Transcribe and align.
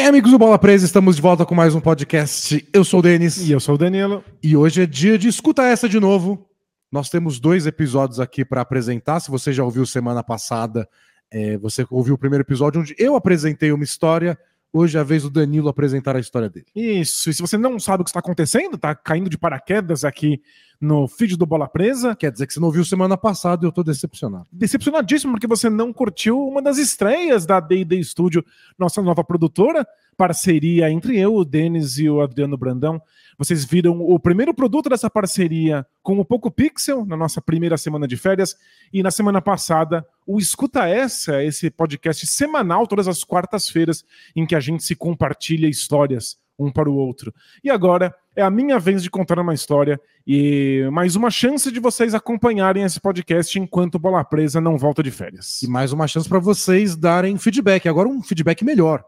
Bem, 0.00 0.08
amigos 0.08 0.30
do 0.30 0.38
Bola 0.38 0.58
Presa, 0.58 0.86
estamos 0.86 1.16
de 1.16 1.22
volta 1.22 1.44
com 1.44 1.54
mais 1.54 1.74
um 1.74 1.80
podcast. 1.80 2.66
Eu 2.72 2.84
sou 2.84 3.00
o 3.00 3.02
Denis. 3.02 3.36
E 3.36 3.52
eu 3.52 3.60
sou 3.60 3.74
o 3.74 3.78
Danilo. 3.78 4.24
E 4.42 4.56
hoje 4.56 4.80
é 4.80 4.86
dia 4.86 5.18
de 5.18 5.28
escuta 5.28 5.62
essa 5.62 5.86
de 5.86 6.00
novo. 6.00 6.48
Nós 6.90 7.10
temos 7.10 7.38
dois 7.38 7.66
episódios 7.66 8.18
aqui 8.18 8.42
para 8.42 8.62
apresentar. 8.62 9.20
Se 9.20 9.30
você 9.30 9.52
já 9.52 9.62
ouviu 9.62 9.84
semana 9.84 10.22
passada, 10.24 10.88
é, 11.30 11.58
você 11.58 11.86
ouviu 11.90 12.14
o 12.14 12.18
primeiro 12.18 12.42
episódio 12.42 12.80
onde 12.80 12.94
eu 12.98 13.14
apresentei 13.14 13.72
uma 13.72 13.84
história. 13.84 14.38
Hoje 14.72 14.96
é 14.96 15.00
a 15.02 15.04
vez 15.04 15.24
do 15.24 15.28
Danilo 15.28 15.68
apresentar 15.68 16.16
a 16.16 16.20
história 16.20 16.48
dele. 16.48 16.64
Isso, 16.74 17.28
e 17.28 17.34
se 17.34 17.42
você 17.42 17.58
não 17.58 17.78
sabe 17.78 18.00
o 18.00 18.04
que 18.04 18.08
está 18.08 18.20
acontecendo, 18.20 18.78
tá 18.78 18.94
caindo 18.94 19.28
de 19.28 19.36
paraquedas 19.36 20.02
aqui 20.02 20.40
no 20.80 21.06
feed 21.06 21.36
do 21.36 21.44
Bola 21.44 21.68
Presa. 21.68 22.16
Quer 22.16 22.32
dizer 22.32 22.46
que 22.46 22.54
você 22.54 22.60
não 22.60 22.70
viu 22.70 22.84
semana 22.84 23.16
passada 23.16 23.64
e 23.64 23.68
eu 23.68 23.72
tô 23.72 23.82
decepcionado. 23.82 24.46
Decepcionadíssimo 24.50 25.34
porque 25.34 25.46
você 25.46 25.68
não 25.68 25.92
curtiu 25.92 26.40
uma 26.40 26.62
das 26.62 26.78
estreias 26.78 27.44
da 27.44 27.60
D&D 27.60 28.02
Studio, 28.02 28.44
nossa 28.78 29.02
nova 29.02 29.22
produtora, 29.22 29.86
parceria 30.16 30.90
entre 30.90 31.18
eu, 31.18 31.34
o 31.34 31.44
Denis 31.44 31.98
e 31.98 32.08
o 32.08 32.20
Adriano 32.20 32.56
Brandão. 32.56 33.00
Vocês 33.38 33.64
viram 33.64 34.00
o 34.00 34.18
primeiro 34.18 34.54
produto 34.54 34.88
dessa 34.88 35.10
parceria 35.10 35.86
com 36.02 36.18
o 36.18 36.24
Poco 36.24 36.50
Pixel 36.50 37.04
na 37.04 37.16
nossa 37.16 37.40
primeira 37.40 37.76
semana 37.76 38.06
de 38.06 38.16
férias 38.16 38.56
e 38.92 39.02
na 39.02 39.10
semana 39.10 39.40
passada 39.40 40.06
o 40.26 40.38
Escuta 40.38 40.86
Essa, 40.86 41.42
esse 41.42 41.70
podcast 41.70 42.26
semanal 42.26 42.86
todas 42.86 43.08
as 43.08 43.24
quartas-feiras 43.24 44.04
em 44.36 44.46
que 44.46 44.54
a 44.54 44.60
gente 44.60 44.82
se 44.82 44.94
compartilha 44.94 45.68
histórias 45.68 46.38
um 46.60 46.70
para 46.70 46.90
o 46.90 46.94
outro. 46.94 47.34
E 47.64 47.70
agora 47.70 48.14
é 48.36 48.42
a 48.42 48.50
minha 48.50 48.78
vez 48.78 49.02
de 49.02 49.10
contar 49.10 49.38
uma 49.38 49.54
história 49.54 50.00
e 50.26 50.86
mais 50.92 51.16
uma 51.16 51.30
chance 51.30 51.72
de 51.72 51.80
vocês 51.80 52.14
acompanharem 52.14 52.84
esse 52.84 53.00
podcast 53.00 53.58
enquanto 53.58 53.98
Bola 53.98 54.22
Presa 54.22 54.60
não 54.60 54.76
volta 54.76 55.02
de 55.02 55.10
férias. 55.10 55.62
E 55.62 55.68
mais 55.68 55.92
uma 55.92 56.06
chance 56.06 56.28
para 56.28 56.38
vocês 56.38 56.94
darem 56.94 57.38
feedback. 57.38 57.88
Agora 57.88 58.08
um 58.08 58.22
feedback 58.22 58.64
melhor, 58.64 59.02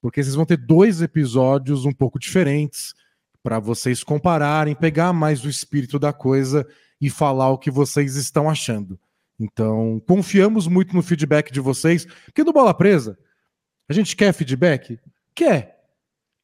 porque 0.00 0.22
vocês 0.22 0.34
vão 0.34 0.44
ter 0.44 0.58
dois 0.58 1.00
episódios 1.00 1.84
um 1.84 1.92
pouco 1.92 2.18
diferentes 2.18 2.94
para 3.42 3.58
vocês 3.58 4.04
compararem, 4.04 4.74
pegar 4.74 5.12
mais 5.12 5.44
o 5.44 5.48
espírito 5.48 5.98
da 5.98 6.12
coisa 6.12 6.66
e 7.00 7.10
falar 7.10 7.50
o 7.50 7.58
que 7.58 7.70
vocês 7.70 8.14
estão 8.14 8.48
achando. 8.48 8.98
Então, 9.40 10.00
confiamos 10.06 10.68
muito 10.68 10.94
no 10.94 11.02
feedback 11.02 11.50
de 11.50 11.58
vocês, 11.58 12.04
porque 12.26 12.44
no 12.44 12.52
Bola 12.52 12.72
Presa, 12.72 13.18
a 13.88 13.92
gente 13.92 14.14
quer 14.14 14.32
feedback? 14.32 15.00
Quer. 15.34 15.71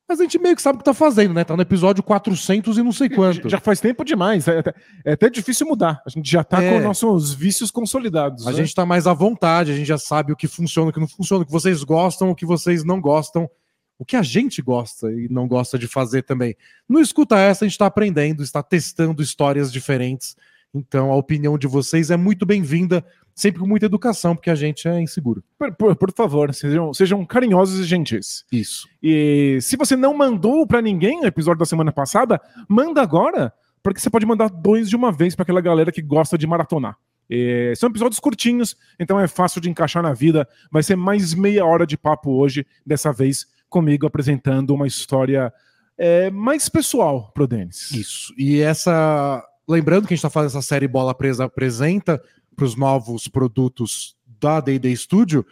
Mas 0.08 0.20
a 0.20 0.22
gente 0.22 0.38
meio 0.38 0.56
que 0.56 0.62
sabe 0.62 0.76
o 0.76 0.78
que 0.78 0.84
tá 0.84 0.94
fazendo, 0.94 1.34
né? 1.34 1.44
Tá 1.44 1.54
no 1.54 1.60
episódio 1.60 2.02
400 2.02 2.78
e 2.78 2.82
não 2.82 2.92
sei 2.92 3.10
quanto. 3.10 3.46
Já 3.46 3.60
faz 3.60 3.78
tempo 3.78 4.02
demais, 4.04 4.48
é 4.48 4.58
até, 4.60 4.74
é 5.04 5.12
até 5.12 5.28
difícil 5.28 5.66
mudar. 5.66 6.00
A 6.06 6.08
gente 6.08 6.30
já 6.30 6.42
tá 6.42 6.62
É. 6.62 6.72
com 6.72 6.84
nossos 6.86 7.34
vícios 7.34 7.70
consolidados. 7.70 8.46
A 8.46 8.50
né? 8.50 8.56
gente 8.56 8.74
tá 8.74 8.86
mais 8.86 9.06
à 9.06 9.12
vontade, 9.12 9.70
a 9.70 9.76
gente 9.76 9.86
já 9.86 9.98
sabe 9.98 10.32
o 10.32 10.36
que 10.36 10.48
funciona, 10.48 10.88
o 10.88 10.92
que 10.94 11.00
não 11.00 11.06
funciona, 11.08 11.42
o 11.42 11.46
que 11.46 11.52
vocês 11.52 11.84
gostam, 11.84 12.30
o 12.30 12.34
que 12.34 12.46
vocês 12.46 12.84
não 12.84 13.02
gostam, 13.02 13.50
o 13.98 14.04
que 14.04 14.16
a 14.16 14.22
gente 14.22 14.62
gosta 14.62 15.12
e 15.12 15.28
não 15.28 15.46
gosta 15.46 15.78
de 15.78 15.86
fazer 15.86 16.22
também. 16.22 16.56
No 16.88 17.00
Escuta 17.00 17.36
Essa, 17.36 17.64
a 17.64 17.68
gente 17.68 17.74
está 17.74 17.84
aprendendo, 17.86 18.42
está 18.42 18.62
testando 18.62 19.22
histórias 19.22 19.70
diferentes. 19.70 20.36
Então, 20.72 21.12
a 21.12 21.16
opinião 21.16 21.58
de 21.58 21.66
vocês 21.66 22.10
é 22.10 22.16
muito 22.16 22.46
bem-vinda, 22.46 23.04
sempre 23.38 23.60
com 23.60 23.66
muita 23.68 23.86
educação, 23.86 24.34
porque 24.34 24.50
a 24.50 24.54
gente 24.54 24.88
é 24.88 25.00
inseguro. 25.00 25.44
Por, 25.58 25.72
por- 25.74 25.96
por 25.96 26.12
favor, 26.12 26.52
sejam, 26.52 26.92
sejam 26.92 27.24
carinhosos 27.24 27.78
e 27.80 27.84
gentis. 27.84 28.44
Isso. 28.50 28.88
E 29.02 29.58
se 29.62 29.76
você 29.76 29.94
não 29.96 30.12
mandou 30.12 30.66
pra 30.66 30.82
ninguém 30.82 31.20
o 31.20 31.26
episódio 31.26 31.60
da 31.60 31.64
semana 31.66 31.92
passada, 31.92 32.40
manda 32.68 33.00
agora, 33.00 33.52
porque 33.82 34.00
você 34.00 34.10
pode 34.10 34.26
mandar 34.26 34.48
dois 34.48 34.88
de 34.90 34.96
uma 34.96 35.12
vez 35.12 35.36
pra 35.36 35.44
aquela 35.44 35.60
galera 35.60 35.92
que 35.92 36.02
gosta 36.02 36.36
de 36.36 36.46
maratonar. 36.46 36.96
E 37.30 37.74
são 37.76 37.90
episódios 37.90 38.18
curtinhos, 38.18 38.74
então 38.98 39.20
é 39.20 39.28
fácil 39.28 39.60
de 39.60 39.68
encaixar 39.70 40.02
na 40.02 40.14
vida. 40.14 40.48
Vai 40.72 40.82
ser 40.82 40.96
mais 40.96 41.34
meia 41.34 41.64
hora 41.64 41.86
de 41.86 41.96
papo 41.96 42.32
hoje, 42.32 42.66
dessa 42.86 43.12
vez 43.12 43.46
comigo 43.68 44.06
apresentando 44.06 44.74
uma 44.74 44.86
história 44.86 45.52
é, 45.98 46.30
mais 46.30 46.68
pessoal 46.70 47.30
pro 47.34 47.46
Denis. 47.46 47.90
Isso. 47.92 48.34
E 48.38 48.60
essa. 48.60 49.44
Lembrando 49.68 50.06
que 50.08 50.14
a 50.14 50.16
gente 50.16 50.20
está 50.24 50.30
fazendo 50.30 50.48
essa 50.58 50.62
série 50.66 50.88
Bola 50.88 51.14
Presa 51.14 51.44
apresenta 51.44 52.18
para 52.58 52.66
os 52.66 52.74
novos 52.74 53.28
produtos 53.28 54.16
da 54.40 54.58
DD 54.58 54.94
Studio, 54.96 55.46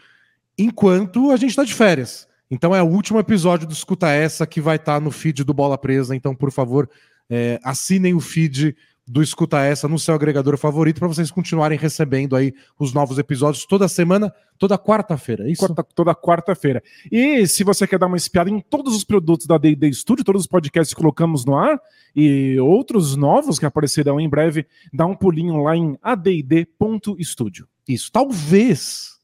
enquanto 0.58 1.30
a 1.30 1.36
gente 1.36 1.50
está 1.50 1.62
de 1.62 1.72
férias. 1.72 2.26
Então 2.50 2.74
é 2.74 2.82
o 2.82 2.86
último 2.86 3.20
episódio 3.20 3.64
do 3.64 3.72
Escuta 3.72 4.08
Essa 4.08 4.44
que 4.44 4.60
vai 4.60 4.74
estar 4.74 5.00
no 5.00 5.12
feed 5.12 5.44
do 5.44 5.54
Bola 5.54 5.78
Presa. 5.78 6.16
Então, 6.16 6.34
por 6.34 6.50
favor, 6.50 6.90
é, 7.30 7.60
assinem 7.62 8.12
o 8.12 8.20
feed 8.20 8.76
do 9.08 9.22
Escuta 9.22 9.60
Essa 9.60 9.86
no 9.86 9.98
seu 10.00 10.14
agregador 10.14 10.58
favorito 10.58 10.98
para 10.98 11.06
vocês 11.06 11.30
continuarem 11.30 11.78
recebendo 11.78 12.34
aí 12.34 12.52
os 12.78 12.92
novos 12.92 13.18
episódios 13.18 13.64
toda 13.64 13.86
semana, 13.86 14.34
toda 14.58 14.76
quarta-feira. 14.76 15.46
é 15.48 15.52
Isso. 15.52 15.60
Quarta- 15.64 15.84
toda 15.94 16.12
quarta-feira. 16.14 16.82
E 17.10 17.46
se 17.46 17.62
você 17.62 17.86
quer 17.86 17.98
dar 18.00 18.06
uma 18.08 18.16
espiada 18.16 18.50
em 18.50 18.58
todos 18.60 18.96
os 18.96 19.04
produtos 19.04 19.46
da 19.46 19.58
D&D 19.58 19.92
Studio, 19.92 20.24
todos 20.24 20.42
os 20.42 20.48
podcasts 20.48 20.92
que 20.92 21.00
colocamos 21.00 21.44
no 21.44 21.56
ar 21.56 21.80
e 22.16 22.58
outros 22.58 23.14
novos 23.14 23.58
que 23.60 23.66
aparecerão 23.66 24.18
em 24.18 24.28
breve, 24.28 24.66
dá 24.92 25.06
um 25.06 25.14
pulinho 25.14 25.62
lá 25.62 25.76
em 25.76 25.96
add.studio. 26.02 27.68
Isso. 27.88 28.10
Talvez 28.10 29.16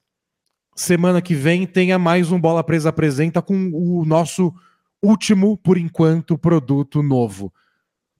semana 0.76 1.20
que 1.20 1.34
vem 1.34 1.66
tenha 1.66 1.98
mais 1.98 2.30
um 2.30 2.40
Bola 2.40 2.62
Presa 2.62 2.90
Apresenta 2.90 3.42
com 3.42 3.70
o 3.74 4.04
nosso 4.04 4.54
último, 5.02 5.56
por 5.58 5.76
enquanto, 5.76 6.38
produto 6.38 7.02
novo. 7.02 7.52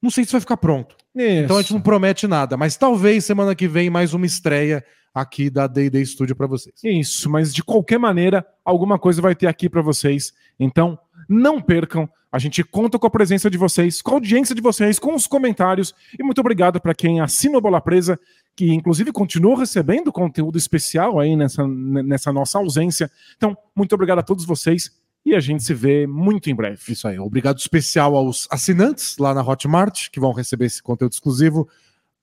Não 0.03 0.11
sei 0.11 0.25
se 0.25 0.33
vai 0.33 0.41
ficar 0.41 0.57
pronto. 0.57 0.97
Então 1.45 1.59
a 1.59 1.63
gente 1.63 1.75
não 1.75 1.81
promete 1.81 2.27
nada, 2.27 2.57
mas 2.57 2.77
talvez 2.77 3.25
semana 3.25 3.55
que 3.55 3.69
vem 3.69 3.91
mais 3.91 4.15
uma 4.15 4.25
estreia 4.25 4.85
aqui 5.15 5.51
da 5.51 5.67
D&D 5.67 6.05
Studio 6.07 6.35
para 6.35 6.47
vocês. 6.47 6.75
Isso, 6.83 7.29
mas 7.29 7.53
de 7.53 7.63
qualquer 7.63 7.99
maneira, 7.99 8.47
alguma 8.65 8.99
coisa 8.99 9.21
vai 9.21 9.35
ter 9.35 9.47
aqui 9.47 9.69
para 9.69 9.83
vocês. 9.83 10.33
Então, 10.59 10.99
não 11.29 11.61
percam. 11.61 12.09
A 12.31 12.39
gente 12.39 12.65
conta 12.65 12.99
com 12.99 13.07
a 13.07 13.11
presença 13.11 13.51
de 13.51 13.59
vocês, 13.59 14.01
com 14.01 14.13
a 14.13 14.15
audiência 14.15 14.55
de 14.55 14.63
vocês, 14.63 14.99
com 14.99 15.15
os 15.15 15.27
comentários. 15.27 15.95
E 16.19 16.23
muito 16.23 16.41
obrigado 16.41 16.81
para 16.81 16.95
quem 16.95 17.21
assina 17.21 17.59
o 17.59 17.61
Bola 17.61 17.79
Presa, 17.79 18.19
que 18.57 18.73
inclusive 18.73 19.13
continua 19.13 19.59
recebendo 19.59 20.11
conteúdo 20.11 20.57
especial 20.57 21.21
aí 21.21 21.37
nessa, 21.37 21.67
nessa 21.67 22.33
nossa 22.33 22.59
ausência. 22.59 23.11
Então, 23.37 23.55
muito 23.77 23.95
obrigado 23.95 24.21
a 24.21 24.23
todos 24.23 24.47
vocês 24.47 24.91
e 25.25 25.35
a 25.35 25.41
gente 25.41 25.63
se 25.63 25.73
vê 25.73 26.07
muito 26.07 26.51
em 26.51 26.55
breve. 26.55 26.81
Isso 26.89 27.07
aí. 27.07 27.19
Obrigado 27.19 27.59
especial 27.59 28.17
aos 28.17 28.49
assinantes 28.51 29.17
lá 29.19 29.33
na 29.33 29.43
Hotmart, 29.43 30.11
que 30.11 30.21
vão 30.21 30.33
receber 30.33 30.67
esse 30.67 30.83
conteúdo 30.83 31.13
exclusivo, 31.13 31.69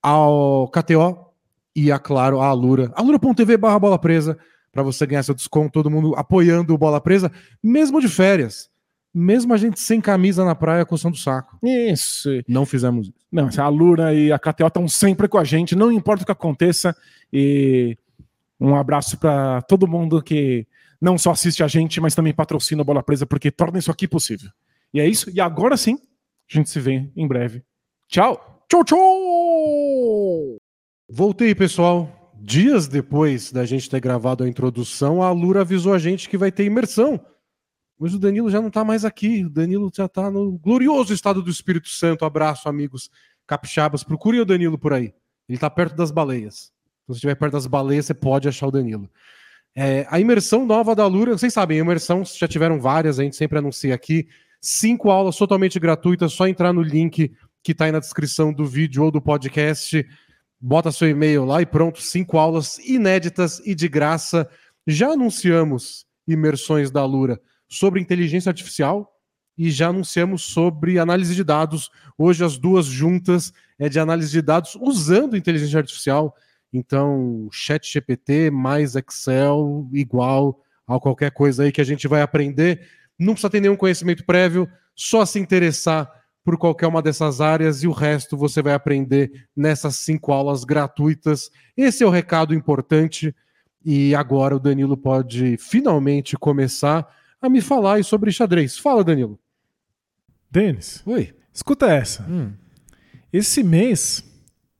ao 0.02 0.68
KTO 0.68 1.30
e, 1.74 1.90
a 1.90 1.98
claro, 1.98 2.40
à 2.40 2.46
Alura. 2.46 2.92
alura.tv 2.94 3.56
barra 3.56 3.78
bola 3.78 3.98
presa, 3.98 4.38
para 4.72 4.82
você 4.82 5.06
ganhar 5.06 5.22
seu 5.22 5.34
desconto, 5.34 5.72
todo 5.72 5.90
mundo 5.90 6.14
apoiando 6.16 6.74
o 6.74 6.78
Bola 6.78 7.00
Presa, 7.00 7.30
mesmo 7.62 8.00
de 8.00 8.08
férias. 8.08 8.70
Mesmo 9.12 9.52
a 9.52 9.56
gente 9.56 9.80
sem 9.80 10.00
camisa 10.00 10.44
na 10.44 10.54
praia 10.54 10.86
coçando 10.86 11.16
o 11.16 11.18
saco. 11.18 11.58
Isso. 11.64 12.28
Não 12.46 12.64
fizemos 12.64 13.08
isso. 13.08 13.16
Não, 13.30 13.48
a 13.58 13.68
Lura 13.68 14.14
e 14.14 14.30
a 14.30 14.38
KTO 14.38 14.68
estão 14.68 14.86
sempre 14.86 15.26
com 15.26 15.36
a 15.36 15.42
gente, 15.42 15.74
não 15.74 15.90
importa 15.90 16.22
o 16.22 16.26
que 16.26 16.30
aconteça. 16.30 16.94
E 17.32 17.98
um 18.60 18.76
abraço 18.76 19.18
para 19.18 19.62
todo 19.62 19.88
mundo 19.88 20.22
que 20.22 20.64
não 21.00 21.16
só 21.16 21.30
assiste 21.30 21.62
a 21.62 21.68
gente, 21.68 22.00
mas 22.00 22.14
também 22.14 22.34
patrocina 22.34 22.82
a 22.82 22.84
Bola 22.84 23.02
Presa, 23.02 23.26
porque 23.26 23.50
torna 23.50 23.78
isso 23.78 23.90
aqui 23.90 24.06
possível. 24.06 24.50
E 24.92 25.00
é 25.00 25.08
isso. 25.08 25.30
E 25.30 25.40
agora 25.40 25.76
sim, 25.76 25.94
a 25.94 26.56
gente 26.56 26.68
se 26.68 26.78
vê 26.78 27.10
em 27.16 27.26
breve. 27.26 27.64
Tchau! 28.08 28.64
Tchau, 28.68 28.84
tchau! 28.84 30.56
Voltei, 31.08 31.54
pessoal. 31.54 32.32
Dias 32.42 32.86
depois 32.88 33.52
da 33.52 33.66
gente 33.66 33.90
ter 33.90 34.00
gravado 34.00 34.44
a 34.44 34.48
introdução, 34.48 35.22
a 35.22 35.26
Alura 35.26 35.60
avisou 35.60 35.92
a 35.92 35.98
gente 35.98 36.28
que 36.28 36.38
vai 36.38 36.50
ter 36.50 36.64
imersão. 36.64 37.20
Mas 37.98 38.14
o 38.14 38.18
Danilo 38.18 38.48
já 38.48 38.60
não 38.60 38.68
está 38.68 38.82
mais 38.82 39.04
aqui. 39.04 39.44
O 39.44 39.50
Danilo 39.50 39.90
já 39.94 40.06
está 40.06 40.30
no 40.30 40.56
glorioso 40.58 41.12
estado 41.12 41.42
do 41.42 41.50
Espírito 41.50 41.88
Santo. 41.88 42.24
Abraço, 42.24 42.68
amigos 42.68 43.10
capixabas. 43.46 44.02
Procurem 44.02 44.40
o 44.40 44.44
Danilo 44.44 44.78
por 44.78 44.94
aí. 44.94 45.12
Ele 45.48 45.56
está 45.56 45.68
perto 45.68 45.96
das 45.96 46.10
baleias. 46.10 46.54
Se 46.54 46.72
você 47.08 47.16
estiver 47.16 47.34
perto 47.34 47.52
das 47.52 47.66
baleias, 47.66 48.06
você 48.06 48.14
pode 48.14 48.48
achar 48.48 48.68
o 48.68 48.70
Danilo. 48.70 49.10
É, 49.74 50.06
a 50.10 50.18
imersão 50.18 50.66
nova 50.66 50.94
da 50.94 51.04
Alura, 51.04 51.36
vocês 51.36 51.52
sabem, 51.52 51.78
imersão 51.78 52.24
já 52.24 52.48
tiveram 52.48 52.80
várias, 52.80 53.18
a 53.18 53.22
gente 53.22 53.36
sempre 53.36 53.58
anuncia 53.58 53.94
aqui. 53.94 54.26
Cinco 54.60 55.10
aulas 55.10 55.36
totalmente 55.36 55.78
gratuitas, 55.78 56.32
só 56.32 56.46
entrar 56.46 56.72
no 56.72 56.82
link 56.82 57.32
que 57.62 57.72
está 57.72 57.84
aí 57.84 57.92
na 57.92 57.98
descrição 57.98 58.52
do 58.52 58.64
vídeo 58.64 59.04
ou 59.04 59.10
do 59.10 59.20
podcast. 59.20 60.04
Bota 60.60 60.92
seu 60.92 61.08
e-mail 61.08 61.44
lá 61.44 61.62
e 61.62 61.66
pronto, 61.66 62.02
cinco 62.02 62.36
aulas 62.36 62.78
inéditas 62.78 63.60
e 63.64 63.74
de 63.74 63.88
graça. 63.88 64.48
Já 64.86 65.12
anunciamos 65.12 66.04
imersões 66.26 66.90
da 66.90 67.00
Alura 67.00 67.40
sobre 67.68 68.00
inteligência 68.00 68.50
artificial 68.50 69.10
e 69.56 69.70
já 69.70 69.88
anunciamos 69.88 70.42
sobre 70.42 70.98
análise 70.98 71.34
de 71.34 71.44
dados. 71.44 71.90
Hoje 72.18 72.44
as 72.44 72.58
duas 72.58 72.86
juntas 72.86 73.52
é 73.78 73.88
de 73.88 73.98
análise 73.98 74.30
de 74.30 74.42
dados 74.42 74.76
usando 74.80 75.36
inteligência 75.36 75.78
artificial. 75.78 76.34
Então, 76.72 77.48
chat 77.50 77.92
GPT 77.92 78.50
mais 78.50 78.94
Excel 78.94 79.88
igual 79.92 80.62
a 80.86 80.98
qualquer 80.98 81.30
coisa 81.30 81.64
aí 81.64 81.72
que 81.72 81.80
a 81.80 81.84
gente 81.84 82.06
vai 82.06 82.22
aprender. 82.22 82.86
Não 83.18 83.34
precisa 83.34 83.50
ter 83.50 83.60
nenhum 83.60 83.76
conhecimento 83.76 84.24
prévio, 84.24 84.68
só 84.94 85.24
se 85.24 85.38
interessar 85.38 86.10
por 86.44 86.56
qualquer 86.56 86.86
uma 86.86 87.02
dessas 87.02 87.40
áreas 87.40 87.82
e 87.82 87.86
o 87.86 87.92
resto 87.92 88.36
você 88.36 88.62
vai 88.62 88.72
aprender 88.72 89.48
nessas 89.54 89.96
cinco 89.96 90.32
aulas 90.32 90.64
gratuitas. 90.64 91.50
Esse 91.76 92.02
é 92.02 92.06
o 92.06 92.10
recado 92.10 92.54
importante. 92.54 93.34
E 93.84 94.14
agora 94.14 94.56
o 94.56 94.60
Danilo 94.60 94.96
pode 94.96 95.56
finalmente 95.56 96.36
começar 96.36 97.08
a 97.40 97.48
me 97.48 97.60
falar 97.60 98.02
sobre 98.04 98.30
xadrez. 98.30 98.76
Fala, 98.76 99.02
Danilo. 99.02 99.38
Denis, 100.50 101.02
Oi. 101.06 101.32
escuta 101.52 101.86
essa. 101.90 102.24
Hum. 102.28 102.52
Esse 103.32 103.62
mês 103.62 104.24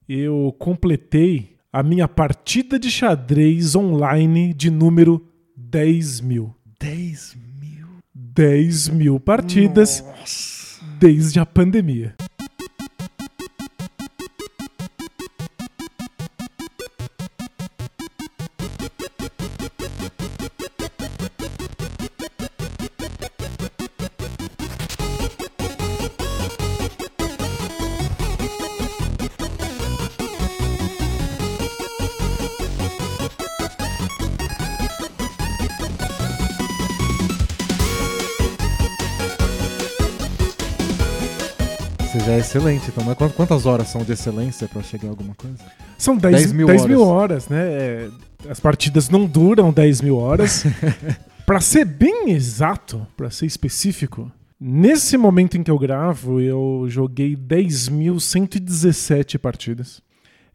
eu 0.09 0.55
completei 0.59 1.57
a 1.73 1.83
minha 1.83 2.09
partida 2.09 2.79
de 2.79 2.91
xadrez 2.91 3.77
online 3.77 4.53
de 4.53 4.71
número 4.71 5.25
10 5.57 6.21
mil. 6.21 6.55
10 6.81 7.37
mil. 7.61 7.87
10 8.13 8.89
mil 8.89 9.21
partidas 9.21 10.03
Nossa. 10.03 10.85
desde 10.99 11.39
a 11.39 11.47
pandemia. 11.47 12.17
Excelente, 42.81 42.91
então. 42.91 43.05
Mas 43.05 43.17
quant- 43.17 43.33
quantas 43.35 43.67
horas 43.67 43.89
são 43.89 44.03
de 44.03 44.13
excelência 44.13 44.67
pra 44.69 44.83
chegar 44.83 45.07
em 45.07 45.11
alguma 45.11 45.35
coisa? 45.35 45.59
São 45.99 46.17
10, 46.17 46.35
10 46.37 46.53
mil 46.53 46.67
10 46.67 46.87
mil 46.87 47.03
horas, 47.03 47.49
né? 47.49 47.61
É, 47.63 48.09
As 48.49 48.59
partidas 48.59 49.11
não 49.11 49.27
duram 49.27 49.71
10 49.73 50.01
mil 50.01 50.17
horas. 50.17 50.65
Pra 51.47 51.61
ser 51.61 51.85
bem 51.85 52.31
exato, 52.31 53.05
pra 53.17 53.29
ser 53.29 53.45
específico, 53.45 54.31
nesse 54.61 55.17
momento 55.17 55.57
em 55.57 55.65
que 55.65 55.71
eu 55.71 55.77
gravo, 55.79 56.41
eu 56.41 56.85
joguei 56.89 57.35
10.117 57.35 59.37
partidas. 59.37 60.01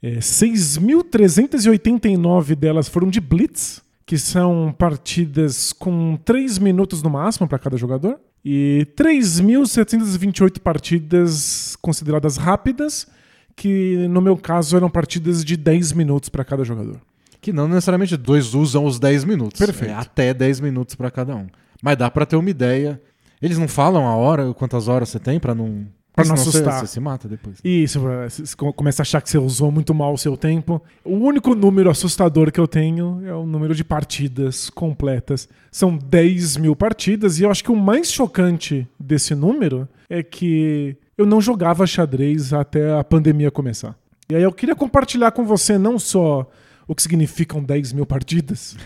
É, 0.01 0.19
6.389 0.22 2.56
delas 2.56 2.88
foram 2.88 3.10
de 3.10 3.19
Blitz, 3.19 3.81
que 4.06 4.18
são 4.18 4.74
partidas 4.77 5.74
com 5.74 6.18
3 6.24 6.57
minutos 6.60 7.04
no 7.04 7.10
máximo 7.10 7.45
para 7.48 7.60
cada 7.60 7.75
jogador. 7.77 8.18
E 8.47 8.86
3.728 8.95 10.59
partidas 10.59 11.75
consideradas 11.81 12.38
rápidas, 12.38 13.07
que 13.56 14.07
no 14.07 14.21
meu 14.21 14.38
caso 14.38 14.77
eram 14.77 14.88
partidas 14.88 15.44
de 15.44 15.57
10 15.57 15.94
minutos 15.94 16.30
para 16.30 16.45
cada 16.45 16.63
jogador. 16.63 17.01
Que 17.42 17.51
não 17.51 17.68
necessariamente 17.68 18.15
dois 18.15 18.53
usam 18.53 18.86
os 18.86 19.00
10 19.00 19.24
minutos. 19.24 19.59
Perfeito. 19.59 19.92
É 19.92 19.95
até 19.95 20.31
10 20.31 20.59
minutos 20.59 20.94
pra 20.94 21.09
cada 21.09 21.36
um. 21.36 21.47
Mas 21.81 21.97
dá 21.97 22.12
pra 22.12 22.25
ter 22.25 22.36
uma 22.36 22.50
ideia. 22.50 23.01
Eles 23.42 23.57
não 23.57 23.68
falam 23.68 24.06
a 24.06 24.15
hora, 24.15 24.53
quantas 24.53 24.88
horas 24.88 25.09
você 25.09 25.19
tem 25.19 25.39
pra 25.39 25.56
não. 25.56 25.88
Pra 26.15 26.25
não 26.25 26.35
você- 26.38 26.50
assustar. 26.50 26.79
Você, 26.79 26.88
se 26.88 27.00
mata 27.00 27.27
depois. 27.27 27.57
Se 27.62 27.97
você 27.97 28.56
começa 28.75 29.01
a 29.01 29.03
achar 29.03 29.21
que 29.21 29.29
você 29.29 29.38
usou 29.38 29.69
muito 29.71 29.94
mal 29.94 30.13
o 30.13 30.17
seu 30.17 30.38
tempo, 30.38 30.81
o 31.03 31.15
único 31.15 31.53
número 31.53 31.89
assustador 31.89 32.51
que 32.51 32.59
eu 32.59 32.67
tenho 32.67 33.21
é 33.25 33.33
o 33.33 33.45
número 33.45 33.75
de 33.75 33.83
partidas 33.83 34.69
completas. 34.69 35.50
São 35.71 35.97
10 35.97 36.57
mil 36.57 36.75
partidas, 36.75 37.39
e 37.39 37.44
eu 37.44 37.51
acho 37.51 37.63
que 37.63 37.71
o 37.71 37.75
mais 37.75 38.12
chocante 38.12 38.88
desse 39.00 39.35
número 39.35 39.88
é 40.09 40.23
que 40.23 40.95
eu 41.17 41.25
não 41.25 41.41
jogava 41.41 41.85
xadrez 41.85 42.53
até 42.53 42.94
a 42.97 43.03
pandemia 43.03 43.51
começar. 43.51 43.95
E 44.29 44.35
aí 44.35 44.44
eu 44.44 44.51
queria 44.51 44.75
compartilhar 44.75 45.31
com 45.31 45.45
você 45.45 45.77
não 45.77 46.00
só 46.00 46.50
o 46.88 46.95
que 46.95 47.01
significam 47.01 47.63
10 47.63 47.94
mil 47.94 48.06
partidas, 48.06 48.77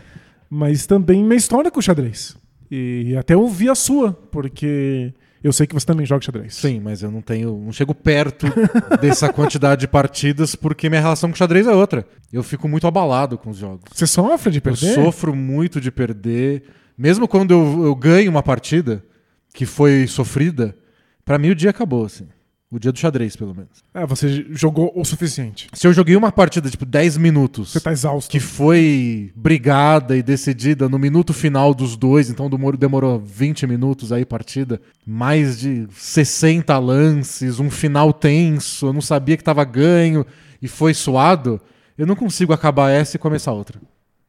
mas 0.49 0.85
também 0.85 1.23
minha 1.23 1.35
história 1.37 1.69
com 1.69 1.79
o 1.79 1.83
xadrez. 1.83 2.35
E 2.71 3.15
até 3.17 3.35
ouvir 3.37 3.69
a 3.69 3.75
sua, 3.75 4.13
porque 4.31 5.13
eu 5.43 5.53
sei 5.53 5.65
que 5.67 5.73
você 5.73 5.85
também 5.85 6.05
joga 6.05 6.23
xadrez. 6.23 6.55
Sim, 6.55 6.79
mas 6.79 7.01
eu 7.01 7.09
não 7.11 7.21
tenho. 7.21 7.57
Não 7.57 7.71
chego 7.71 7.93
perto 7.95 8.47
dessa 9.01 9.31
quantidade 9.31 9.81
de 9.81 9.87
partidas 9.87 10.55
porque 10.55 10.89
minha 10.89 11.01
relação 11.01 11.29
com 11.29 11.35
xadrez 11.35 11.67
é 11.67 11.71
outra. 11.73 12.05
Eu 12.31 12.43
fico 12.43 12.67
muito 12.67 12.85
abalado 12.87 13.37
com 13.37 13.49
os 13.49 13.57
jogos. 13.57 13.83
Você 13.93 14.05
sofre 14.05 14.51
de 14.51 14.57
Eu 14.57 14.61
perder? 14.61 14.93
sofro 14.95 15.35
muito 15.35 15.79
de 15.79 15.91
perder. 15.91 16.63
Mesmo 16.97 17.27
quando 17.27 17.51
eu, 17.51 17.85
eu 17.85 17.95
ganho 17.95 18.29
uma 18.29 18.43
partida 18.43 19.03
que 19.53 19.65
foi 19.65 20.05
sofrida, 20.07 20.75
pra 21.23 21.37
mim 21.37 21.49
o 21.49 21.55
dia 21.55 21.69
acabou, 21.69 22.05
assim. 22.05 22.27
O 22.71 22.77
dia 22.77 22.91
do 22.91 22.99
xadrez, 22.99 23.35
pelo 23.35 23.55
menos. 23.55 23.83
Ah, 23.91 24.05
você 24.05 24.45
jogou 24.51 24.91
o 24.95 25.03
suficiente. 25.03 25.67
Se 25.73 25.87
eu 25.87 25.91
joguei 25.93 26.15
uma 26.15 26.31
partida, 26.31 26.69
tipo, 26.69 26.85
10 26.85 27.17
minutos, 27.17 27.71
Você 27.71 27.79
tá 27.79 27.91
exausto. 27.91 28.29
que 28.29 28.39
foi 28.39 29.31
brigada 29.35 30.15
e 30.15 30.21
decidida 30.21 30.87
no 30.87 30.99
minuto 30.99 31.33
final 31.33 31.73
dos 31.73 31.97
dois, 31.97 32.29
então 32.29 32.47
demorou, 32.47 32.77
demorou 32.77 33.19
20 33.19 33.65
minutos 33.65 34.11
aí 34.11 34.23
partida, 34.23 34.79
mais 35.03 35.59
de 35.59 35.87
60 35.91 36.77
lances, 36.77 37.59
um 37.59 37.71
final 37.71 38.13
tenso, 38.13 38.85
eu 38.85 38.93
não 38.93 39.01
sabia 39.01 39.35
que 39.35 39.43
tava 39.43 39.63
ganho 39.65 40.23
e 40.61 40.67
foi 40.67 40.93
suado, 40.93 41.59
eu 41.97 42.05
não 42.05 42.15
consigo 42.15 42.53
acabar 42.53 42.91
essa 42.91 43.15
e 43.15 43.19
começar 43.19 43.51
outra. 43.51 43.81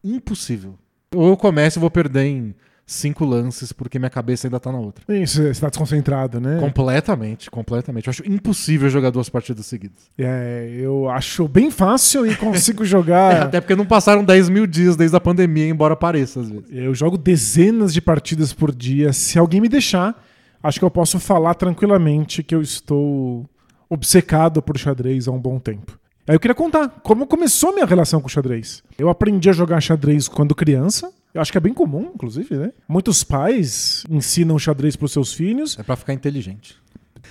Impossível. 0.03 0.77
Ou 1.15 1.29
eu 1.29 1.37
começo 1.37 1.79
e 1.79 1.81
vou 1.81 1.91
perder 1.91 2.25
em 2.25 2.55
cinco 2.91 3.25
lances 3.25 3.73
porque 3.73 3.99
minha 3.99 4.11
cabeça 4.11 4.47
ainda 4.49 4.59
tá 4.59 4.73
na 4.73 4.79
outra. 4.79 5.05
Isso, 5.15 5.43
você 5.43 5.61
tá 5.61 5.69
desconcentrado, 5.69 6.41
né? 6.41 6.59
Completamente, 6.59 7.51
completamente. 7.51 8.09
Eu 8.09 8.11
acho 8.11 8.29
impossível 8.29 8.91
jogar 8.91 9.11
duas 9.11 9.29
partidas 9.29 9.67
seguidas. 9.67 10.11
É, 10.19 10.69
eu 10.73 11.09
acho 11.09 11.47
bem 11.47 11.71
fácil 11.71 12.27
e 12.27 12.35
consigo 12.35 12.85
jogar. 12.85 13.43
Até 13.47 13.61
porque 13.61 13.77
não 13.77 13.87
passaram 13.87 14.25
10 14.25 14.49
mil 14.49 14.67
dias 14.67 14.97
desde 14.97 15.17
a 15.17 15.21
pandemia, 15.21 15.69
embora 15.69 15.95
pareça 15.95 16.41
às 16.41 16.51
vezes. 16.51 16.65
Eu 16.71 16.93
jogo 16.95 17.17
dezenas 17.17 17.95
de 17.95 18.01
partidas 18.01 18.53
por 18.53 18.75
dia. 18.75 19.13
Se 19.13 19.39
alguém 19.39 19.61
me 19.61 19.69
deixar, 19.69 20.21
acho 20.61 20.79
que 20.79 20.85
eu 20.85 20.91
posso 20.91 21.21
falar 21.21 21.55
tranquilamente 21.55 22.43
que 22.43 22.55
eu 22.55 22.61
estou 22.61 23.49
obcecado 23.89 24.61
por 24.61 24.77
xadrez 24.77 25.29
há 25.29 25.31
um 25.31 25.39
bom 25.39 25.59
tempo. 25.61 25.97
Aí 26.27 26.35
eu 26.35 26.41
queria 26.41 26.55
contar 26.55 26.89
como 27.03 27.27
começou 27.27 27.73
minha 27.73 27.87
relação 27.87 28.21
com 28.21 28.27
o 28.27 28.31
xadrez. 28.31 28.83
Eu 28.99 29.09
aprendi 29.09 29.49
a 29.49 29.53
jogar 29.53 29.81
xadrez 29.81 30.27
quando 30.29 30.55
criança. 30.55 31.13
Eu 31.33 31.41
acho 31.41 31.53
que 31.53 31.59
é 31.59 31.61
bem 31.61 31.73
comum, 31.73 32.11
inclusive, 32.15 32.57
né? 32.57 32.73
Muitos 32.89 33.23
pais 33.23 34.05
ensinam 34.11 34.59
xadrez 34.59 34.97
para 34.97 35.07
os 35.07 35.13
seus 35.13 35.33
filhos. 35.33 35.79
É 35.79 35.83
pra 35.83 35.95
ficar 35.97 36.13
inteligente. 36.13 36.77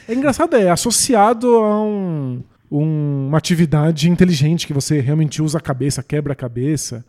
É 0.08 0.14
engraçado, 0.14 0.56
é 0.56 0.70
associado 0.70 1.48
a 1.58 1.82
um- 1.84 2.42
um- 2.72 3.28
uma 3.28 3.38
atividade 3.38 4.10
inteligente 4.10 4.66
que 4.66 4.74
você 4.74 5.00
realmente 5.02 5.42
usa 5.42 5.58
a 5.58 5.62
cabeça, 5.62 6.02
quebra 6.02 6.34
a 6.34 6.36
cabeça. 6.36 7.04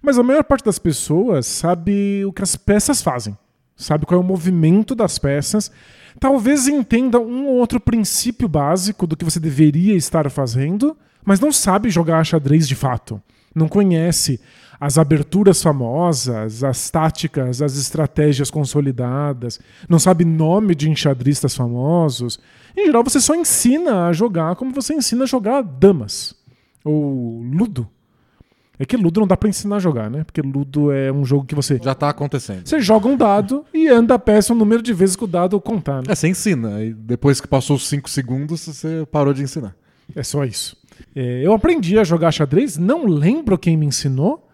Mas 0.00 0.16
a 0.18 0.22
maior 0.22 0.44
parte 0.44 0.64
das 0.64 0.78
pessoas 0.78 1.46
sabe 1.46 2.24
o 2.24 2.32
que 2.32 2.42
as 2.42 2.54
peças 2.54 3.02
fazem, 3.02 3.36
sabe 3.76 4.06
qual 4.06 4.20
é 4.20 4.22
o 4.22 4.26
movimento 4.26 4.94
das 4.94 5.18
peças. 5.18 5.72
Talvez 6.20 6.68
entenda 6.68 7.18
um 7.18 7.46
ou 7.46 7.54
outro 7.56 7.80
princípio 7.80 8.46
básico 8.48 9.06
do 9.08 9.16
que 9.16 9.24
você 9.24 9.40
deveria 9.40 9.94
estar 9.96 10.30
fazendo, 10.30 10.96
mas 11.24 11.40
não 11.40 11.50
sabe 11.50 11.90
jogar 11.90 12.22
xadrez 12.24 12.68
de 12.68 12.76
fato. 12.76 13.20
Não 13.54 13.66
conhece 13.66 14.40
as 14.80 14.96
aberturas 14.98 15.62
famosas, 15.62 16.62
as 16.62 16.88
táticas, 16.90 17.60
as 17.60 17.76
estratégias 17.76 18.50
consolidadas, 18.50 19.58
não 19.88 19.98
sabe 19.98 20.24
nome 20.24 20.74
de 20.74 20.88
enxadristas 20.88 21.54
famosos. 21.56 22.38
Em 22.76 22.86
geral, 22.86 23.02
você 23.02 23.20
só 23.20 23.34
ensina 23.34 24.06
a 24.06 24.12
jogar 24.12 24.54
como 24.56 24.72
você 24.72 24.94
ensina 24.94 25.24
a 25.24 25.26
jogar 25.26 25.62
damas 25.62 26.34
ou 26.84 27.42
ludo. 27.42 27.88
É 28.78 28.86
que 28.86 28.96
ludo 28.96 29.18
não 29.20 29.26
dá 29.26 29.36
pra 29.36 29.48
ensinar 29.48 29.76
a 29.76 29.80
jogar, 29.80 30.08
né? 30.08 30.22
Porque 30.22 30.40
ludo 30.40 30.92
é 30.92 31.10
um 31.10 31.24
jogo 31.24 31.44
que 31.44 31.54
você 31.54 31.80
Já 31.82 31.96
tá 31.96 32.10
acontecendo. 32.10 32.64
você 32.64 32.80
joga 32.80 33.08
um 33.08 33.16
dado 33.16 33.64
e 33.74 33.88
anda 33.88 34.14
a 34.14 34.18
peça 34.20 34.52
o 34.52 34.56
número 34.56 34.80
de 34.80 34.92
vezes 34.92 35.16
que 35.16 35.24
o 35.24 35.26
dado 35.26 35.60
contar. 35.60 35.96
Né? 35.96 36.04
É, 36.08 36.14
você 36.14 36.28
ensina. 36.28 36.84
E 36.84 36.94
depois 36.94 37.40
que 37.40 37.48
passou 37.48 37.74
os 37.74 37.88
5 37.88 38.08
segundos, 38.08 38.64
você 38.64 39.04
parou 39.10 39.34
de 39.34 39.42
ensinar. 39.42 39.74
É 40.14 40.22
só 40.22 40.44
isso. 40.44 40.76
É, 41.14 41.44
eu 41.44 41.52
aprendi 41.52 41.98
a 41.98 42.04
jogar 42.04 42.30
xadrez, 42.30 42.78
não 42.78 43.04
lembro 43.06 43.58
quem 43.58 43.76
me 43.76 43.84
ensinou, 43.86 44.47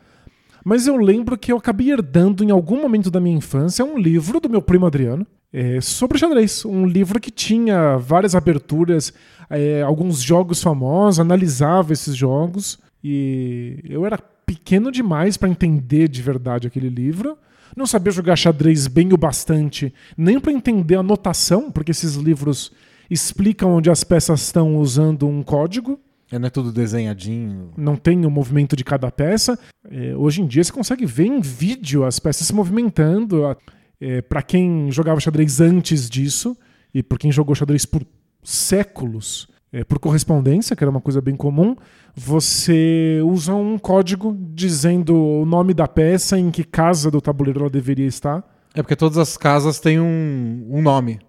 mas 0.64 0.87
eu 0.87 0.97
lembro 0.97 1.37
que 1.37 1.52
eu 1.52 1.59
acabei 1.59 1.90
herdando 1.90 2.42
em 2.42 2.50
algum 2.50 2.80
momento 2.80 3.11
da 3.11 3.21
minha 3.21 3.37
infância 3.37 3.85
um 3.85 3.99
livro 3.99 4.40
do 4.40 4.49
meu 4.49 4.62
primo 4.62 4.87
Adriano 4.87 5.26
é, 5.52 5.80
sobre 5.80 6.18
xadrez. 6.18 6.64
Um 6.64 6.85
livro 6.85 7.21
que 7.21 7.30
tinha 7.30 7.97
várias 7.97 8.35
aberturas, 8.35 9.12
é, 9.49 9.83
alguns 9.83 10.21
jogos 10.21 10.61
famosos, 10.61 11.21
analisava 11.21 11.92
esses 11.92 12.16
jogos. 12.16 12.78
E 13.02 13.78
eu 13.85 14.04
era 14.04 14.18
pequeno 14.18 14.90
demais 14.90 15.37
para 15.37 15.49
entender 15.49 16.09
de 16.09 16.21
verdade 16.21 16.66
aquele 16.66 16.88
livro. 16.88 17.38
Não 17.76 17.87
sabia 17.87 18.12
jogar 18.12 18.35
xadrez 18.35 18.88
bem 18.88 19.12
o 19.12 19.16
bastante, 19.16 19.92
nem 20.16 20.40
para 20.40 20.52
entender 20.52 20.97
a 20.97 21.02
notação, 21.02 21.71
porque 21.71 21.90
esses 21.90 22.14
livros 22.14 22.73
explicam 23.11 23.71
onde 23.71 23.90
as 23.90 24.02
peças 24.02 24.42
estão 24.42 24.76
usando 24.76 25.26
um 25.28 25.42
código 25.42 26.00
É, 26.35 26.38
não 26.38 26.49
é 26.49 26.50
tudo 26.50 26.73
desenhadinho. 26.73 27.71
não 27.76 27.95
tem 27.95 28.26
o 28.26 28.31
movimento 28.31 28.75
de 28.75 28.83
cada 28.83 29.09
peça. 29.11 29.57
É, 29.88 30.17
hoje 30.17 30.43
em 30.43 30.47
dia 30.47 30.64
você 30.64 30.73
consegue 30.73 31.07
ver 31.07 31.26
em 31.26 31.41
vídeo 31.41 32.05
as 32.05 32.19
peças 32.19 32.49
se 32.49 32.53
movimentando. 32.53 33.57
É, 34.00 34.21
para 34.21 34.43
quem 34.43 34.91
jogava 34.91 35.21
xadrez 35.21 35.61
antes 35.61 36.11
disso, 36.11 36.57
e 36.93 37.03
por 37.03 37.19
quem 37.19 37.31
jogou 37.31 37.55
xadrez 37.55 37.87
por 37.87 38.05
séculos, 38.43 39.47
é, 39.73 39.85
por 39.85 40.00
correspondência, 40.00 40.75
que 40.75 40.83
era 40.83 40.91
uma 40.91 41.00
coisa 41.00 41.21
bem 41.21 41.37
comum, 41.37 41.76
você 42.17 43.21
usa 43.25 43.55
um 43.55 43.79
código 43.79 44.37
dizendo 44.53 45.17
o 45.17 45.47
nome 45.47 45.73
da 45.73 45.87
peça, 45.87 46.37
em 46.37 46.50
que 46.50 46.64
casa 46.64 47.12
do 47.12 47.21
tabuleiro 47.21 47.61
ela 47.61 47.71
deveria 47.71 48.07
estar. 48.07 48.43
É 48.75 48.83
porque 48.83 48.97
todas 48.97 49.19
as 49.19 49.37
casas 49.37 49.79
têm 49.79 50.00
um, 50.00 50.67
um 50.69 50.83
nome. 50.83 51.21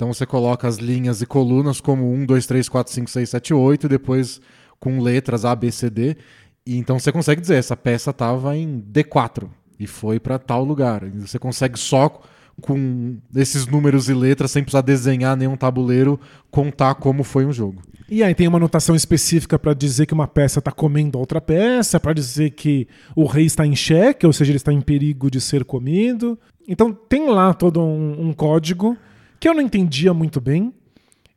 Então 0.00 0.14
você 0.14 0.24
coloca 0.24 0.66
as 0.66 0.78
linhas 0.78 1.20
e 1.20 1.26
colunas 1.26 1.78
como 1.78 2.10
1, 2.10 2.24
2, 2.24 2.46
3, 2.46 2.68
4, 2.70 2.90
5, 2.90 3.10
6, 3.10 3.28
7, 3.28 3.52
8, 3.52 3.84
e 3.84 3.88
depois 3.90 4.40
com 4.78 4.98
letras 4.98 5.44
A, 5.44 5.54
B, 5.54 5.70
C, 5.70 5.90
D. 5.90 6.16
E 6.64 6.78
então 6.78 6.98
você 6.98 7.12
consegue 7.12 7.38
dizer, 7.38 7.56
essa 7.56 7.76
peça 7.76 8.08
estava 8.08 8.56
em 8.56 8.80
D4 8.80 9.46
e 9.78 9.86
foi 9.86 10.18
para 10.18 10.38
tal 10.38 10.64
lugar. 10.64 11.02
E 11.02 11.20
você 11.20 11.38
consegue 11.38 11.78
só 11.78 12.22
com 12.62 13.18
esses 13.36 13.66
números 13.66 14.08
e 14.08 14.14
letras, 14.14 14.52
sem 14.52 14.62
precisar 14.62 14.80
desenhar 14.80 15.36
nenhum 15.36 15.54
tabuleiro, 15.54 16.18
contar 16.50 16.94
como 16.94 17.22
foi 17.22 17.44
um 17.44 17.52
jogo. 17.52 17.82
E 18.08 18.22
aí 18.22 18.34
tem 18.34 18.48
uma 18.48 18.56
anotação 18.56 18.96
específica 18.96 19.58
para 19.58 19.74
dizer 19.74 20.06
que 20.06 20.14
uma 20.14 20.26
peça 20.26 20.60
está 20.60 20.72
comendo 20.72 21.18
outra 21.18 21.42
peça, 21.42 22.00
para 22.00 22.14
dizer 22.14 22.52
que 22.52 22.88
o 23.14 23.26
rei 23.26 23.44
está 23.44 23.66
em 23.66 23.76
xeque, 23.76 24.26
ou 24.26 24.32
seja, 24.32 24.50
ele 24.50 24.56
está 24.56 24.72
em 24.72 24.80
perigo 24.80 25.30
de 25.30 25.42
ser 25.42 25.62
comido. 25.62 26.38
Então 26.66 26.90
tem 26.90 27.28
lá 27.28 27.52
todo 27.52 27.82
um, 27.82 28.28
um 28.28 28.32
código 28.32 28.96
que 29.40 29.48
eu 29.48 29.54
não 29.54 29.62
entendia 29.62 30.12
muito 30.12 30.40
bem. 30.40 30.72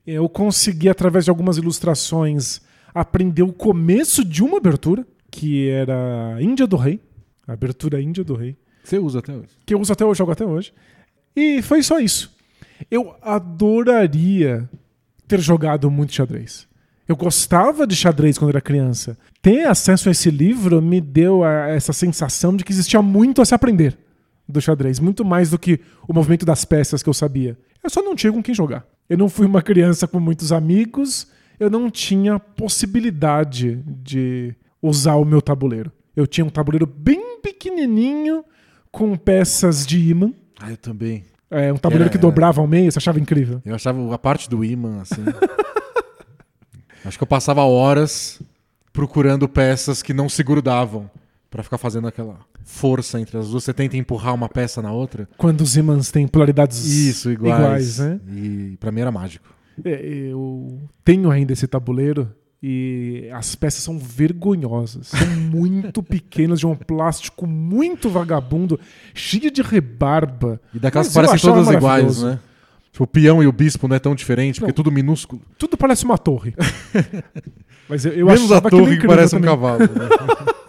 Eu 0.06 0.28
consegui, 0.28 0.90
através 0.90 1.24
de 1.24 1.32
algumas 1.32 1.58
ilustrações, 1.58 2.62
aprender 2.94 3.44
o 3.44 3.54
começo 3.54 4.26
de 4.26 4.44
uma 4.44 4.58
abertura, 4.58 5.08
que 5.32 5.70
era 5.70 6.38
Índia 6.42 6.68
do 6.68 6.76
Rei. 6.76 7.00
A 7.48 7.54
abertura 7.54 8.02
Índia 8.02 8.24
do 8.24 8.36
Rei. 8.36 8.58
Você 8.84 9.00
usa 9.00 9.20
até 9.20 9.34
hoje. 9.34 9.48
Que 9.66 9.74
eu 9.74 9.80
uso 9.80 9.94
até 9.94 10.06
hoje, 10.06 10.18
jogo 10.18 10.34
até 10.34 10.46
hoje. 10.46 10.74
E 11.34 11.62
foi 11.62 11.82
só 11.82 12.00
isso. 12.00 12.32
Eu 12.92 13.16
adoraria 13.22 14.70
ter 15.26 15.40
jogado 15.40 15.90
muito 15.90 16.14
xadrez. 16.14 16.68
Eu 17.08 17.16
gostava 17.16 17.88
de 17.88 17.96
xadrez 17.96 18.38
quando 18.38 18.52
era 18.52 18.62
criança. 18.62 19.18
Ter 19.42 19.66
acesso 19.68 20.10
a 20.10 20.12
esse 20.12 20.30
livro 20.30 20.82
me 20.82 21.00
deu 21.02 21.44
a, 21.44 21.70
essa 21.70 21.94
sensação 21.94 22.56
de 22.56 22.64
que 22.64 22.72
existia 22.72 23.02
muito 23.02 23.42
a 23.42 23.46
se 23.46 23.56
aprender 23.56 23.98
do 24.48 24.62
xadrez, 24.62 25.00
muito 25.00 25.24
mais 25.24 25.50
do 25.50 25.60
que 25.60 25.80
o 26.08 26.14
movimento 26.14 26.46
das 26.46 26.66
peças 26.66 27.02
que 27.02 27.10
eu 27.10 27.14
sabia. 27.14 27.58
Eu 27.84 27.90
só 27.90 28.02
não 28.02 28.16
tinha 28.16 28.32
com 28.32 28.42
quem 28.42 28.56
jogar. 28.56 28.86
Eu 29.10 29.18
não 29.18 29.28
fui 29.28 29.46
uma 29.46 29.62
criança 29.62 30.08
com 30.08 30.20
muitos 30.20 30.52
amigos, 30.52 31.28
eu 31.60 31.70
não 31.70 31.90
tinha 31.90 32.40
possibilidade 32.40 33.84
de 33.86 34.56
usar 34.82 35.16
o 35.16 35.26
meu 35.26 35.42
tabuleiro. 35.42 35.92
Eu 36.16 36.26
tinha 36.26 36.46
um 36.46 36.50
tabuleiro 36.50 36.86
bem 36.86 37.40
pequenininho 37.42 38.46
com 38.92 39.16
peças 39.18 39.86
de 39.86 40.00
imã 40.00 40.32
ah, 40.64 40.72
eu 40.72 40.78
também. 40.78 41.26
É, 41.52 41.74
um 41.74 41.78
tabuleiro 41.78 42.10
que 42.10 42.18
dobrava 42.18 42.62
ao 42.62 42.68
meio, 42.68 42.90
você 42.90 42.98
achava 42.98 43.20
incrível. 43.20 43.62
Eu 43.66 43.76
achava 43.76 44.16
a 44.16 44.18
parte 44.18 44.50
do 44.50 44.64
imã, 44.64 45.02
assim. 45.02 45.22
Acho 47.04 47.18
que 47.18 47.24
eu 47.24 47.28
passava 47.28 47.64
horas 47.64 48.42
procurando 48.94 49.48
peças 49.50 50.02
que 50.02 50.14
não 50.14 50.30
se 50.30 50.42
grudavam 50.42 51.12
para 51.50 51.62
ficar 51.62 51.78
fazendo 51.78 52.08
aquela 52.08 52.40
força 52.64 53.20
entre 53.20 53.38
as 53.38 53.50
duas. 53.50 53.64
Você 53.64 53.74
tenta 53.74 53.98
empurrar 53.98 54.34
uma 54.34 54.50
peça 54.50 54.82
na 54.82 54.92
outra. 54.92 55.28
Quando 55.38 55.62
os 55.62 55.76
ímãs 55.76 56.12
têm 56.12 56.28
polaridades 56.28 56.84
Isso, 56.86 57.32
iguais. 57.32 57.60
iguais 57.60 58.00
né? 58.00 58.20
E 58.36 58.78
pra 58.80 58.92
mim 58.92 59.02
era 59.02 59.12
mágico. 59.12 59.54
É, 59.84 60.02
eu 60.06 60.82
tenho 61.04 61.32
ainda 61.32 61.54
esse 61.54 61.68
tabuleiro 61.68 62.30
e 62.62 63.28
as 63.34 63.56
peças 63.56 63.84
são 63.84 64.00
vergonhosas. 64.00 65.08
São 65.08 65.28
muito 65.52 66.02
pequenas, 66.02 66.60
de 66.60 66.66
um 66.66 66.76
plástico 66.76 67.46
muito 67.46 68.10
vagabundo, 68.10 68.80
cheio 69.14 69.52
de 69.52 69.62
rebarba. 69.62 70.62
E 70.74 70.80
daquelas 70.80 71.10
que 71.10 71.14
parecem 71.14 71.40
todas 71.40 71.70
iguais, 71.70 72.24
né? 72.24 72.40
Tipo, 72.92 73.04
o 73.06 73.08
peão 73.08 73.42
e 73.42 73.48
o 73.48 73.52
bispo 73.52 73.88
não 73.88 73.96
é 73.96 74.00
tão 74.00 74.14
diferente, 74.14 74.62
não. 74.62 74.68
porque 74.68 74.72
é 74.72 74.76
tudo 74.76 74.92
minúsculo. 74.92 75.42
Tudo 75.58 75.76
parece 75.76 76.06
uma 76.06 76.18
torre. 76.18 76.54
Mas 77.90 78.06
eu, 78.06 78.14
eu 78.14 78.28
Menos 78.28 78.52
a 78.52 78.62
torre 78.62 78.98
que 78.98 79.08
parece 79.08 79.32
também. 79.32 79.50
um 79.50 79.54
cavalo. 79.54 79.80
Né? 79.80 80.54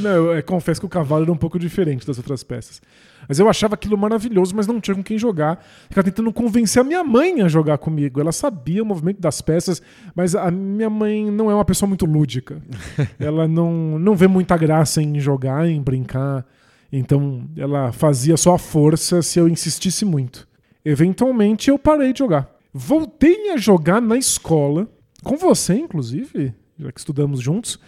não, 0.00 0.10
eu, 0.10 0.32
eu, 0.34 0.42
confesso 0.42 0.80
que 0.80 0.86
o 0.86 0.88
cavalo 0.88 1.24
era 1.24 1.32
um 1.32 1.36
pouco 1.36 1.58
diferente 1.58 2.06
das 2.06 2.18
outras 2.18 2.42
peças. 2.42 2.80
Mas 3.28 3.38
eu 3.38 3.48
achava 3.48 3.74
aquilo 3.74 3.96
maravilhoso, 3.96 4.54
mas 4.54 4.66
não 4.66 4.80
tinha 4.80 4.94
com 4.94 5.02
quem 5.02 5.18
jogar. 5.18 5.64
Ficava 5.88 6.04
tentando 6.04 6.32
convencer 6.32 6.80
a 6.80 6.84
minha 6.84 7.02
mãe 7.02 7.42
a 7.42 7.48
jogar 7.48 7.78
comigo. 7.78 8.20
Ela 8.20 8.32
sabia 8.32 8.82
o 8.82 8.86
movimento 8.86 9.20
das 9.20 9.40
peças, 9.40 9.82
mas 10.14 10.34
a 10.34 10.50
minha 10.50 10.90
mãe 10.90 11.30
não 11.30 11.50
é 11.50 11.54
uma 11.54 11.64
pessoa 11.64 11.88
muito 11.88 12.06
lúdica. 12.06 12.62
ela 13.18 13.48
não, 13.48 13.98
não 13.98 14.14
vê 14.14 14.26
muita 14.26 14.56
graça 14.56 15.02
em 15.02 15.18
jogar, 15.18 15.68
em 15.68 15.82
brincar. 15.82 16.46
Então 16.92 17.48
ela 17.56 17.92
fazia 17.92 18.36
só 18.36 18.54
a 18.54 18.58
força 18.58 19.22
se 19.22 19.38
eu 19.38 19.48
insistisse 19.48 20.04
muito. 20.04 20.46
Eventualmente 20.84 21.68
eu 21.68 21.78
parei 21.78 22.12
de 22.12 22.20
jogar. 22.20 22.48
Voltei 22.72 23.50
a 23.50 23.56
jogar 23.56 24.00
na 24.00 24.16
escola, 24.16 24.86
com 25.24 25.36
você, 25.36 25.74
inclusive, 25.74 26.54
já 26.78 26.92
que 26.92 27.00
estudamos 27.00 27.40
juntos. 27.40 27.80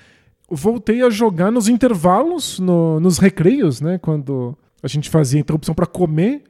Voltei 0.50 1.02
a 1.02 1.10
jogar 1.10 1.50
nos 1.50 1.68
intervalos, 1.68 2.58
no, 2.58 2.98
nos 3.00 3.18
recreios, 3.18 3.80
né? 3.80 3.98
Quando 3.98 4.56
a 4.82 4.88
gente 4.88 5.10
fazia 5.10 5.40
interrupção 5.40 5.74
para 5.74 5.86
comer. 5.86 6.42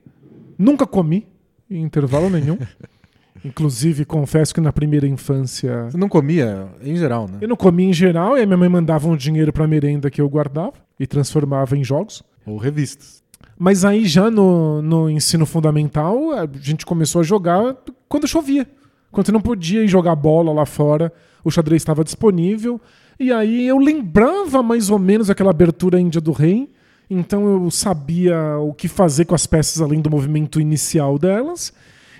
Nunca 0.56 0.86
comi 0.86 1.26
em 1.70 1.82
intervalo 1.82 2.28
nenhum. 2.30 2.58
Inclusive, 3.44 4.04
confesso 4.04 4.52
que 4.52 4.60
na 4.60 4.72
primeira 4.72 5.06
infância. 5.06 5.84
Você 5.84 5.96
não 5.96 6.08
comia 6.08 6.68
em 6.82 6.96
geral, 6.96 7.28
né? 7.28 7.38
Eu 7.40 7.48
não 7.48 7.56
comia 7.56 7.88
em 7.88 7.92
geral, 7.92 8.36
e 8.36 8.42
a 8.42 8.46
minha 8.46 8.56
mãe 8.56 8.68
mandava 8.68 9.08
um 9.08 9.16
dinheiro 9.16 9.52
para 9.52 9.66
merenda 9.66 10.10
que 10.10 10.20
eu 10.20 10.28
guardava 10.28 10.74
e 10.98 11.06
transformava 11.06 11.76
em 11.76 11.84
jogos. 11.84 12.22
Ou 12.44 12.56
revistas. 12.56 13.22
Mas 13.58 13.84
aí 13.84 14.06
já 14.06 14.30
no, 14.30 14.82
no 14.82 15.10
ensino 15.10 15.46
fundamental, 15.46 16.32
a 16.32 16.48
gente 16.60 16.86
começou 16.86 17.20
a 17.20 17.24
jogar 17.24 17.76
quando 18.08 18.26
chovia. 18.26 18.66
Quando 19.10 19.26
você 19.26 19.32
não 19.32 19.40
podia 19.40 19.82
ir 19.82 19.88
jogar 19.88 20.14
bola 20.14 20.52
lá 20.52 20.66
fora, 20.66 21.12
o 21.44 21.50
xadrez 21.50 21.82
estava 21.82 22.04
disponível. 22.04 22.80
E 23.18 23.32
aí 23.32 23.66
eu 23.66 23.78
lembrava 23.78 24.62
mais 24.62 24.90
ou 24.90 24.98
menos 24.98 25.28
aquela 25.28 25.50
abertura 25.50 26.00
Índia 26.00 26.20
do 26.20 26.32
Rei 26.32 26.70
então 27.10 27.46
eu 27.46 27.70
sabia 27.70 28.58
o 28.58 28.74
que 28.74 28.86
fazer 28.86 29.24
com 29.24 29.34
as 29.34 29.46
peças 29.46 29.80
além 29.80 30.00
do 30.00 30.10
movimento 30.10 30.60
inicial 30.60 31.18
delas. 31.18 31.72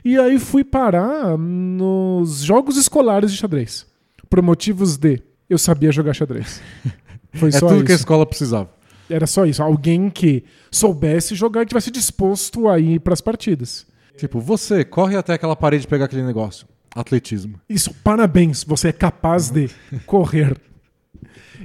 E 0.04 0.18
aí 0.18 0.38
fui 0.38 0.64
parar 0.64 1.36
nos 1.36 2.40
jogos 2.40 2.76
escolares 2.76 3.30
de 3.30 3.36
xadrez. 3.36 3.86
Por 4.30 4.40
motivos 4.42 4.96
de 4.96 5.20
eu 5.48 5.58
sabia 5.58 5.92
jogar 5.92 6.14
xadrez. 6.14 6.60
Foi 7.34 7.50
é 7.50 7.52
só 7.52 7.68
tudo 7.68 7.76
isso. 7.76 7.84
que 7.84 7.92
a 7.92 7.96
escola 7.96 8.24
precisava. 8.24 8.70
Era 9.08 9.26
só 9.26 9.44
isso. 9.44 9.62
Alguém 9.62 10.08
que 10.08 10.44
soubesse 10.70 11.34
jogar 11.34 11.62
e 11.62 11.66
tivesse 11.66 11.90
disposto 11.90 12.68
a 12.68 12.78
ir 12.78 13.00
para 13.00 13.12
as 13.12 13.20
partidas. 13.20 13.86
Tipo, 14.16 14.40
você 14.40 14.84
corre 14.84 15.16
até 15.16 15.34
aquela 15.34 15.54
parede 15.54 15.86
pegar 15.86 16.06
aquele 16.06 16.22
negócio. 16.22 16.66
Atletismo. 16.94 17.60
Isso, 17.68 17.92
parabéns. 18.02 18.64
Você 18.64 18.88
é 18.88 18.92
capaz 18.92 19.50
de 19.50 19.68
correr. 20.06 20.56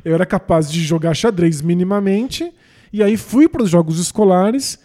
Eu 0.03 0.13
era 0.13 0.25
capaz 0.25 0.71
de 0.71 0.81
jogar 0.81 1.13
xadrez 1.13 1.61
minimamente 1.61 2.51
e 2.91 3.01
aí 3.01 3.17
fui 3.17 3.47
para 3.47 3.63
os 3.63 3.69
jogos 3.69 3.99
escolares. 3.99 4.77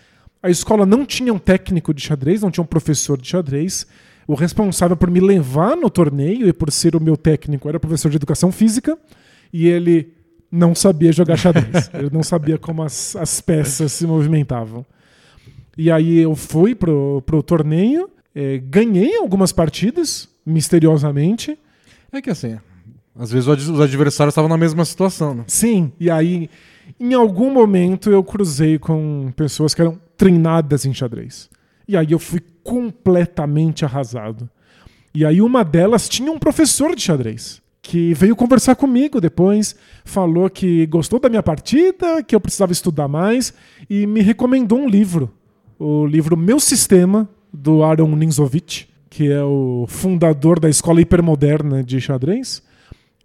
A 0.42 0.48
escola 0.48 0.86
não 0.86 1.04
tinha 1.04 1.32
um 1.32 1.38
técnico 1.38 1.92
de 1.92 2.00
xadrez, 2.00 2.42
não 2.42 2.50
tinha 2.50 2.62
um 2.62 2.66
professor 2.66 3.20
de 3.20 3.28
xadrez. 3.28 3.86
O 4.26 4.34
responsável 4.34 4.96
por 4.96 5.10
me 5.10 5.20
levar 5.20 5.76
no 5.76 5.90
torneio 5.90 6.48
e 6.48 6.52
por 6.52 6.70
ser 6.70 6.94
o 6.96 7.00
meu 7.00 7.16
técnico 7.16 7.68
era 7.68 7.76
o 7.76 7.80
professor 7.80 8.10
de 8.10 8.16
educação 8.16 8.52
física. 8.52 8.96
E 9.52 9.66
ele 9.66 10.12
não 10.50 10.74
sabia 10.74 11.12
jogar 11.12 11.36
xadrez. 11.36 11.90
ele 11.94 12.10
não 12.10 12.22
sabia 12.22 12.56
como 12.56 12.82
as, 12.82 13.14
as 13.16 13.40
peças 13.40 13.92
se 13.92 14.06
movimentavam. 14.06 14.86
E 15.76 15.90
aí 15.90 16.18
eu 16.18 16.34
fui 16.34 16.74
pro, 16.74 17.22
pro 17.24 17.42
torneio, 17.42 18.10
é, 18.34 18.58
ganhei 18.58 19.16
algumas 19.16 19.52
partidas, 19.52 20.28
misteriosamente. 20.44 21.58
É 22.10 22.20
que 22.20 22.30
assim, 22.30 22.58
às 23.18 23.32
vezes 23.32 23.48
os 23.48 23.80
adversários 23.80 24.32
estavam 24.32 24.48
na 24.48 24.56
mesma 24.56 24.84
situação, 24.84 25.34
né? 25.34 25.44
Sim, 25.48 25.92
e 25.98 26.08
aí 26.08 26.48
em 26.98 27.12
algum 27.14 27.52
momento 27.52 28.10
eu 28.10 28.22
cruzei 28.22 28.78
com 28.78 29.32
pessoas 29.36 29.74
que 29.74 29.82
eram 29.82 30.00
treinadas 30.16 30.86
em 30.86 30.94
xadrez. 30.94 31.50
E 31.86 31.96
aí 31.96 32.12
eu 32.12 32.18
fui 32.18 32.40
completamente 32.62 33.84
arrasado. 33.84 34.48
E 35.14 35.24
aí 35.24 35.42
uma 35.42 35.64
delas 35.64 36.08
tinha 36.08 36.30
um 36.30 36.38
professor 36.38 36.94
de 36.94 37.02
xadrez 37.02 37.60
que 37.82 38.12
veio 38.12 38.36
conversar 38.36 38.76
comigo 38.76 39.20
depois, 39.20 39.74
falou 40.04 40.50
que 40.50 40.86
gostou 40.86 41.18
da 41.18 41.28
minha 41.28 41.42
partida, 41.42 42.22
que 42.22 42.34
eu 42.34 42.40
precisava 42.40 42.70
estudar 42.70 43.08
mais 43.08 43.54
e 43.88 44.06
me 44.06 44.20
recomendou 44.20 44.78
um 44.78 44.88
livro, 44.88 45.30
o 45.78 46.04
livro 46.04 46.36
Meu 46.36 46.60
Sistema 46.60 47.28
do 47.52 47.82
Aaron 47.82 48.14
Ninzovich, 48.14 48.88
que 49.08 49.32
é 49.32 49.42
o 49.42 49.86
fundador 49.88 50.60
da 50.60 50.68
escola 50.68 51.00
hipermoderna 51.00 51.82
de 51.82 51.98
xadrez. 51.98 52.62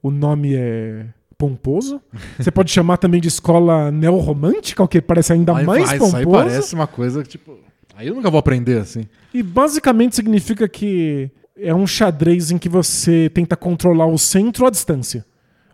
O 0.04 0.12
nome 0.12 0.54
é 0.54 1.06
pomposo. 1.38 2.02
Você 2.38 2.52
pode 2.52 2.70
chamar 2.70 2.98
também 2.98 3.22
de 3.22 3.30
escola 3.30 3.90
neorromântica, 3.90 4.84
o 4.84 4.88
que 4.88 5.02
parece 5.02 5.32
ainda 5.32 5.56
aí, 5.56 5.66
mais 5.66 5.94
pomposo. 5.94 6.18
Aí 6.18 6.26
parece 6.26 6.76
uma 6.76 6.88
coisa 6.88 7.24
que, 7.24 7.30
tipo. 7.30 7.58
Aí 7.96 8.08
eu 8.08 8.14
nunca 8.14 8.30
vou 8.30 8.38
aprender 8.38 8.80
assim. 8.80 9.06
E 9.34 9.42
basicamente 9.42 10.16
significa 10.16 10.68
que 10.68 11.32
é 11.58 11.74
um 11.74 11.88
xadrez 11.88 12.52
em 12.52 12.58
que 12.58 12.68
você 12.68 13.32
tenta 13.34 13.56
controlar 13.56 14.08
o 14.08 14.18
centro 14.18 14.66
à 14.66 14.70
distância. 14.70 15.26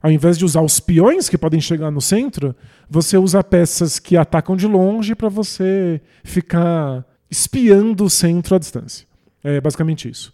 Ao 0.02 0.12
invés 0.12 0.38
de 0.38 0.46
usar 0.46 0.62
os 0.62 0.80
peões 0.80 1.28
que 1.28 1.38
podem 1.38 1.60
chegar 1.60 1.90
no 1.90 2.00
centro, 2.00 2.56
você 2.90 3.18
usa 3.18 3.44
peças 3.44 4.00
que 4.00 4.16
atacam 4.16 4.56
de 4.56 4.68
longe 4.68 5.16
para 5.16 5.28
você 5.28 6.00
ficar 6.24 7.04
espiando 7.32 8.06
o 8.06 8.10
centro 8.10 8.56
à 8.56 8.60
distância. 8.60 9.08
É 9.44 9.60
basicamente 9.60 10.10
isso. 10.10 10.32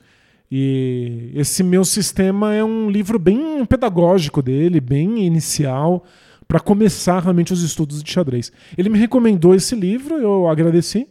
E 0.52 1.32
esse 1.34 1.64
meu 1.64 1.84
sistema 1.84 2.54
é 2.54 2.64
um 2.64 2.90
livro 2.90 3.18
bem 3.18 3.66
pedagógico 3.66 4.42
dele, 4.42 4.80
bem 4.80 5.26
inicial, 5.26 6.04
para 6.48 6.60
começar 6.60 7.20
realmente 7.22 7.52
os 7.52 7.64
estudos 7.64 8.04
de 8.04 8.12
xadrez. 8.12 8.52
Ele 8.78 8.90
me 8.90 9.00
recomendou 9.00 9.56
esse 9.56 9.76
livro, 9.76 10.18
eu 10.18 10.48
agradeci. 10.48 11.08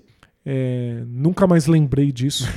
É, 0.46 1.02
nunca 1.06 1.46
mais 1.46 1.66
lembrei 1.66 2.12
disso. 2.12 2.46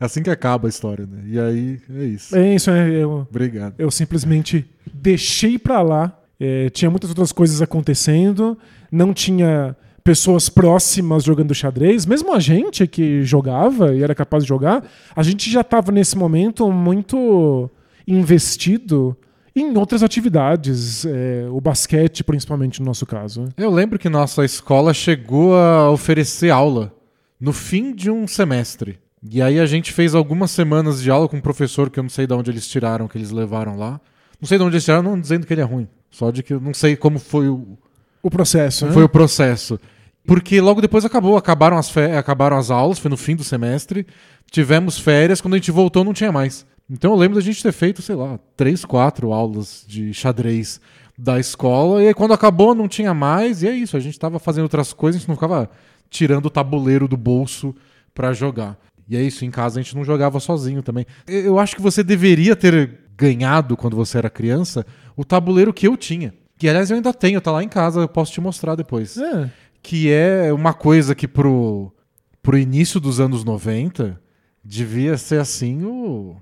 É 0.00 0.04
assim 0.04 0.22
que 0.22 0.30
acaba 0.30 0.66
a 0.66 0.70
história, 0.70 1.06
né? 1.06 1.22
E 1.26 1.38
aí 1.38 1.80
é 1.90 2.04
isso. 2.04 2.36
É 2.36 2.54
isso, 2.54 2.70
é, 2.70 2.90
eu, 2.90 3.26
Obrigado. 3.28 3.74
eu 3.78 3.90
simplesmente 3.90 4.64
deixei 4.92 5.58
pra 5.58 5.82
lá. 5.82 6.18
É, 6.40 6.70
tinha 6.70 6.90
muitas 6.90 7.10
outras 7.10 7.32
coisas 7.32 7.60
acontecendo, 7.60 8.56
não 8.90 9.12
tinha 9.12 9.76
pessoas 10.08 10.48
próximas 10.48 11.22
jogando 11.22 11.54
xadrez, 11.54 12.06
mesmo 12.06 12.32
a 12.32 12.40
gente 12.40 12.86
que 12.86 13.22
jogava 13.22 13.94
e 13.94 14.02
era 14.02 14.14
capaz 14.14 14.42
de 14.42 14.48
jogar, 14.48 14.82
a 15.14 15.22
gente 15.22 15.50
já 15.50 15.60
estava 15.60 15.92
nesse 15.92 16.16
momento 16.16 16.72
muito 16.72 17.70
investido 18.06 19.14
em 19.54 19.76
outras 19.76 20.02
atividades, 20.02 21.04
é, 21.04 21.46
o 21.50 21.60
basquete 21.60 22.24
principalmente 22.24 22.80
no 22.80 22.86
nosso 22.86 23.04
caso. 23.04 23.50
Eu 23.54 23.70
lembro 23.70 23.98
que 23.98 24.08
nossa 24.08 24.46
escola 24.46 24.94
chegou 24.94 25.54
a 25.54 25.90
oferecer 25.90 26.48
aula 26.48 26.90
no 27.38 27.52
fim 27.52 27.94
de 27.94 28.10
um 28.10 28.26
semestre. 28.26 28.98
E 29.30 29.42
aí 29.42 29.60
a 29.60 29.66
gente 29.66 29.92
fez 29.92 30.14
algumas 30.14 30.50
semanas 30.50 31.02
de 31.02 31.10
aula 31.10 31.28
com 31.28 31.36
um 31.36 31.42
professor 31.42 31.90
que 31.90 31.98
eu 31.98 32.02
não 32.02 32.08
sei 32.08 32.26
de 32.26 32.32
onde 32.32 32.50
eles 32.50 32.66
tiraram, 32.66 33.06
que 33.06 33.18
eles 33.18 33.30
levaram 33.30 33.76
lá. 33.76 34.00
Não 34.40 34.48
sei 34.48 34.56
de 34.56 34.64
onde 34.64 34.76
eles 34.76 34.84
tiraram, 34.84 35.02
não 35.02 35.20
dizendo 35.20 35.46
que 35.46 35.52
ele 35.52 35.60
é 35.60 35.64
ruim. 35.64 35.86
Só 36.10 36.30
de 36.30 36.42
que 36.42 36.54
eu 36.54 36.60
não 36.60 36.72
sei 36.72 36.96
como 36.96 37.18
foi 37.18 37.50
o, 37.50 37.76
O 38.22 38.30
processo, 38.30 38.86
né? 38.86 38.92
foi 38.92 39.02
o 39.02 39.08
processo. 39.08 39.78
Porque 40.28 40.60
logo 40.60 40.82
depois 40.82 41.06
acabou, 41.06 41.38
acabaram 41.38 41.78
as, 41.78 41.90
acabaram 41.96 42.58
as 42.58 42.70
aulas, 42.70 42.98
foi 42.98 43.10
no 43.10 43.16
fim 43.16 43.34
do 43.34 43.42
semestre. 43.42 44.06
Tivemos 44.50 44.98
férias, 44.98 45.40
quando 45.40 45.54
a 45.54 45.56
gente 45.56 45.70
voltou 45.70 46.04
não 46.04 46.12
tinha 46.12 46.30
mais. 46.30 46.66
Então 46.88 47.12
eu 47.12 47.16
lembro 47.16 47.36
da 47.36 47.40
gente 47.40 47.62
ter 47.62 47.72
feito, 47.72 48.02
sei 48.02 48.14
lá, 48.14 48.38
três, 48.54 48.84
quatro 48.84 49.32
aulas 49.32 49.86
de 49.88 50.12
xadrez 50.12 50.82
da 51.16 51.40
escola. 51.40 52.02
E 52.02 52.08
aí 52.08 52.14
quando 52.14 52.34
acabou 52.34 52.74
não 52.74 52.86
tinha 52.86 53.14
mais, 53.14 53.62
e 53.62 53.68
é 53.68 53.72
isso, 53.72 53.96
a 53.96 54.00
gente 54.00 54.18
tava 54.18 54.38
fazendo 54.38 54.64
outras 54.64 54.92
coisas, 54.92 55.16
a 55.16 55.20
gente 55.20 55.28
não 55.28 55.34
ficava 55.34 55.70
tirando 56.10 56.44
o 56.44 56.50
tabuleiro 56.50 57.08
do 57.08 57.16
bolso 57.16 57.74
pra 58.14 58.34
jogar. 58.34 58.76
E 59.08 59.16
é 59.16 59.22
isso, 59.22 59.46
em 59.46 59.50
casa 59.50 59.80
a 59.80 59.82
gente 59.82 59.96
não 59.96 60.04
jogava 60.04 60.38
sozinho 60.40 60.82
também. 60.82 61.06
Eu 61.26 61.58
acho 61.58 61.74
que 61.74 61.80
você 61.80 62.04
deveria 62.04 62.54
ter 62.54 62.98
ganhado, 63.16 63.78
quando 63.78 63.96
você 63.96 64.18
era 64.18 64.28
criança, 64.28 64.84
o 65.16 65.24
tabuleiro 65.24 65.72
que 65.72 65.88
eu 65.88 65.96
tinha. 65.96 66.34
Que 66.58 66.68
aliás 66.68 66.90
eu 66.90 66.96
ainda 66.96 67.14
tenho, 67.14 67.40
tá 67.40 67.50
lá 67.50 67.64
em 67.64 67.68
casa, 67.68 68.00
eu 68.00 68.08
posso 68.08 68.32
te 68.32 68.40
mostrar 68.42 68.74
depois 68.74 69.16
É. 69.16 69.50
que 69.82 70.10
é 70.12 70.52
uma 70.52 70.72
coisa 70.74 71.14
que 71.14 71.26
pro, 71.28 71.92
pro 72.42 72.58
início 72.58 72.98
dos 73.00 73.20
anos 73.20 73.44
90 73.44 74.20
devia 74.64 75.16
ser 75.16 75.40
assim 75.40 75.84
o, 75.84 76.36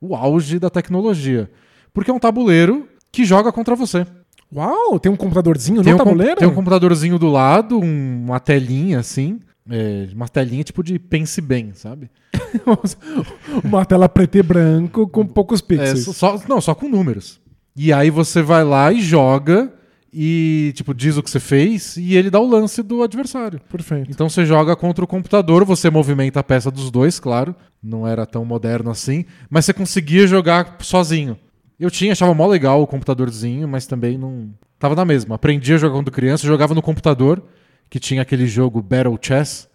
o 0.00 0.14
auge 0.14 0.58
da 0.58 0.70
tecnologia. 0.70 1.50
Porque 1.92 2.10
é 2.10 2.14
um 2.14 2.18
tabuleiro 2.18 2.88
que 3.12 3.24
joga 3.24 3.52
contra 3.52 3.74
você. 3.74 4.06
Uau, 4.54 4.98
tem 5.00 5.10
um 5.10 5.16
computadorzinho 5.16 5.82
Tem 5.82 5.92
no 5.92 5.96
um, 5.96 5.98
com- 5.98 6.04
tabuleiro? 6.04 6.36
tem 6.38 6.48
um 6.48 6.54
computadorzinho 6.54 7.18
do 7.18 7.28
lado, 7.28 7.78
um- 7.78 8.24
uma 8.26 8.38
telinha 8.40 9.00
assim. 9.00 9.40
é, 9.68 10.08
uma 10.14 10.28
telinha 10.28 10.62
tipo 10.62 10.82
de 10.82 10.98
pense 10.98 11.40
bem, 11.40 11.72
sabe? 11.74 12.08
Uma 13.64 13.84
tela 13.84 14.08
preto 14.08 14.36
e 14.38 14.42
branco 14.42 15.08
com 15.08 15.26
poucos 15.26 15.60
É, 15.60 15.64
pixels. 15.64 16.16
só, 16.16 16.38
só- 16.38 16.44
não, 16.48 16.60
só 16.60 16.74
com 16.74 16.88
números. 16.88 17.40
E 17.74 17.92
aí 17.92 18.10
você 18.10 18.42
vai 18.42 18.64
lá 18.64 18.92
e 18.92 19.00
joga 19.00 19.72
e 20.18 20.72
tipo 20.72 20.94
diz 20.94 21.18
o 21.18 21.22
que 21.22 21.30
você 21.30 21.38
fez 21.38 21.98
e 21.98 22.16
ele 22.16 22.30
dá 22.30 22.40
o 22.40 22.48
lance 22.48 22.82
do 22.82 23.02
adversário. 23.02 23.60
Perfeito. 23.70 24.10
Então 24.10 24.30
você 24.30 24.46
joga 24.46 24.74
contra 24.74 25.04
o 25.04 25.06
computador, 25.06 25.62
você 25.62 25.90
movimenta 25.90 26.40
a 26.40 26.42
peça 26.42 26.70
dos 26.70 26.90
dois, 26.90 27.20
claro. 27.20 27.54
Não 27.82 28.06
era 28.06 28.24
tão 28.24 28.42
moderno 28.42 28.90
assim, 28.90 29.26
mas 29.50 29.66
você 29.66 29.74
conseguia 29.74 30.26
jogar 30.26 30.78
sozinho. 30.80 31.38
Eu 31.78 31.90
tinha, 31.90 32.12
achava 32.12 32.32
mó 32.32 32.46
legal 32.46 32.80
o 32.80 32.86
computadorzinho, 32.86 33.68
mas 33.68 33.86
também 33.86 34.16
não. 34.16 34.54
Tava 34.78 34.94
na 34.94 35.04
mesma. 35.04 35.34
Aprendi 35.34 35.74
a 35.74 35.76
jogar 35.76 35.96
quando 35.96 36.10
criança, 36.10 36.46
jogava 36.46 36.74
no 36.74 36.80
computador, 36.80 37.42
que 37.90 38.00
tinha 38.00 38.22
aquele 38.22 38.46
jogo 38.46 38.80
Battle 38.80 39.18
Chess. 39.20 39.68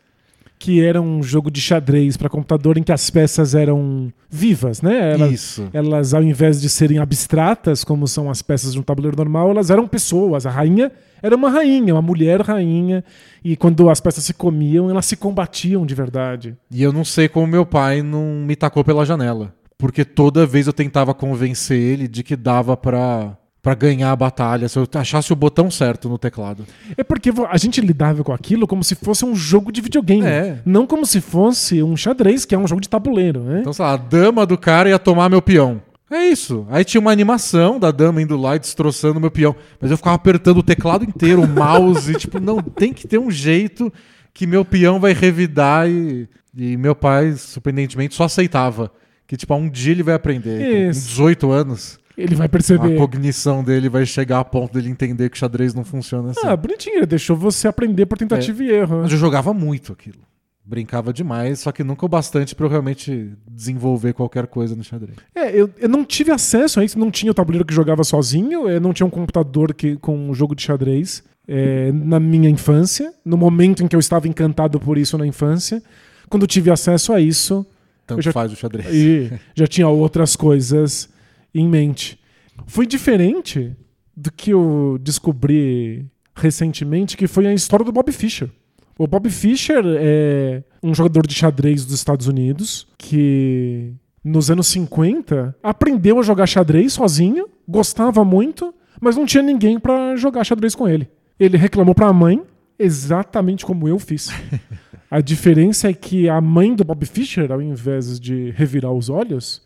Que 0.61 0.79
era 0.79 1.01
um 1.01 1.23
jogo 1.23 1.49
de 1.49 1.59
xadrez 1.59 2.15
para 2.15 2.29
computador 2.29 2.77
em 2.77 2.83
que 2.83 2.91
as 2.91 3.09
peças 3.09 3.55
eram 3.55 4.13
vivas, 4.29 4.79
né? 4.79 5.13
Elas, 5.13 5.31
Isso. 5.31 5.67
elas, 5.73 6.13
ao 6.13 6.21
invés 6.21 6.61
de 6.61 6.69
serem 6.69 6.99
abstratas, 6.99 7.83
como 7.83 8.07
são 8.07 8.29
as 8.29 8.43
peças 8.43 8.73
de 8.73 8.79
um 8.79 8.83
tabuleiro 8.83 9.17
normal, 9.17 9.49
elas 9.49 9.71
eram 9.71 9.87
pessoas. 9.87 10.45
A 10.45 10.51
rainha 10.51 10.91
era 11.19 11.35
uma 11.35 11.49
rainha, 11.49 11.95
uma 11.95 12.01
mulher 12.01 12.41
rainha. 12.41 13.03
E 13.43 13.57
quando 13.57 13.89
as 13.89 13.99
peças 13.99 14.23
se 14.23 14.35
comiam, 14.35 14.87
elas 14.87 15.07
se 15.07 15.15
combatiam 15.15 15.83
de 15.83 15.95
verdade. 15.95 16.55
E 16.69 16.83
eu 16.83 16.93
não 16.93 17.03
sei 17.03 17.27
como 17.27 17.47
meu 17.47 17.65
pai 17.65 18.03
não 18.03 18.45
me 18.45 18.55
tacou 18.55 18.83
pela 18.83 19.03
janela. 19.03 19.55
Porque 19.79 20.05
toda 20.05 20.45
vez 20.45 20.67
eu 20.67 20.73
tentava 20.73 21.11
convencer 21.11 21.79
ele 21.79 22.07
de 22.07 22.21
que 22.21 22.35
dava 22.35 22.77
pra, 22.77 23.35
pra 23.61 23.75
ganhar 23.75 24.11
a 24.11 24.15
batalha, 24.15 24.67
se 24.67 24.77
eu 24.79 24.87
achasse 24.95 25.31
o 25.31 25.35
botão 25.35 25.69
certo 25.69 26.09
no 26.09 26.17
teclado. 26.17 26.65
É 26.97 27.03
porque 27.03 27.31
a 27.49 27.57
gente 27.57 27.79
lidava 27.79 28.23
com 28.23 28.33
aquilo 28.33 28.67
como 28.67 28.83
se 28.83 28.95
fosse 28.95 29.23
um 29.23 29.35
jogo 29.35 29.71
de 29.71 29.81
videogame. 29.81 30.25
É. 30.25 30.59
Não 30.65 30.87
como 30.87 31.05
se 31.05 31.21
fosse 31.21 31.83
um 31.83 31.95
xadrez, 31.95 32.43
que 32.43 32.55
é 32.55 32.57
um 32.57 32.67
jogo 32.67 32.81
de 32.81 32.89
tabuleiro, 32.89 33.41
né? 33.41 33.59
Então, 33.61 33.73
sei 33.73 33.85
lá, 33.85 33.93
a 33.93 33.97
dama 33.97 34.45
do 34.45 34.57
cara 34.57 34.89
ia 34.89 34.97
tomar 34.97 35.29
meu 35.29 35.41
peão. 35.41 35.81
É 36.09 36.27
isso. 36.27 36.65
Aí 36.69 36.83
tinha 36.83 36.99
uma 36.99 37.11
animação 37.11 37.79
da 37.79 37.89
dama 37.89 38.21
indo 38.21 38.35
lá 38.35 38.57
e 38.57 38.59
destroçando 38.59 39.19
meu 39.19 39.31
peão. 39.31 39.55
Mas 39.79 39.91
eu 39.91 39.97
ficava 39.97 40.15
apertando 40.15 40.57
o 40.57 40.63
teclado 40.63 41.05
inteiro, 41.05 41.41
o 41.41 41.47
mouse. 41.47 42.15
tipo, 42.19 42.37
não, 42.39 42.57
tem 42.61 42.91
que 42.91 43.07
ter 43.07 43.17
um 43.17 43.31
jeito 43.31 43.93
que 44.33 44.45
meu 44.45 44.65
peão 44.65 44.99
vai 44.99 45.13
revidar. 45.13 45.89
E, 45.89 46.27
e 46.57 46.75
meu 46.75 46.93
pai, 46.93 47.31
surpreendentemente, 47.33 48.15
só 48.15 48.25
aceitava. 48.25 48.91
Que, 49.25 49.37
tipo, 49.37 49.55
um 49.55 49.69
dia 49.69 49.93
ele 49.93 50.03
vai 50.03 50.15
aprender. 50.15 50.59
Com 50.59 50.89
Isso. 50.89 51.07
18 51.07 51.51
anos, 51.51 51.99
Ele 52.23 52.35
vai 52.35 52.45
a 52.45 52.49
perceber. 52.49 52.97
cognição 52.97 53.63
dele 53.63 53.89
vai 53.89 54.05
chegar 54.05 54.39
a 54.39 54.45
ponto 54.45 54.73
dele 54.73 54.89
entender 54.89 55.29
que 55.29 55.35
o 55.37 55.39
xadrez 55.39 55.73
não 55.73 55.83
funciona 55.83 56.31
assim. 56.31 56.39
Ah, 56.45 56.55
bonitinho, 56.55 56.97
ele 56.97 57.05
deixou 57.05 57.35
você 57.35 57.67
aprender 57.67 58.05
por 58.05 58.17
tentativa 58.17 58.63
e 58.63 58.69
erro. 58.69 59.01
Mas 59.03 59.11
eu 59.11 59.17
jogava 59.17 59.53
muito 59.53 59.91
aquilo. 59.91 60.19
Brincava 60.63 61.11
demais, 61.11 61.59
só 61.61 61.71
que 61.71 61.83
nunca 61.83 62.05
o 62.05 62.09
bastante 62.09 62.53
pra 62.53 62.65
eu 62.65 62.69
realmente 62.69 63.33
desenvolver 63.49 64.13
qualquer 64.13 64.45
coisa 64.47 64.75
no 64.75 64.83
xadrez. 64.83 65.17
É, 65.33 65.49
eu, 65.59 65.69
eu 65.79 65.89
não 65.89 66.05
tive 66.05 66.31
acesso 66.31 66.79
a 66.79 66.85
isso, 66.85 66.99
não 66.99 67.09
tinha 67.09 67.31
o 67.31 67.35
tabuleiro 67.35 67.65
que 67.65 67.73
jogava 67.73 68.03
sozinho, 68.03 68.69
eu 68.69 68.79
não 68.79 68.93
tinha 68.93 69.05
um 69.05 69.09
computador 69.09 69.73
que, 69.73 69.97
com 69.97 70.15
um 70.29 70.33
jogo 70.35 70.53
de 70.55 70.61
xadrez 70.61 71.23
é, 71.47 71.91
na 71.91 72.19
minha 72.19 72.47
infância, 72.47 73.11
no 73.25 73.35
momento 73.35 73.83
em 73.83 73.87
que 73.87 73.95
eu 73.95 73.99
estava 73.99 74.27
encantado 74.27 74.79
por 74.79 74.97
isso 74.99 75.17
na 75.17 75.25
infância. 75.25 75.81
Quando 76.29 76.43
eu 76.43 76.47
tive 76.47 76.69
acesso 76.69 77.11
a 77.11 77.19
isso, 77.19 77.65
Tanto 78.05 78.21
já- 78.21 78.31
faz 78.31 78.53
o 78.53 78.55
xadrez. 78.55 78.87
e 78.93 79.31
já 79.55 79.65
tinha 79.65 79.87
outras 79.87 80.35
coisas 80.35 81.09
em 81.53 81.67
mente. 81.67 82.19
Foi 82.67 82.85
diferente 82.85 83.75
do 84.15 84.31
que 84.31 84.51
eu 84.51 84.97
descobri 85.01 86.05
recentemente, 86.35 87.17
que 87.17 87.27
foi 87.27 87.47
a 87.47 87.53
história 87.53 87.85
do 87.85 87.91
Bob 87.91 88.11
Fischer. 88.11 88.49
O 88.97 89.07
Bob 89.07 89.29
Fischer 89.29 89.83
é 89.85 90.63
um 90.83 90.93
jogador 90.93 91.25
de 91.25 91.33
xadrez 91.33 91.85
dos 91.85 91.95
Estados 91.95 92.27
Unidos 92.27 92.87
que 92.97 93.93
nos 94.23 94.51
anos 94.51 94.67
50 94.67 95.55
aprendeu 95.63 96.19
a 96.19 96.23
jogar 96.23 96.45
xadrez 96.45 96.93
sozinho, 96.93 97.49
gostava 97.67 98.23
muito, 98.23 98.73
mas 98.99 99.17
não 99.17 99.25
tinha 99.25 99.41
ninguém 99.41 99.79
pra 99.79 100.15
jogar 100.15 100.43
xadrez 100.43 100.75
com 100.75 100.87
ele. 100.87 101.09
Ele 101.39 101.57
reclamou 101.57 101.95
pra 101.95 102.13
mãe, 102.13 102.41
exatamente 102.77 103.65
como 103.65 103.87
eu 103.87 103.97
fiz. 103.97 104.29
A 105.09 105.19
diferença 105.19 105.89
é 105.89 105.93
que 105.93 106.29
a 106.29 106.39
mãe 106.39 106.73
do 106.73 106.85
Bob 106.85 107.05
Fischer, 107.05 107.51
ao 107.51 107.61
invés 107.61 108.17
de 108.17 108.51
revirar 108.51 108.93
os 108.93 109.09
olhos, 109.09 109.61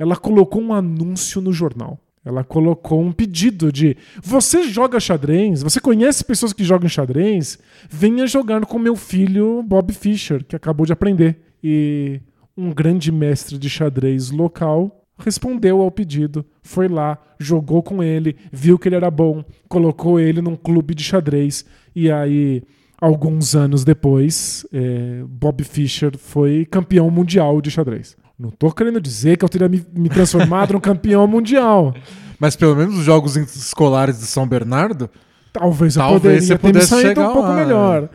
ela 0.00 0.16
colocou 0.16 0.62
um 0.62 0.72
anúncio 0.72 1.42
no 1.42 1.52
jornal. 1.52 2.00
Ela 2.24 2.42
colocou 2.42 3.02
um 3.02 3.12
pedido 3.12 3.70
de: 3.70 3.96
você 4.22 4.62
joga 4.62 4.98
xadrez? 4.98 5.62
Você 5.62 5.78
conhece 5.78 6.24
pessoas 6.24 6.54
que 6.54 6.64
jogam 6.64 6.88
xadrez? 6.88 7.58
Venha 7.88 8.26
jogar 8.26 8.64
com 8.64 8.78
meu 8.78 8.96
filho 8.96 9.62
Bob 9.62 9.92
Fischer, 9.92 10.42
que 10.42 10.56
acabou 10.56 10.86
de 10.86 10.92
aprender. 10.94 11.38
E 11.62 12.18
um 12.56 12.72
grande 12.72 13.12
mestre 13.12 13.58
de 13.58 13.68
xadrez 13.68 14.30
local 14.30 15.04
respondeu 15.18 15.82
ao 15.82 15.90
pedido, 15.90 16.46
foi 16.62 16.88
lá, 16.88 17.18
jogou 17.38 17.82
com 17.82 18.02
ele, 18.02 18.36
viu 18.50 18.78
que 18.78 18.88
ele 18.88 18.96
era 18.96 19.10
bom, 19.10 19.44
colocou 19.68 20.18
ele 20.18 20.40
num 20.40 20.56
clube 20.56 20.94
de 20.94 21.04
xadrez 21.04 21.66
e 21.94 22.10
aí 22.10 22.62
alguns 22.98 23.54
anos 23.54 23.84
depois, 23.84 24.66
é, 24.72 25.22
Bob 25.28 25.62
Fischer 25.62 26.16
foi 26.16 26.64
campeão 26.64 27.10
mundial 27.10 27.60
de 27.60 27.70
xadrez. 27.70 28.16
Não 28.40 28.50
tô 28.50 28.72
querendo 28.72 28.98
dizer 28.98 29.36
que 29.36 29.44
eu 29.44 29.48
teria 29.50 29.68
me, 29.68 29.84
me 29.94 30.08
transformado 30.08 30.72
num 30.72 30.80
campeão 30.80 31.26
mundial. 31.26 31.94
Mas 32.38 32.56
pelo 32.56 32.74
menos 32.74 32.96
os 32.96 33.04
jogos 33.04 33.36
escolares 33.36 34.18
de 34.18 34.24
São 34.24 34.48
Bernardo, 34.48 35.10
Talvez 35.52 35.96
eu 35.96 36.02
Talvez 36.02 36.48
poderia 36.48 36.58
ter 36.58 36.74
me 36.74 36.82
saído 36.82 37.20
um 37.20 37.32
pouco 37.32 37.48
lá. 37.48 37.54
melhor. 37.56 38.08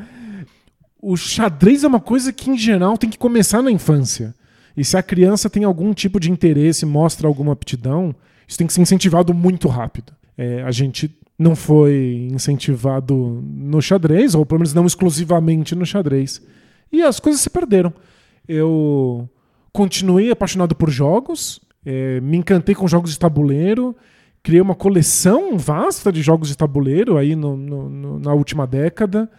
O 0.99 1.15
xadrez 1.15 1.83
é 1.83 1.88
uma 1.88 1.99
coisa 1.99 2.33
que, 2.33 2.49
em 2.49 2.57
geral, 2.57 2.97
tem 2.97 3.09
que 3.09 3.17
começar 3.17 3.61
na 3.61 3.69
infância. 3.69 4.33
E 4.75 4.83
se 4.83 4.97
a 4.97 5.03
criança 5.03 5.47
tem 5.49 5.63
algum 5.63 5.93
tipo 5.93 6.19
de 6.19 6.31
interesse, 6.31 6.85
mostra 6.85 7.27
alguma 7.27 7.53
aptidão, 7.53 8.15
isso 8.47 8.57
tem 8.57 8.65
que 8.65 8.73
ser 8.73 8.81
incentivado 8.81 9.33
muito 9.33 9.67
rápido. 9.67 10.11
É, 10.38 10.63
a 10.63 10.71
gente 10.71 11.15
não 11.38 11.55
foi 11.55 12.29
incentivado 12.31 13.43
no 13.45 13.81
xadrez, 13.81 14.33
ou 14.33 14.45
pelo 14.45 14.59
menos 14.59 14.73
não 14.73 14.85
exclusivamente 14.85 15.75
no 15.75 15.85
xadrez. 15.85 16.41
E 16.91 17.03
as 17.03 17.19
coisas 17.19 17.41
se 17.41 17.49
perderam. 17.49 17.93
Eu 18.47 19.29
continuei 19.75 20.31
apaixonado 20.31 20.73
por 20.73 20.89
jogos, 20.89 21.59
é, 21.85 22.19
me 22.21 22.38
encantei 22.38 22.73
com 22.73 22.88
jogos 22.88 23.11
de 23.11 23.19
tabuleiro, 23.19 23.95
criei 24.41 24.61
uma 24.61 24.73
coleção 24.75 25.57
vasta 25.57 26.11
de 26.11 26.21
jogos 26.21 26.47
de 26.47 26.55
tabuleiro 26.57 27.17
aí 27.17 27.35
no- 27.35 27.57
no- 27.57 27.89
no- 27.89 28.19
na 28.19 28.33
última 28.33 28.65
década. 28.65 29.29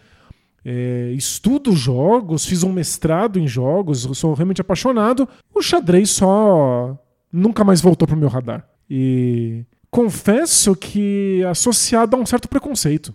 é, 0.69 1.13
estudo 1.15 1.71
jogos, 1.71 2.45
fiz 2.45 2.61
um 2.61 2.73
mestrado 2.73 3.39
em 3.39 3.47
jogos, 3.47 4.01
sou 4.17 4.33
realmente 4.33 4.59
apaixonado. 4.59 5.25
O 5.55 5.61
xadrez 5.61 6.09
só 6.11 6.97
nunca 7.31 7.63
mais 7.63 7.79
voltou 7.79 8.05
pro 8.05 8.17
meu 8.17 8.27
radar. 8.27 8.67
E 8.89 9.63
confesso 9.89 10.75
que 10.75 11.41
associado 11.49 12.17
a 12.17 12.19
um 12.19 12.25
certo 12.25 12.49
preconceito. 12.49 13.13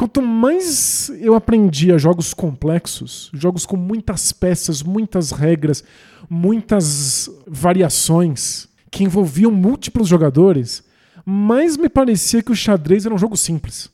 Quanto 0.00 0.22
mais 0.22 1.12
eu 1.20 1.34
aprendia 1.34 1.98
jogos 1.98 2.32
complexos, 2.32 3.30
jogos 3.34 3.66
com 3.66 3.76
muitas 3.76 4.32
peças, 4.32 4.82
muitas 4.82 5.30
regras, 5.30 5.84
muitas 6.26 7.28
variações, 7.46 8.66
que 8.90 9.04
envolviam 9.04 9.50
múltiplos 9.50 10.08
jogadores, 10.08 10.82
mais 11.22 11.76
me 11.76 11.86
parecia 11.90 12.42
que 12.42 12.50
o 12.50 12.56
xadrez 12.56 13.04
era 13.04 13.14
um 13.14 13.18
jogo 13.18 13.36
simples. 13.36 13.90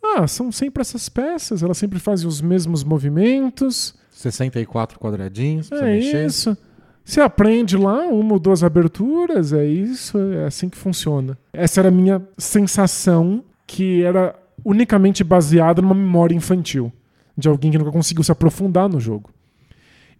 Ah, 0.00 0.24
são 0.28 0.52
sempre 0.52 0.82
essas 0.82 1.08
peças, 1.08 1.64
elas 1.64 1.78
sempre 1.78 1.98
fazem 1.98 2.28
os 2.28 2.40
mesmos 2.40 2.84
movimentos. 2.84 3.92
64 4.12 5.00
quadradinhos. 5.00 5.72
É 5.72 5.82
mexer. 5.82 6.26
isso. 6.26 6.56
Você 7.04 7.20
aprende 7.20 7.76
lá 7.76 8.06
uma 8.06 8.34
ou 8.34 8.38
duas 8.38 8.62
aberturas, 8.62 9.52
é 9.52 9.66
isso, 9.66 10.16
é 10.16 10.44
assim 10.44 10.68
que 10.68 10.78
funciona. 10.78 11.36
Essa 11.52 11.80
era 11.80 11.88
a 11.88 11.92
minha 11.92 12.22
sensação, 12.38 13.42
que 13.66 14.04
era 14.04 14.43
unicamente 14.64 15.22
baseada 15.22 15.82
numa 15.82 15.94
memória 15.94 16.34
infantil, 16.34 16.92
de 17.36 17.48
alguém 17.48 17.70
que 17.70 17.78
nunca 17.78 17.92
conseguiu 17.92 18.24
se 18.24 18.32
aprofundar 18.32 18.88
no 18.88 18.98
jogo. 18.98 19.30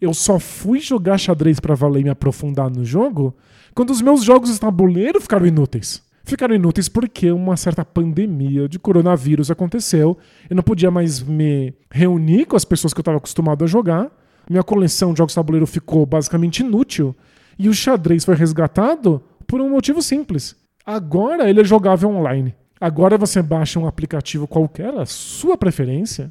Eu 0.00 0.12
só 0.12 0.38
fui 0.38 0.80
jogar 0.80 1.18
xadrez 1.18 1.58
pra 1.58 1.74
valer 1.74 2.00
e 2.00 2.04
me 2.04 2.10
aprofundar 2.10 2.70
no 2.70 2.84
jogo 2.84 3.34
quando 3.74 3.90
os 3.90 4.02
meus 4.02 4.22
jogos 4.22 4.52
de 4.52 4.60
tabuleiro 4.60 5.20
ficaram 5.20 5.46
inúteis. 5.46 6.02
Ficaram 6.24 6.54
inúteis 6.54 6.88
porque 6.88 7.30
uma 7.30 7.56
certa 7.56 7.84
pandemia 7.84 8.68
de 8.68 8.78
coronavírus 8.78 9.50
aconteceu. 9.50 10.16
Eu 10.48 10.56
não 10.56 10.62
podia 10.62 10.90
mais 10.90 11.22
me 11.22 11.74
reunir 11.90 12.46
com 12.46 12.56
as 12.56 12.64
pessoas 12.64 12.94
que 12.94 12.98
eu 12.98 13.02
estava 13.02 13.18
acostumado 13.18 13.62
a 13.62 13.66
jogar. 13.66 14.10
Minha 14.48 14.62
coleção 14.62 15.12
de 15.12 15.18
jogos 15.18 15.32
de 15.32 15.36
tabuleiro 15.36 15.66
ficou 15.66 16.06
basicamente 16.06 16.60
inútil. 16.60 17.14
E 17.58 17.68
o 17.68 17.74
xadrez 17.74 18.24
foi 18.24 18.34
resgatado 18.34 19.22
por 19.46 19.60
um 19.60 19.70
motivo 19.70 20.00
simples. 20.00 20.56
Agora 20.84 21.48
ele 21.48 21.60
é 21.60 21.64
jogável 21.64 22.10
online. 22.10 22.54
Agora 22.84 23.16
você 23.16 23.40
baixa 23.40 23.80
um 23.80 23.86
aplicativo 23.86 24.46
qualquer, 24.46 24.92
a 24.92 25.06
sua 25.06 25.56
preferência, 25.56 26.30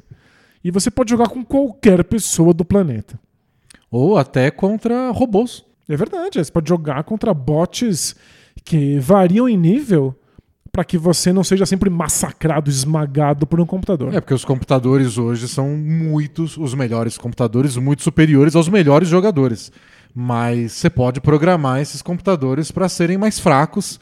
e 0.62 0.70
você 0.70 0.88
pode 0.88 1.10
jogar 1.10 1.28
com 1.28 1.44
qualquer 1.44 2.04
pessoa 2.04 2.54
do 2.54 2.64
planeta. 2.64 3.18
Ou 3.90 4.16
até 4.16 4.52
contra 4.52 5.10
robôs. 5.10 5.64
É 5.88 5.96
verdade, 5.96 6.38
você 6.38 6.52
pode 6.52 6.68
jogar 6.68 7.02
contra 7.02 7.34
bots 7.34 8.14
que 8.64 9.00
variam 9.00 9.48
em 9.48 9.56
nível 9.56 10.14
para 10.70 10.84
que 10.84 10.96
você 10.96 11.32
não 11.32 11.42
seja 11.42 11.66
sempre 11.66 11.90
massacrado, 11.90 12.70
esmagado 12.70 13.48
por 13.48 13.60
um 13.60 13.66
computador. 13.66 14.14
É, 14.14 14.20
porque 14.20 14.32
os 14.32 14.44
computadores 14.44 15.18
hoje 15.18 15.48
são 15.48 15.70
muitos, 15.76 16.56
os 16.56 16.72
melhores 16.72 17.18
computadores, 17.18 17.76
muito 17.76 18.04
superiores 18.04 18.54
aos 18.54 18.68
melhores 18.68 19.08
jogadores. 19.08 19.72
Mas 20.14 20.70
você 20.70 20.88
pode 20.88 21.20
programar 21.20 21.80
esses 21.80 22.00
computadores 22.00 22.70
para 22.70 22.88
serem 22.88 23.18
mais 23.18 23.40
fracos 23.40 23.98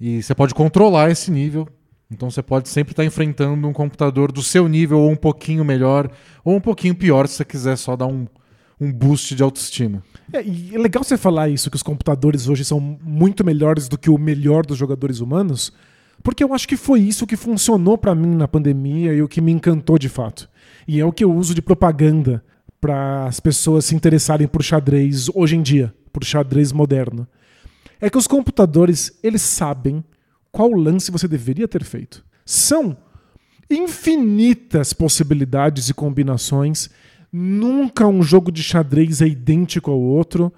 e 0.00 0.20
você 0.20 0.34
pode 0.34 0.52
controlar 0.52 1.08
esse 1.08 1.30
nível. 1.30 1.68
Então 2.12 2.30
você 2.30 2.42
pode 2.42 2.68
sempre 2.68 2.92
estar 2.92 3.04
enfrentando 3.04 3.66
um 3.66 3.72
computador 3.72 4.30
do 4.30 4.42
seu 4.42 4.68
nível, 4.68 5.00
ou 5.00 5.10
um 5.10 5.16
pouquinho 5.16 5.64
melhor, 5.64 6.10
ou 6.44 6.54
um 6.54 6.60
pouquinho 6.60 6.94
pior, 6.94 7.26
se 7.26 7.36
você 7.36 7.44
quiser 7.44 7.76
só 7.76 7.96
dar 7.96 8.06
um, 8.06 8.26
um 8.78 8.92
boost 8.92 9.34
de 9.34 9.42
autoestima. 9.42 10.02
É, 10.32 10.40
é 10.40 10.78
legal 10.78 11.02
você 11.02 11.16
falar 11.16 11.48
isso, 11.48 11.70
que 11.70 11.76
os 11.76 11.82
computadores 11.82 12.48
hoje 12.48 12.64
são 12.64 12.78
muito 12.80 13.44
melhores 13.44 13.88
do 13.88 13.96
que 13.96 14.10
o 14.10 14.18
melhor 14.18 14.66
dos 14.66 14.76
jogadores 14.76 15.20
humanos, 15.20 15.72
porque 16.22 16.44
eu 16.44 16.52
acho 16.54 16.68
que 16.68 16.76
foi 16.76 17.00
isso 17.00 17.26
que 17.26 17.36
funcionou 17.36 17.96
pra 17.96 18.14
mim 18.14 18.34
na 18.36 18.46
pandemia 18.46 19.12
e 19.12 19.22
o 19.22 19.28
que 19.28 19.40
me 19.40 19.50
encantou 19.50 19.98
de 19.98 20.08
fato. 20.08 20.48
E 20.86 21.00
é 21.00 21.04
o 21.04 21.12
que 21.12 21.24
eu 21.24 21.34
uso 21.34 21.54
de 21.54 21.62
propaganda 21.62 22.44
para 22.80 23.26
as 23.26 23.40
pessoas 23.40 23.86
se 23.86 23.94
interessarem 23.94 24.46
por 24.46 24.62
xadrez 24.62 25.28
hoje 25.34 25.56
em 25.56 25.62
dia, 25.62 25.94
por 26.12 26.24
xadrez 26.24 26.72
moderno. 26.72 27.26
É 28.00 28.10
que 28.10 28.18
os 28.18 28.26
computadores, 28.26 29.18
eles 29.22 29.42
sabem 29.42 30.04
qual 30.52 30.70
lance 30.70 31.10
você 31.10 31.26
deveria 31.26 31.66
ter 31.66 31.82
feito. 31.82 32.22
São 32.44 32.96
infinitas 33.70 34.92
possibilidades 34.92 35.88
e 35.88 35.94
combinações. 35.94 36.90
Nunca 37.32 38.06
um 38.06 38.22
jogo 38.22 38.52
de 38.52 38.62
xadrez 38.62 39.22
é 39.22 39.26
idêntico 39.26 39.90
ao 39.90 39.98
outro. 39.98 40.52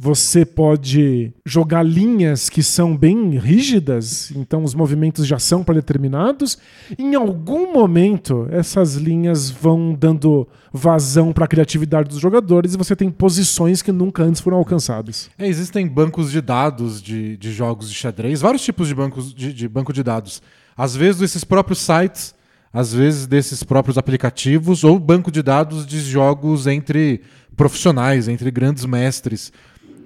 Você 0.00 0.46
pode 0.46 1.32
jogar 1.44 1.82
linhas 1.82 2.48
que 2.48 2.62
são 2.62 2.96
bem 2.96 3.36
rígidas, 3.36 4.30
então 4.30 4.62
os 4.62 4.72
movimentos 4.72 5.26
já 5.26 5.40
são 5.40 5.64
pré-determinados. 5.64 6.56
Em 6.96 7.16
algum 7.16 7.72
momento, 7.72 8.46
essas 8.52 8.94
linhas 8.94 9.50
vão 9.50 9.92
dando 9.92 10.46
vazão 10.72 11.32
para 11.32 11.46
a 11.46 11.48
criatividade 11.48 12.10
dos 12.10 12.20
jogadores 12.20 12.74
e 12.74 12.76
você 12.76 12.94
tem 12.94 13.10
posições 13.10 13.82
que 13.82 13.90
nunca 13.90 14.22
antes 14.22 14.40
foram 14.40 14.58
alcançadas. 14.58 15.28
É, 15.36 15.48
existem 15.48 15.88
bancos 15.88 16.30
de 16.30 16.40
dados 16.40 17.02
de, 17.02 17.36
de 17.36 17.52
jogos 17.52 17.88
de 17.88 17.96
xadrez, 17.96 18.40
vários 18.40 18.62
tipos 18.62 18.86
de 18.86 18.94
bancos 18.94 19.34
de, 19.34 19.52
de 19.52 19.68
banco 19.68 19.92
de 19.92 20.04
dados. 20.04 20.40
Às 20.76 20.94
vezes 20.94 21.20
desses 21.20 21.42
próprios 21.42 21.80
sites, 21.80 22.36
às 22.72 22.92
vezes 22.92 23.26
desses 23.26 23.64
próprios 23.64 23.98
aplicativos, 23.98 24.84
ou 24.84 24.96
banco 24.96 25.32
de 25.32 25.42
dados 25.42 25.84
de 25.84 25.98
jogos 25.98 26.68
entre 26.68 27.20
profissionais, 27.56 28.28
entre 28.28 28.48
grandes 28.52 28.84
mestres. 28.84 29.52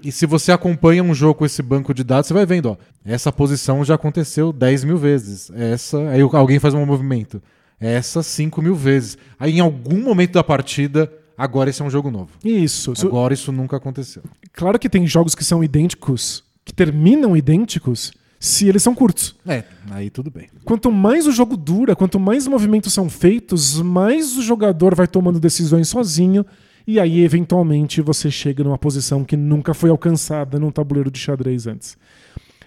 E 0.03 0.11
se 0.11 0.27
você 0.27 0.53
acompanha 0.53 1.03
um 1.03 1.15
jogo 1.15 1.35
com 1.35 1.47
esse 1.47 1.63
banco 1.63 1.95
de 1.95 2.03
dados, 2.03 2.27
você 2.27 2.35
vai 2.35 2.45
vendo, 2.45 2.71
ó, 2.71 2.77
essa 3.05 3.31
posição 3.31 3.85
já 3.85 3.95
aconteceu 3.95 4.53
10 4.53 4.85
mil 4.85 4.99
vezes. 4.99 5.51
Essa, 5.55 5.99
aí 6.11 6.21
alguém 6.21 6.59
faz 6.59 6.75
um 6.75 6.85
movimento. 6.85 7.43
Essa 7.81 8.23
5 8.23 8.61
mil 8.61 8.75
vezes. 8.75 9.17
Aí 9.39 9.59
em 9.59 9.61
algum 9.61 10.03
momento 10.03 10.33
da 10.33 10.45
partida, 10.45 11.13
agora 11.37 11.71
esse 11.71 11.83
é 11.83 11.85
um 11.85 11.91
jogo 11.91 12.11
novo. 12.11 12.31
Isso. 12.45 12.93
Agora 13.03 13.35
isso 13.35 13.53
nunca 13.53 13.77
aconteceu. 13.77 14.23
Claro 14.53 14.79
que 14.79 14.89
tem 14.89 15.07
jogos 15.07 15.35
que 15.35 15.45
são 15.45 15.63
idênticos, 15.63 16.45
que 16.65 16.73
terminam 16.73 17.37
idênticos, 17.37 18.13
se 18.43 18.69
eles 18.69 18.83
são 18.83 18.93
curtos. 18.93 19.37
É, 19.47 19.63
aí 19.91 20.11
tudo 20.11 20.29
bem. 20.29 20.49
Quanto 20.65 20.91
mais 20.91 21.29
o 21.29 21.33
jogo 21.33 21.57
dura, 21.57 21.95
quanto 21.95 22.19
mais 22.19 22.49
movimentos 22.49 22.93
são 22.93 23.09
feitos, 23.09 23.81
mais 23.81 24.37
o 24.37 24.43
jogador 24.43 24.97
vai 24.97 25.07
tomando 25.07 25.39
decisões 25.39 25.89
sozinho. 25.89 26.45
E 26.87 26.99
aí, 26.99 27.23
eventualmente, 27.23 28.01
você 28.01 28.31
chega 28.31 28.65
numa 28.65 28.79
posição 28.79 29.25
que 29.25 29.37
nunca 29.37 29.73
foi 29.73 29.91
alcançada 29.91 30.59
num 30.59 30.71
tabuleiro 30.71 31.11
de 31.11 31.19
xadrez 31.19 31.67
antes. 31.67 31.97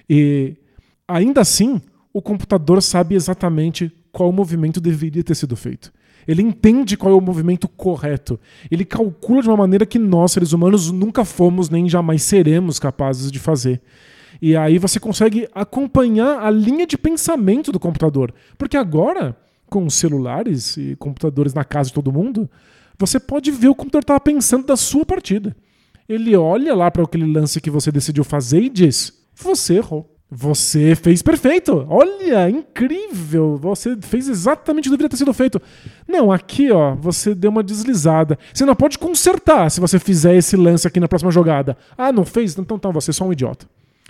E 0.10 0.56
ainda 1.08 1.42
assim, 1.42 1.82
o 2.14 2.22
computador 2.22 2.82
sabe 2.82 3.16
exatamente 3.16 3.92
qual 4.12 4.32
movimento 4.32 4.80
deveria 4.80 5.24
ter 5.24 5.36
sido 5.36 5.56
feito. 5.56 5.92
Ele 6.28 6.42
entende 6.42 6.98
qual 6.98 7.14
é 7.14 7.16
o 7.16 7.22
movimento 7.22 7.68
correto. 7.68 8.40
Ele 8.72 8.84
calcula 8.86 9.42
de 9.42 9.50
uma 9.50 9.58
maneira 9.58 9.86
que 9.86 10.00
nós, 10.00 10.32
seres 10.32 10.54
humanos, 10.54 10.92
nunca 10.92 11.24
fomos 11.24 11.70
nem 11.70 11.88
jamais 11.88 12.24
seremos 12.24 12.80
capazes 12.80 13.32
de 13.32 13.38
fazer. 13.38 13.82
E 14.42 14.56
aí 14.56 14.78
você 14.78 15.00
consegue 15.00 15.48
acompanhar 15.54 16.40
a 16.42 16.50
linha 16.50 16.88
de 16.88 16.98
pensamento 16.98 17.72
do 17.72 17.80
computador. 17.80 18.34
Porque 18.58 18.76
agora, 18.76 19.36
com 19.68 19.90
celulares 19.90 20.78
e 20.78 20.96
computadores 20.98 21.54
na 21.54 21.64
casa 21.64 21.90
de 21.90 21.96
todo 21.96 22.12
mundo, 22.12 22.50
você 22.98 23.20
pode 23.20 23.52
ver 23.52 23.68
o 23.68 23.76
computador 23.76 24.04
estava 24.04 24.20
pensando 24.20 24.66
da 24.66 24.76
sua 24.76 25.06
partida. 25.06 25.56
Ele 26.08 26.36
olha 26.36 26.76
lá 26.76 26.90
para 26.92 27.04
aquele 27.04 27.26
lance 27.26 27.60
que 27.60 27.70
você 27.70 27.92
decidiu 27.92 28.24
fazer 28.24 28.62
e 28.62 28.70
diz: 28.70 29.14
Você 29.36 29.76
errou. 29.76 30.12
Você 30.30 30.96
fez 30.96 31.22
perfeito. 31.22 31.86
Olha, 31.88 32.50
incrível. 32.50 33.58
Você 33.58 33.96
fez 34.02 34.28
exatamente 34.28 34.86
o 34.88 34.92
que 34.92 34.98
deveria 34.98 35.10
ter 35.10 35.18
sido 35.18 35.34
feito. 35.34 35.62
Não, 36.08 36.32
aqui, 36.32 36.72
ó, 36.72 36.96
você 36.96 37.36
deu 37.36 37.52
uma 37.52 37.64
deslizada. 37.64 38.38
Você 38.54 38.66
não 38.66 38.76
pode 38.76 38.98
consertar 38.98 39.70
se 39.70 39.80
você 39.80 40.00
fizer 40.00 40.36
esse 40.36 40.58
lance 40.58 40.88
aqui 40.88 41.00
na 41.00 41.08
próxima 41.08 41.32
jogada. 41.32 41.78
Ah, 41.98 42.12
não 42.12 42.26
fez? 42.26 42.58
Então 42.58 42.80
tá, 42.80 42.90
você 42.90 43.12
é 43.12 43.14
só 43.14 43.24
um 43.24 43.32
idiota. 43.32 43.68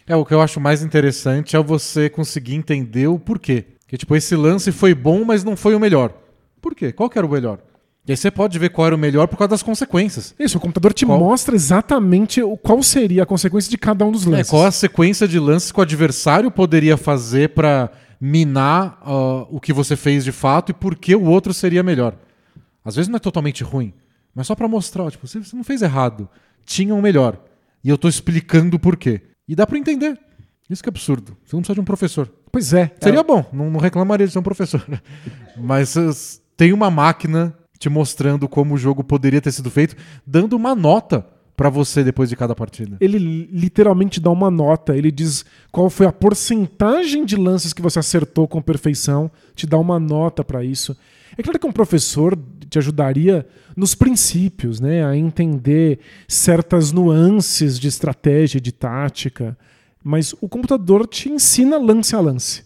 É, 0.08 0.16
o 0.16 0.24
que 0.24 0.34
eu 0.34 0.42
acho 0.42 0.60
mais 0.60 0.82
interessante 0.82 1.56
é 1.56 1.62
você 1.62 2.10
conseguir 2.10 2.56
entender 2.56 3.08
o 3.08 3.20
porquê. 3.20 3.66
Que, 3.88 3.98
tipo, 3.98 4.16
esse 4.16 4.36
lance 4.36 4.72
foi 4.72 4.94
bom, 4.94 5.24
mas 5.26 5.44
não 5.44 5.58
foi 5.58 5.76
o 5.76 5.80
melhor. 5.80 6.14
Por 6.62 6.74
quê? 6.74 6.92
Qual 6.92 7.10
que 7.10 7.18
era 7.18 7.28
o 7.28 7.30
melhor? 7.30 7.60
E 8.08 8.12
aí 8.12 8.18
você 8.18 8.30
pode 8.30 8.58
ver 8.60 8.70
qual 8.70 8.86
era 8.88 8.96
o 8.96 9.00
melhor 9.00 9.28
por 9.28 9.36
causa 9.38 9.50
das 9.50 9.64
consequências. 9.64 10.36
Isso, 10.38 10.58
o 10.58 10.62
computador 10.62 10.94
te 10.94 11.06
Qual- 11.06 11.18
mostra 11.20 11.56
exatamente 11.56 12.42
o- 12.42 12.56
qual 12.56 12.82
seria 12.84 13.24
a 13.24 13.26
consequência 13.26 13.70
de 13.70 13.78
cada 13.78 14.06
um 14.06 14.12
dos 14.12 14.28
É, 14.28 14.30
lances. 14.30 14.50
qual 14.50 14.66
a 14.66 14.72
sequência 14.72 15.28
de 15.28 15.40
lances 15.40 15.72
que 15.72 15.80
o 15.80 15.82
adversário 15.82 16.52
poderia 16.52 16.98
fazer 16.98 17.50
pra 17.50 17.90
minar 18.22 19.00
ah, 19.02 19.46
o 19.50 19.60
que 19.60 19.74
você 19.74 19.96
fez 19.96 20.24
de 20.24 20.32
fato 20.32 20.70
e 20.70 20.74
por 20.74 20.96
que 20.96 21.16
o 21.16 21.24
outro 21.24 21.54
seria 21.54 21.82
melhor. 21.82 22.16
Às 22.84 22.96
vezes 22.96 23.10
não 23.10 23.18
é 23.18 23.20
totalmente 23.20 23.64
ruim, 23.64 23.92
mas 24.36 24.46
só 24.48 24.54
pra 24.56 24.68
mostrar, 24.68 25.04
ó, 25.04 25.10
tipo, 25.10 25.28
você 25.28 25.40
você 25.40 25.56
não 25.56 25.64
fez 25.64 25.82
errado, 25.82 26.30
tinha 26.64 26.94
um 26.94 27.02
melhor. 27.02 27.40
E 27.84 27.90
eu 27.90 27.98
tô 27.98 28.08
explicando 28.08 28.78
o 28.78 28.80
porquê. 28.80 29.22
E 29.48 29.56
dá 29.56 29.66
pra 29.66 29.78
entender. 29.78 30.18
Isso 30.70 30.82
que 30.82 30.90
é 30.90 30.92
absurdo. 30.92 31.36
Você 31.46 31.56
não 31.56 31.62
precisa 31.62 31.76
de 31.76 31.82
um 31.82 31.86
professor. 31.86 32.32
Pois 32.52 32.74
é. 32.74 32.92
Seria 33.00 33.22
bom, 33.24 33.46
não, 33.54 33.70
não 33.70 33.80
reclamaria 33.80 34.26
de 34.26 34.34
ser 34.34 34.40
um 34.40 34.44
professor. 34.44 34.84
Mas 35.58 35.96
uh, 35.96 36.10
tem 36.58 36.74
uma 36.74 36.90
máquina 36.90 37.54
te 37.78 37.90
mostrando 37.90 38.48
como 38.48 38.76
o 38.76 38.78
jogo 38.78 39.04
poderia 39.04 39.42
ter 39.42 39.52
sido 39.52 39.70
feito, 39.70 39.96
dando 40.26 40.56
uma 40.56 40.74
nota 40.76 41.26
pra 41.56 41.70
você 41.70 42.04
depois 42.04 42.30
de 42.30 42.36
cada 42.36 42.54
partida? 42.56 42.98
Ele 43.00 43.18
literalmente 43.52 44.20
dá 44.20 44.30
uma 44.30 44.52
nota, 44.52 44.96
ele 44.96 45.12
diz 45.12 45.46
qual 45.72 45.90
foi 45.90 46.06
a 46.06 46.12
porcentagem 46.12 47.26
de 47.26 47.36
lances 47.36 47.74
que 47.74 47.82
você 47.82 48.00
acertou 48.00 48.48
com 48.48 48.62
perfeição, 48.62 49.32
te 49.56 49.66
dá 49.66 49.78
uma 49.78 50.00
nota 50.00 50.44
pra 50.44 50.64
isso. 50.64 50.96
É 51.38 51.44
claro 51.44 51.60
que 51.60 51.68
um 51.68 51.72
professor 51.72 52.38
te 52.70 52.78
ajudaria 52.78 53.46
nos 53.76 53.94
princípios, 53.94 54.80
né, 54.80 55.06
a 55.06 55.16
entender 55.16 56.00
certas 56.28 56.92
nuances 56.92 57.80
de 57.80 57.88
estratégia, 57.88 58.60
de 58.60 58.72
tática, 58.72 59.58
mas 60.04 60.34
o 60.40 60.48
computador 60.48 61.08
te 61.08 61.30
ensina 61.30 61.78
lance 61.78 62.16
a 62.16 62.20
lance. 62.20 62.64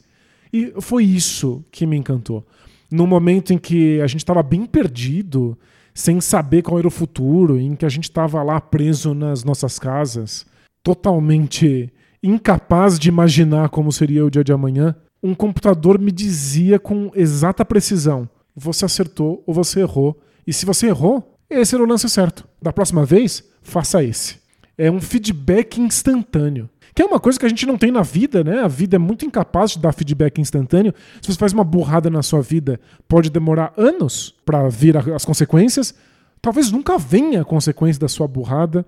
E 0.52 0.74
foi 0.80 1.04
isso 1.04 1.64
que 1.72 1.86
me 1.86 1.96
encantou. 1.98 2.46
No 2.92 3.06
momento 3.06 3.54
em 3.54 3.58
que 3.58 4.02
a 4.02 4.08
gente 4.08 4.22
estava 4.22 4.42
bem 4.42 4.66
perdido, 4.66 5.58
sem 5.94 6.20
saber 6.22 6.62
qual 6.62 6.80
era 6.80 6.88
o 6.88 6.92
futuro, 6.92 7.60
em 7.60 7.76
que 7.76 7.86
a 7.86 7.90
gente 7.90 8.06
estava 8.06 8.42
lá 8.42 8.60
preso 8.60 9.14
nas 9.14 9.44
nossas 9.44 9.78
casas, 9.78 10.46
totalmente 10.84 11.92
incapaz 12.24 12.98
de 12.98 13.10
imaginar 13.10 13.70
como 13.70 13.92
seria 13.92 14.26
o 14.26 14.30
dia 14.30 14.44
de 14.44 14.52
amanhã, 14.52 14.96
um 15.22 15.36
computador 15.36 16.00
me 16.00 16.12
dizia 16.12 16.80
com 16.80 17.12
exata 17.14 17.66
precisão: 17.66 18.30
você 18.56 18.86
acertou 18.86 19.44
ou 19.46 19.54
você 19.54 19.82
errou. 19.82 20.20
E 20.48 20.54
se 20.54 20.66
você 20.66 20.88
errou, 20.88 21.38
esse 21.50 21.76
era 21.76 21.84
o 21.84 21.88
lance 21.88 22.10
certo. 22.10 22.48
Da 22.62 22.74
próxima 22.74 23.06
vez, 23.06 23.44
faça 23.62 24.04
esse. 24.04 24.38
É 24.78 24.90
um 24.90 25.02
feedback 25.02 25.80
instantâneo. 25.80 26.70
Que 27.00 27.04
é 27.04 27.06
uma 27.06 27.18
coisa 27.18 27.40
que 27.40 27.46
a 27.46 27.50
gente 27.50 27.66
não 27.66 27.78
tem 27.78 27.92
na 27.92 28.02
vida, 28.02 28.44
né? 28.44 28.60
A 28.60 28.68
vida 28.68 28.98
é 28.98 29.00
muito 29.00 29.26
incapaz 29.26 29.72
de 29.72 29.80
dar 29.80 29.94
feedback 29.94 30.42
instantâneo. 30.42 30.94
Se 31.22 31.32
você 31.32 31.40
faz 31.40 31.54
uma 31.54 31.64
burrada 31.64 32.10
na 32.10 32.22
sua 32.22 32.42
vida, 32.42 32.78
pode 33.08 33.30
demorar 33.30 33.72
anos 33.78 34.36
para 34.46 34.68
vir 34.68 34.98
as 34.98 35.24
consequências. 35.24 35.96
Talvez 36.42 36.74
nunca 36.74 36.98
venha 36.98 37.40
a 37.40 37.46
consequência 37.46 38.02
da 38.02 38.10
sua 38.10 38.28
burrada. 38.28 38.86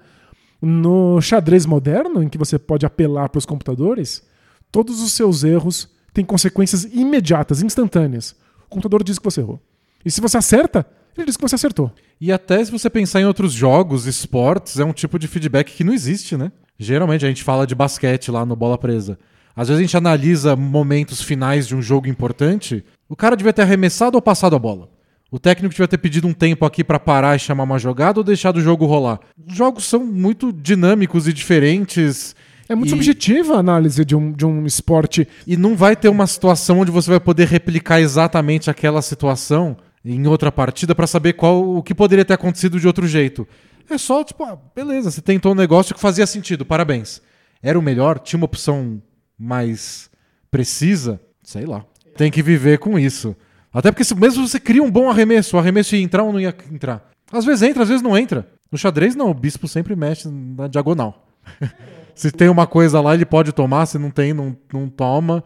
No 0.61 1.21
xadrez 1.21 1.65
moderno, 1.65 2.21
em 2.21 2.27
que 2.27 2.37
você 2.37 2.59
pode 2.59 2.85
apelar 2.85 3.29
para 3.29 3.39
os 3.39 3.45
computadores, 3.45 4.21
todos 4.69 5.01
os 5.01 5.13
seus 5.13 5.45
erros 5.45 5.87
têm 6.13 6.25
consequências 6.25 6.83
imediatas, 6.83 7.63
instantâneas. 7.63 8.35
O 8.65 8.69
computador 8.69 9.05
diz 9.05 9.19
que 9.19 9.23
você 9.23 9.39
errou. 9.39 9.57
E 10.03 10.11
se 10.11 10.19
você 10.19 10.35
acerta, 10.35 10.85
ele 11.15 11.27
diz 11.27 11.37
que 11.37 11.41
você 11.43 11.55
acertou. 11.55 11.89
E 12.19 12.29
até 12.29 12.61
se 12.65 12.73
você 12.73 12.89
pensar 12.89 13.21
em 13.21 13.25
outros 13.25 13.53
jogos, 13.53 14.05
esportes, 14.05 14.79
é 14.79 14.83
um 14.83 14.91
tipo 14.91 15.17
de 15.17 15.29
feedback 15.29 15.71
que 15.71 15.85
não 15.85 15.93
existe, 15.93 16.35
né? 16.35 16.51
Geralmente 16.83 17.23
a 17.23 17.27
gente 17.27 17.43
fala 17.43 17.67
de 17.67 17.75
basquete 17.75 18.31
lá 18.31 18.43
no 18.43 18.55
Bola 18.55 18.75
Presa. 18.77 19.19
Às 19.55 19.67
vezes 19.67 19.79
a 19.79 19.83
gente 19.83 19.95
analisa 19.97 20.55
momentos 20.55 21.21
finais 21.21 21.67
de 21.67 21.75
um 21.75 21.81
jogo 21.81 22.07
importante. 22.07 22.83
O 23.07 23.15
cara 23.15 23.35
devia 23.35 23.53
ter 23.53 23.61
arremessado 23.61 24.15
ou 24.17 24.21
passado 24.21 24.55
a 24.55 24.59
bola. 24.59 24.89
O 25.29 25.37
técnico 25.37 25.71
devia 25.73 25.87
ter 25.87 25.99
pedido 25.99 26.27
um 26.27 26.33
tempo 26.33 26.65
aqui 26.65 26.83
para 26.83 26.99
parar 26.99 27.35
e 27.35 27.39
chamar 27.39 27.63
uma 27.65 27.77
jogada 27.77 28.19
ou 28.19 28.23
deixar 28.23 28.55
o 28.55 28.59
jogo 28.61 28.87
rolar. 28.87 29.19
Os 29.47 29.55
jogos 29.55 29.85
são 29.85 30.03
muito 30.03 30.51
dinâmicos 30.51 31.27
e 31.27 31.33
diferentes. 31.33 32.35
É 32.67 32.73
muito 32.73 32.87
E- 32.87 32.91
subjetiva 32.91 33.55
a 33.55 33.59
análise 33.59 34.03
de 34.03 34.15
um, 34.15 34.31
de 34.31 34.45
um 34.45 34.65
esporte. 34.65 35.27
E 35.45 35.55
não 35.55 35.75
vai 35.75 35.95
ter 35.95 36.09
uma 36.09 36.25
situação 36.25 36.79
onde 36.79 36.89
você 36.89 37.11
vai 37.11 37.19
poder 37.19 37.47
replicar 37.47 38.01
exatamente 38.01 38.71
aquela 38.71 39.01
situação 39.03 39.77
em 40.03 40.25
outra 40.25 40.51
partida 40.51 40.95
para 40.95 41.05
saber 41.05 41.33
qual 41.33 41.77
o 41.77 41.83
que 41.83 41.93
poderia 41.93 42.25
ter 42.25 42.33
acontecido 42.33 42.79
de 42.79 42.87
outro 42.87 43.07
jeito. 43.07 43.47
É 43.89 43.97
só, 43.97 44.23
tipo, 44.23 44.43
ah, 44.43 44.57
beleza, 44.75 45.11
você 45.11 45.21
tentou 45.21 45.51
um 45.51 45.55
negócio 45.55 45.93
que 45.93 46.01
fazia 46.01 46.25
sentido, 46.25 46.65
parabéns. 46.65 47.21
Era 47.61 47.77
o 47.77 47.81
melhor? 47.81 48.19
Tinha 48.19 48.37
uma 48.37 48.45
opção 48.45 49.01
mais 49.37 50.09
precisa? 50.49 51.19
Sei 51.43 51.65
lá. 51.65 51.85
Tem 52.15 52.31
que 52.31 52.41
viver 52.41 52.79
com 52.79 52.97
isso. 52.97 53.35
Até 53.73 53.91
porque 53.91 54.03
se, 54.03 54.13
mesmo 54.15 54.47
você 54.47 54.59
cria 54.59 54.83
um 54.83 54.91
bom 54.91 55.09
arremesso, 55.09 55.55
o 55.55 55.59
arremesso 55.59 55.95
ia 55.95 56.01
entrar 56.01 56.23
ou 56.23 56.33
não 56.33 56.39
ia 56.39 56.55
entrar? 56.71 57.09
Às 57.31 57.45
vezes 57.45 57.61
entra, 57.61 57.83
às 57.83 57.89
vezes 57.89 58.03
não 58.03 58.17
entra. 58.17 58.47
No 58.71 58.77
xadrez, 58.77 59.15
não, 59.15 59.29
o 59.29 59.33
bispo 59.33 59.67
sempre 59.67 59.95
mexe 59.95 60.27
na 60.29 60.67
diagonal. 60.67 61.27
se 62.13 62.31
tem 62.31 62.49
uma 62.49 62.67
coisa 62.67 62.99
lá, 62.99 63.13
ele 63.13 63.25
pode 63.25 63.51
tomar, 63.51 63.85
se 63.85 63.97
não 63.97 64.09
tem, 64.11 64.33
não, 64.33 64.55
não 64.73 64.89
toma. 64.89 65.43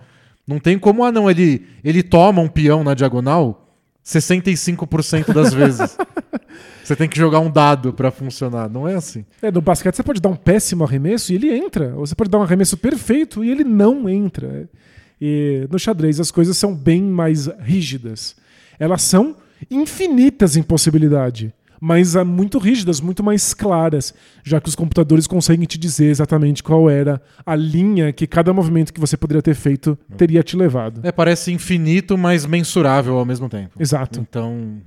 Não 0.48 0.60
tem 0.60 0.78
como, 0.78 1.04
ah, 1.04 1.12
não, 1.12 1.30
ele, 1.30 1.68
ele 1.84 2.04
toma 2.04 2.42
um 2.42 2.48
peão 2.48 2.84
na 2.84 2.94
diagonal 2.94 3.66
65% 4.04 5.34
das 5.34 5.54
vezes. 5.54 5.98
Você 6.84 6.96
tem 6.96 7.10
que 7.10 7.18
jogar 7.18 7.40
um 7.40 7.50
dado 7.50 7.94
pra 7.94 8.12
funcionar. 8.12 8.70
Não 8.70 8.88
é 8.88 8.96
assim. 8.96 9.26
É, 9.42 9.52
no 9.52 9.62
basquete 9.62 9.96
você 9.96 10.04
pode 10.04 10.22
dar 10.22 10.30
um 10.30 10.36
péssimo 10.36 10.84
arremesso 10.84 11.32
e 11.32 11.36
ele 11.36 11.52
entra. 11.52 11.94
Ou 11.96 12.06
você 12.06 12.14
pode 12.14 12.30
dar 12.30 12.40
um 12.40 12.44
arremesso 12.44 12.78
perfeito 12.78 13.44
e 13.44 13.50
ele 13.50 13.64
não 13.64 14.08
entra. 14.08 14.70
E 15.20 15.68
no 15.72 15.80
xadrez 15.80 16.20
as 16.20 16.32
coisas 16.32 16.58
são 16.58 16.76
bem 16.76 17.02
mais 17.02 17.48
rígidas. 17.60 18.36
Elas 18.80 19.02
são 19.02 19.36
infinitas 19.70 20.58
em 20.58 20.64
possibilidade, 20.64 21.54
mas 21.80 22.16
muito 22.16 22.58
rígidas, 22.58 23.00
muito 23.00 23.24
mais 23.24 23.54
claras, 23.54 24.14
já 24.44 24.60
que 24.60 24.70
os 24.70 24.76
computadores 24.76 25.28
conseguem 25.28 25.66
te 25.66 25.78
dizer 25.78 26.08
exatamente 26.08 26.62
qual 26.62 26.90
era 26.90 27.22
a 27.46 27.56
linha 27.56 28.12
que 28.12 28.28
cada 28.28 28.54
movimento 28.54 28.94
que 28.94 29.00
você 29.00 29.16
poderia 29.16 29.42
ter 29.42 29.56
feito 29.56 29.98
teria 30.18 30.44
te 30.44 30.58
levado. 30.58 31.02
É, 31.04 31.12
parece 31.12 31.52
infinito, 31.52 32.18
mas 32.18 32.46
mensurável 32.46 33.18
ao 33.18 33.26
mesmo 33.26 33.50
tempo. 33.50 33.76
Exato. 33.80 34.20
Então, 34.20 34.82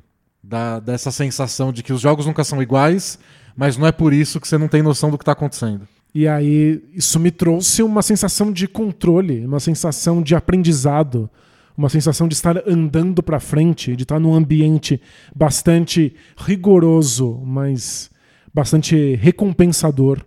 dá, 0.48 0.80
dá 0.80 0.94
essa 0.94 1.10
sensação 1.10 1.72
de 1.72 1.82
que 1.82 1.92
os 1.92 2.00
jogos 2.00 2.24
nunca 2.24 2.42
são 2.42 2.62
iguais, 2.62 3.18
mas 3.54 3.76
não 3.76 3.86
é 3.86 3.92
por 3.92 4.12
isso 4.12 4.40
que 4.40 4.48
você 4.48 4.56
não 4.56 4.66
tem 4.66 4.82
noção 4.82 5.10
do 5.10 5.18
que 5.18 5.24
tá 5.24 5.32
acontecendo. 5.32 5.86
E 6.14 6.26
aí 6.26 6.82
isso 6.94 7.20
me 7.20 7.30
trouxe 7.30 7.82
uma 7.82 8.00
sensação 8.00 8.50
de 8.50 8.66
controle, 8.66 9.44
uma 9.44 9.60
sensação 9.60 10.22
de 10.22 10.34
aprendizado, 10.34 11.28
uma 11.76 11.90
sensação 11.90 12.26
de 12.26 12.34
estar 12.34 12.56
andando 12.66 13.22
para 13.22 13.38
frente, 13.38 13.94
de 13.94 14.04
estar 14.04 14.18
num 14.18 14.34
ambiente 14.34 15.00
bastante 15.36 16.14
rigoroso, 16.36 17.40
mas 17.44 18.10
bastante 18.52 19.14
recompensador 19.16 20.24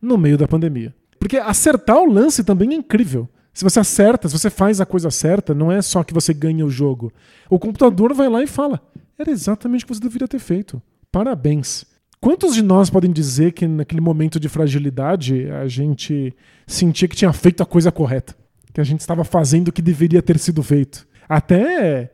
no 0.00 0.16
meio 0.16 0.38
da 0.38 0.46
pandemia. 0.46 0.94
Porque 1.18 1.36
acertar 1.36 1.98
o 1.98 2.10
lance 2.10 2.44
também 2.44 2.72
é 2.72 2.76
incrível. 2.76 3.28
Se 3.52 3.64
você 3.64 3.80
acerta, 3.80 4.28
se 4.28 4.38
você 4.38 4.50
faz 4.50 4.80
a 4.80 4.86
coisa 4.86 5.10
certa, 5.10 5.54
não 5.54 5.70
é 5.70 5.82
só 5.82 6.02
que 6.02 6.14
você 6.14 6.32
ganha 6.32 6.64
o 6.64 6.70
jogo. 6.70 7.12
O 7.50 7.58
computador 7.58 8.14
vai 8.14 8.28
lá 8.28 8.42
e 8.42 8.46
fala: 8.46 8.80
era 9.18 9.30
exatamente 9.30 9.84
o 9.84 9.86
que 9.86 9.94
você 9.94 10.00
deveria 10.00 10.28
ter 10.28 10.38
feito. 10.38 10.82
Parabéns. 11.10 11.84
Quantos 12.20 12.54
de 12.54 12.62
nós 12.62 12.88
podem 12.88 13.12
dizer 13.12 13.52
que 13.52 13.66
naquele 13.66 14.00
momento 14.00 14.40
de 14.40 14.48
fragilidade 14.48 15.50
a 15.50 15.68
gente 15.68 16.34
sentia 16.66 17.06
que 17.06 17.14
tinha 17.16 17.32
feito 17.32 17.62
a 17.62 17.66
coisa 17.66 17.92
correta? 17.92 18.34
Que 18.72 18.80
a 18.80 18.84
gente 18.84 19.00
estava 19.00 19.24
fazendo 19.24 19.68
o 19.68 19.72
que 19.72 19.82
deveria 19.82 20.22
ter 20.22 20.38
sido 20.38 20.62
feito? 20.62 21.06
Até 21.28 22.10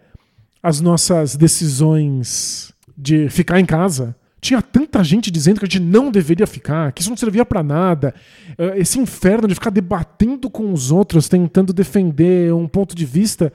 as 0.62 0.80
nossas 0.80 1.36
decisões 1.36 2.72
de 2.96 3.28
ficar 3.28 3.60
em 3.60 3.64
casa. 3.64 4.14
Tinha 4.40 4.60
tanta 4.60 5.04
gente 5.04 5.30
dizendo 5.30 5.60
que 5.60 5.66
a 5.66 5.68
gente 5.68 5.80
não 5.80 6.10
deveria 6.10 6.46
ficar, 6.46 6.92
que 6.92 7.02
isso 7.02 7.10
não 7.10 7.16
servia 7.16 7.44
pra 7.44 7.62
nada. 7.62 8.14
Eh, 8.58 8.78
Esse 8.78 8.98
inferno 8.98 9.46
de 9.46 9.54
ficar 9.54 9.70
debatendo 9.70 10.50
com 10.50 10.72
os 10.72 10.90
outros, 10.90 11.28
tentando 11.28 11.72
defender 11.72 12.52
um 12.52 12.66
ponto 12.66 12.94
de 12.94 13.04
vista 13.04 13.52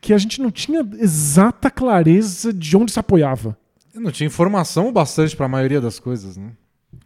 que 0.00 0.12
a 0.12 0.18
gente 0.18 0.40
não 0.40 0.50
tinha 0.50 0.86
exata 0.98 1.70
clareza 1.70 2.52
de 2.52 2.76
onde 2.76 2.92
se 2.92 2.98
apoiava. 2.98 3.56
Eu 3.94 4.00
não 4.00 4.10
tinha 4.10 4.26
informação 4.26 4.92
bastante 4.92 5.36
pra 5.36 5.48
maioria 5.48 5.80
das 5.80 5.98
coisas, 5.98 6.36
né? 6.36 6.52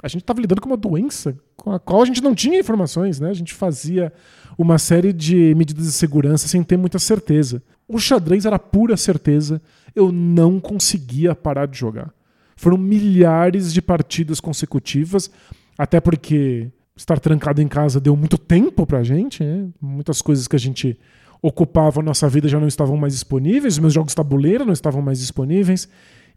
A 0.02 0.09
gente 0.09 0.22
estava 0.22 0.40
lidando 0.40 0.61
com 0.61 0.68
uma 0.68 0.76
doença 0.76 1.37
com 1.57 1.72
a 1.72 1.78
qual 1.78 2.02
a 2.02 2.05
gente 2.05 2.22
não 2.22 2.35
tinha 2.35 2.59
informações, 2.59 3.20
né? 3.20 3.31
A 3.31 3.35
gente 3.35 3.55
fazia 3.55 4.12
uma 4.59 4.78
série 4.78 5.12
de 5.12 5.55
medidas 5.55 5.87
de 5.87 5.92
segurança 5.92 6.48
sem 6.48 6.62
ter 6.62 6.76
muita 6.76 6.98
certeza. 6.98 7.62
O 7.88 7.98
xadrez 7.98 8.44
era 8.44 8.59
pura 8.59 8.96
certeza. 8.96 9.61
Eu 9.94 10.12
não 10.12 10.61
conseguia 10.61 11.35
parar 11.35 11.66
de 11.66 11.78
jogar. 11.78 12.12
Foram 12.57 12.76
milhares 12.76 13.72
de 13.72 13.81
partidas 13.81 14.40
consecutivas, 14.40 15.31
até 15.76 16.00
porque 16.00 16.70
estar 16.96 17.18
trancado 17.18 17.61
em 17.61 17.68
casa 17.68 18.00
deu 18.00 18.14
muito 18.14 18.38
tempo 18.38 18.87
pra 18.87 19.02
gente, 19.02 19.42
né? 19.42 19.68
Muitas 19.81 20.20
coisas 20.20 20.46
que 20.46 20.57
a 20.57 20.59
gente 20.59 20.98
ocupava 21.42 22.00
a 22.00 22.05
nossa 22.05 22.28
vida 22.28 22.48
já 22.48 22.61
não 22.61 22.68
estavam 22.68 22.96
mais 22.96 23.14
disponíveis, 23.14 23.78
meus 23.78 23.92
jogos 23.92 24.14
tabuleiro 24.14 24.64
não 24.64 24.72
estavam 24.72 25.02
mais 25.02 25.18
disponíveis. 25.18 25.88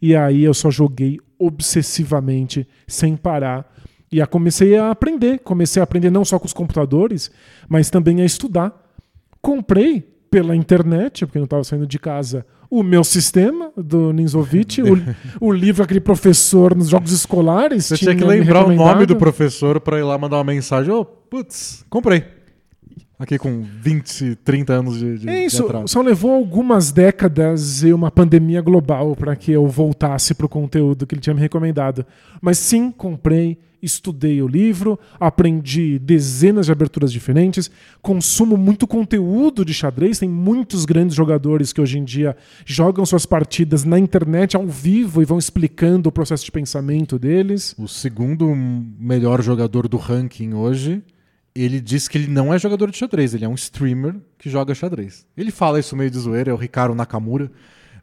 E 0.01 0.15
aí 0.15 0.43
eu 0.43 0.53
só 0.53 0.69
joguei 0.69 1.19
obsessivamente, 1.39 2.67
sem 2.87 3.15
parar. 3.15 3.71
E 4.11 4.19
aí 4.19 4.27
comecei 4.27 4.77
a 4.77 4.91
aprender. 4.91 5.39
Comecei 5.39 5.79
a 5.79 5.83
aprender 5.83 6.09
não 6.09 6.25
só 6.25 6.39
com 6.39 6.45
os 6.45 6.53
computadores, 6.53 7.31
mas 7.69 7.89
também 7.89 8.21
a 8.21 8.25
estudar. 8.25 8.73
Comprei 9.41 10.01
pela 10.29 10.55
internet, 10.55 11.25
porque 11.25 11.39
não 11.39 11.45
estava 11.45 11.63
saindo 11.63 11.87
de 11.87 11.97
casa, 11.97 12.45
o 12.69 12.83
meu 12.83 13.03
sistema 13.03 13.71
do 13.77 14.11
Ninzovic, 14.11 14.81
o, 14.81 14.97
o 15.39 15.51
livro 15.51 15.83
aquele 15.83 16.01
professor 16.01 16.75
nos 16.75 16.89
jogos 16.89 17.11
escolares. 17.11 17.85
Você 17.85 17.97
tinha 17.97 18.15
que 18.15 18.21
me 18.21 18.27
lembrar 18.27 18.65
o 18.65 18.73
nome 18.73 19.05
do 19.05 19.15
professor 19.15 19.79
pra 19.79 19.97
ir 19.97 20.03
lá 20.03 20.17
mandar 20.17 20.37
uma 20.37 20.43
mensagem. 20.43 20.91
Ô, 20.91 21.05
putz, 21.05 21.85
comprei. 21.89 22.34
Aqui 23.17 23.37
com 23.37 23.63
20, 23.81 24.35
30 24.43 24.73
anos 24.73 24.99
de, 24.99 25.19
de, 25.19 25.29
É 25.29 25.39
de 25.39 25.45
isso, 25.45 25.63
atraso. 25.63 25.87
só 25.87 26.01
levou 26.01 26.31
algumas 26.31 26.91
décadas 26.91 27.81
e 27.81 27.93
uma 27.93 28.11
pandemia 28.11 28.61
global 28.61 29.15
para 29.15 29.35
que 29.37 29.51
eu 29.53 29.65
voltasse 29.67 30.33
pro 30.33 30.49
conteúdo 30.49 31.07
que 31.07 31.15
ele 31.15 31.21
tinha 31.21 31.33
me 31.33 31.39
recomendado. 31.39 32.05
Mas 32.41 32.57
sim, 32.57 32.91
comprei, 32.91 33.57
estudei 33.81 34.41
o 34.41 34.47
livro, 34.47 34.99
aprendi 35.17 35.97
dezenas 35.97 36.65
de 36.65 36.73
aberturas 36.73 37.09
diferentes, 37.11 37.71
consumo 38.01 38.57
muito 38.57 38.85
conteúdo 38.85 39.63
de 39.63 39.73
xadrez. 39.73 40.19
Tem 40.19 40.27
muitos 40.27 40.83
grandes 40.83 41.15
jogadores 41.15 41.71
que 41.71 41.79
hoje 41.79 41.97
em 41.97 42.03
dia 42.03 42.35
jogam 42.65 43.05
suas 43.05 43.25
partidas 43.25 43.85
na 43.85 43.97
internet 43.97 44.57
ao 44.57 44.67
vivo 44.67 45.21
e 45.21 45.25
vão 45.25 45.37
explicando 45.37 46.09
o 46.09 46.11
processo 46.11 46.43
de 46.43 46.51
pensamento 46.51 47.17
deles. 47.17 47.73
O 47.77 47.87
segundo 47.87 48.53
melhor 48.99 49.41
jogador 49.41 49.87
do 49.87 49.95
ranking 49.95 50.53
hoje, 50.53 51.01
ele 51.55 51.79
diz 51.79 52.07
que 52.07 52.17
ele 52.17 52.27
não 52.27 52.53
é 52.53 52.59
jogador 52.59 52.91
de 52.91 52.97
xadrez, 52.97 53.33
ele 53.33 53.45
é 53.45 53.49
um 53.49 53.55
streamer 53.55 54.15
que 54.37 54.49
joga 54.49 54.75
xadrez. 54.75 55.25
Ele 55.37 55.51
fala 55.51 55.79
isso 55.79 55.95
meio 55.95 56.11
de 56.11 56.19
zoeira, 56.19 56.51
é 56.51 56.53
o 56.53 56.57
Ricardo 56.57 56.93
Nakamura 56.93 57.49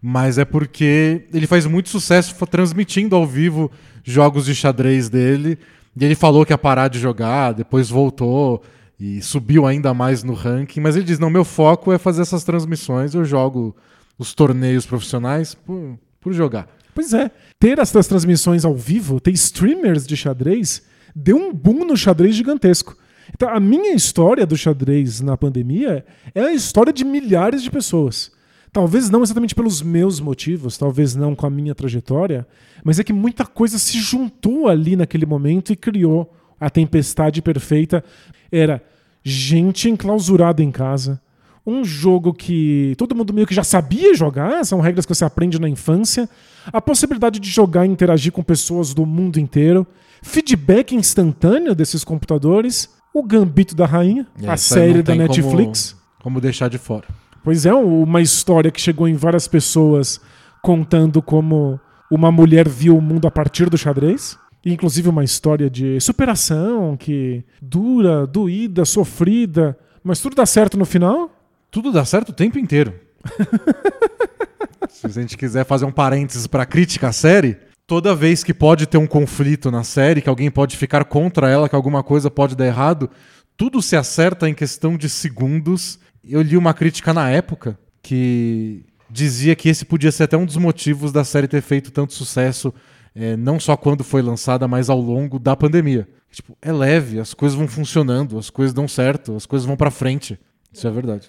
mas 0.05 0.37
é 0.37 0.45
porque 0.45 1.27
ele 1.33 1.47
faz 1.47 1.65
muito 1.65 1.89
sucesso 1.89 2.35
transmitindo 2.47 3.15
ao 3.15 3.25
vivo 3.25 3.71
jogos 4.03 4.47
de 4.47 4.55
xadrez 4.55 5.09
dele. 5.09 5.57
E 5.97 6.05
ele 6.05 6.17
falou 6.17 6.45
que 6.45 6.53
ia 6.53 6.59
parar 6.59 6.89
de 6.89 6.99
jogar, 6.99 7.53
depois 7.53 7.89
voltou 7.89 8.65
e 8.99 9.23
subiu 9.23 9.65
ainda 9.65 9.95
mais 9.95 10.25
no 10.25 10.35
ranking. 10.35 10.81
Mas 10.81 10.97
ele 10.97 11.05
diz: 11.05 11.21
não, 11.21 11.31
meu 11.31 11.45
foco 11.45 11.93
é 11.93 11.99
fazer 11.99 12.23
essas 12.23 12.43
transmissões. 12.43 13.15
Eu 13.15 13.25
jogo 13.25 13.77
os 14.19 14.35
torneios 14.35 14.85
profissionais 14.85 15.55
por, 15.55 15.97
por 16.21 16.33
jogar. 16.33 16.67
Pois 16.93 17.15
é, 17.15 17.31
ter 17.61 17.79
essas 17.79 18.09
transmissões 18.09 18.65
ao 18.65 18.75
vivo, 18.75 19.21
ter 19.21 19.31
streamers 19.31 20.05
de 20.05 20.17
xadrez, 20.17 20.83
deu 21.15 21.37
um 21.37 21.55
boom 21.55 21.85
no 21.85 21.97
xadrez 21.97 22.35
gigantesco. 22.35 22.97
Então, 23.35 23.49
a 23.49 23.59
minha 23.59 23.95
história 23.95 24.47
do 24.47 24.57
xadrez 24.57 25.21
na 25.21 25.37
pandemia 25.37 26.05
é 26.35 26.43
a 26.43 26.53
história 26.53 26.93
de 26.93 27.05
milhares 27.05 27.63
de 27.63 27.71
pessoas. 27.71 28.31
Talvez 28.73 29.11
não 29.11 29.23
exatamente 29.23 29.55
pelos 29.55 29.83
meus 29.83 30.19
motivos, 30.19 30.79
talvez 30.79 31.15
não 31.15 31.35
com 31.35 31.47
a 31.47 31.51
minha 31.51 31.75
trajetória, 31.75 32.47
mas 32.83 32.99
é 32.99 33.05
que 33.05 33.13
muita 33.13 33.45
coisa 33.45 33.79
se 33.79 33.99
juntou 34.01 34.69
ali 34.69 34.97
naquele 34.97 35.27
momento 35.27 35.73
e 35.73 35.77
criou 35.77 36.33
a 36.59 36.71
tempestade 36.71 37.43
perfeita. 37.43 38.03
Era 38.51 38.83
gente 39.23 39.91
enclausurada 39.91 40.63
em 40.63 40.71
casa, 40.71 41.21
um 41.67 41.85
jogo 41.85 42.33
que 42.33 42.95
todo 42.97 43.15
mundo 43.15 43.33
meio 43.33 43.47
que 43.47 43.55
já 43.55 43.63
sabia 43.63 44.15
jogar, 44.15 44.65
são 44.65 44.81
regras 44.81 45.07
que 45.07 45.15
você 45.15 45.25
aprende 45.25 45.61
na 45.61 45.69
infância, 45.69 46.29
a 46.67 46.81
possibilidade 46.81 47.39
de 47.39 47.49
jogar 47.49 47.87
e 47.87 47.91
interagir 47.91 48.33
com 48.33 48.43
pessoas 48.43 48.93
do 48.93 49.07
mundo 49.07 49.39
inteiro, 49.39 49.87
feedback 50.23 50.95
instantâneo 50.95 51.75
desses 51.75 52.03
computadores, 52.03 52.89
o 53.15 53.23
Gambito 53.23 53.75
da 53.75 53.87
Rainha, 53.87 54.27
é, 54.41 54.49
a 54.49 54.57
série 54.57 55.03
da 55.03 55.15
Netflix. 55.15 55.93
Como, 55.93 56.23
como 56.23 56.41
deixar 56.41 56.69
de 56.69 56.79
fora. 56.79 57.07
Pois 57.45 57.67
é, 57.67 57.75
uma 57.75 58.21
história 58.21 58.71
que 58.71 58.81
chegou 58.81 59.09
em 59.09 59.15
várias 59.15 59.49
pessoas 59.49 60.21
contando 60.63 61.21
como 61.21 61.81
uma 62.11 62.31
mulher 62.31 62.69
viu 62.69 62.97
o 62.97 63.03
mundo 63.03 63.27
a 63.27 63.31
partir 63.31 63.69
do 63.69 63.77
xadrez. 63.77 64.39
Inclusive 64.65 65.09
uma 65.09 65.25
história 65.25 65.69
de 65.69 66.01
superação 66.01 66.97
que 66.97 67.43
dura, 67.61 68.27
doída, 68.27 68.85
sofrida, 68.85 69.77
mas 70.05 70.21
tudo 70.21 70.37
dá 70.37 70.47
certo 70.47 70.79
no 70.79 70.85
final? 70.85 71.31
Tudo 71.69 71.91
dá 71.91 72.05
certo 72.05 72.29
o 72.29 72.33
tempo 72.33 72.59
inteiro. 72.59 72.95
Se 74.89 75.07
a 75.07 75.11
gente 75.11 75.37
quiser 75.37 75.65
fazer 75.65 75.85
um 75.85 75.91
parênteses 75.91 76.47
para 76.47 76.65
crítica 76.65 77.09
à 77.09 77.13
série, 77.13 77.57
toda 77.93 78.15
vez 78.15 78.43
que 78.43 78.55
pode 78.55 78.87
ter 78.87 78.97
um 78.97 79.07
conflito 79.07 79.71
na 79.71 79.85
série, 79.85 80.23
que 80.23 80.29
alguém 80.31 80.51
pode 80.51 80.79
ficar 80.79 81.05
contra 81.05 81.51
ela, 81.51 81.69
que 81.69 81.75
alguma 81.75 82.03
coisa 82.03 82.31
pode 82.31 82.57
dar 82.57 82.65
errado, 82.65 83.11
tudo 83.55 83.83
se 83.83 83.95
acerta 83.95 84.49
em 84.49 84.55
questão 84.55 84.97
de 84.97 85.11
segundos 85.11 85.99
eu 86.27 86.41
li 86.41 86.57
uma 86.57 86.73
crítica 86.73 87.13
na 87.13 87.29
época 87.29 87.79
que 88.03 88.83
dizia 89.11 89.55
que 89.55 89.69
esse 89.69 89.85
podia 89.85 90.11
ser 90.11 90.23
até 90.23 90.39
um 90.39 90.47
dos 90.47 90.57
motivos 90.57 91.13
da 91.13 91.23
série 91.23 91.47
ter 91.47 91.61
feito 91.61 91.91
tanto 91.91 92.15
sucesso, 92.15 92.73
é, 93.15 93.37
não 93.37 93.61
só 93.61 93.77
quando 93.77 94.03
foi 94.03 94.23
lançada, 94.23 94.67
mas 94.67 94.89
ao 94.89 94.99
longo 94.99 95.39
da 95.39 95.55
pandemia. 95.55 96.09
Tipo, 96.31 96.57
é 96.63 96.73
leve, 96.73 97.21
as 97.21 97.35
coisas 97.35 97.59
vão 97.59 97.69
funcionando, 97.69 98.39
as 98.39 98.49
coisas 98.49 98.73
dão 98.73 98.89
certo, 98.89 99.37
as 99.37 99.45
coisas 99.45 99.67
vão 99.67 99.77
para 99.77 99.91
frente. 99.91 100.41
Isso 100.73 100.87
é 100.87 100.91
verdade. 100.91 101.29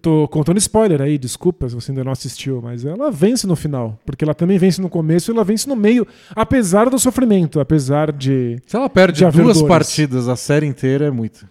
Tô 0.00 0.28
contando 0.28 0.58
spoiler 0.58 1.00
aí, 1.00 1.18
desculpa 1.18 1.68
se 1.68 1.74
você 1.74 1.90
ainda 1.90 2.04
não 2.04 2.12
assistiu, 2.12 2.60
mas 2.62 2.84
ela 2.84 3.10
vence 3.10 3.46
no 3.46 3.56
final. 3.56 3.98
Porque 4.04 4.24
ela 4.24 4.34
também 4.34 4.58
vence 4.58 4.80
no 4.80 4.88
começo 4.88 5.30
e 5.30 5.32
ela 5.32 5.44
vence 5.44 5.68
no 5.68 5.76
meio, 5.76 6.06
apesar 6.34 6.88
do 6.88 6.98
sofrimento, 6.98 7.60
apesar 7.60 8.12
de. 8.12 8.58
Se 8.66 8.76
ela 8.76 8.88
perde 8.88 9.24
duas 9.30 9.62
partidas 9.62 10.28
a 10.28 10.36
série 10.36 10.66
inteira, 10.66 11.06
é 11.06 11.10
muito. 11.10 11.46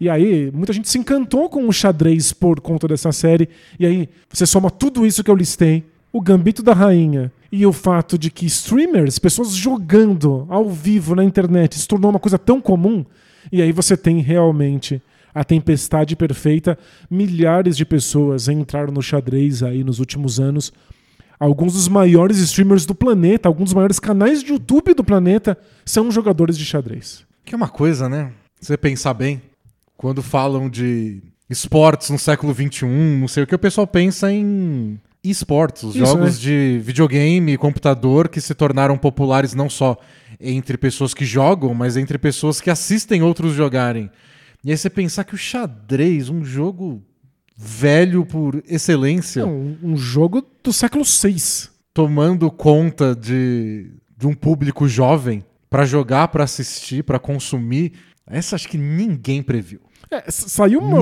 E 0.00 0.08
aí, 0.10 0.50
muita 0.52 0.72
gente 0.72 0.88
se 0.88 0.98
encantou 0.98 1.48
com 1.48 1.68
o 1.68 1.72
xadrez 1.72 2.32
por 2.32 2.60
conta 2.60 2.88
dessa 2.88 3.12
série. 3.12 3.48
E 3.78 3.86
aí, 3.86 4.08
você 4.28 4.44
soma 4.44 4.68
tudo 4.68 5.06
isso 5.06 5.22
que 5.22 5.30
eu 5.30 5.34
listei, 5.36 5.84
o 6.12 6.20
Gambito 6.20 6.62
da 6.62 6.72
Rainha 6.72 7.30
e 7.52 7.64
o 7.64 7.72
fato 7.72 8.18
de 8.18 8.30
que 8.30 8.44
streamers, 8.46 9.18
pessoas 9.18 9.54
jogando 9.54 10.44
ao 10.48 10.68
vivo 10.68 11.14
na 11.14 11.22
internet, 11.22 11.78
se 11.78 11.86
tornou 11.86 12.10
uma 12.10 12.18
coisa 12.18 12.38
tão 12.38 12.60
comum. 12.60 13.04
E 13.52 13.62
aí 13.62 13.70
você 13.70 13.96
tem 13.96 14.20
realmente 14.20 15.00
a 15.34 15.44
tempestade 15.44 16.16
perfeita. 16.16 16.78
Milhares 17.10 17.76
de 17.76 17.84
pessoas 17.84 18.48
entraram 18.48 18.92
no 18.92 19.02
xadrez 19.02 19.62
aí 19.62 19.82
nos 19.82 19.98
últimos 19.98 20.38
anos. 20.38 20.72
Alguns 21.38 21.72
dos 21.72 21.88
maiores 21.88 22.38
streamers 22.38 22.86
do 22.86 22.94
planeta, 22.94 23.48
alguns 23.48 23.66
dos 23.66 23.74
maiores 23.74 23.98
canais 23.98 24.42
de 24.42 24.52
YouTube 24.52 24.94
do 24.94 25.02
planeta 25.02 25.58
são 25.84 26.10
jogadores 26.10 26.56
de 26.56 26.64
xadrez. 26.64 27.24
Que 27.44 27.54
é 27.54 27.56
uma 27.56 27.68
coisa, 27.68 28.08
né? 28.08 28.32
Você 28.60 28.76
pensar 28.76 29.14
bem 29.14 29.42
quando 29.96 30.22
falam 30.22 30.68
de 30.68 31.20
esportes 31.50 32.10
no 32.10 32.18
século 32.18 32.54
XXI, 32.54 32.86
não 32.86 33.28
sei 33.28 33.42
o 33.42 33.46
que, 33.46 33.54
o 33.54 33.58
pessoal 33.58 33.86
pensa 33.86 34.32
em 34.32 35.00
esportes, 35.22 35.82
os 35.84 35.94
jogos 35.94 36.36
é. 36.36 36.40
de 36.40 36.80
videogame, 36.82 37.56
computador 37.56 38.28
que 38.28 38.40
se 38.40 38.54
tornaram 38.54 38.98
populares 38.98 39.54
não 39.54 39.70
só 39.70 39.96
entre 40.40 40.76
pessoas 40.76 41.14
que 41.14 41.24
jogam, 41.24 41.74
mas 41.74 41.96
entre 41.96 42.18
pessoas 42.18 42.60
que 42.60 42.70
assistem 42.70 43.22
outros 43.22 43.54
jogarem. 43.54 44.10
E 44.64 44.70
aí 44.70 44.76
você 44.76 44.88
pensar 44.88 45.24
que 45.24 45.34
o 45.34 45.38
xadrez, 45.38 46.28
um 46.28 46.44
jogo 46.44 47.02
velho 47.56 48.24
por 48.24 48.62
excelência. 48.68 49.46
um, 49.46 49.76
um 49.82 49.96
jogo 49.96 50.44
do 50.62 50.72
século 50.72 51.04
VI. 51.04 51.70
Tomando 51.92 52.50
conta 52.50 53.14
de, 53.14 53.92
de 54.16 54.26
um 54.26 54.34
público 54.34 54.88
jovem 54.88 55.44
para 55.68 55.84
jogar, 55.84 56.28
para 56.28 56.44
assistir, 56.44 57.02
para 57.02 57.18
consumir. 57.18 57.92
Essa 58.26 58.56
acho 58.56 58.68
que 58.68 58.78
ninguém 58.78 59.42
previu. 59.42 59.80
É, 60.10 60.30
saiu 60.30 60.80
uma, 60.80 61.00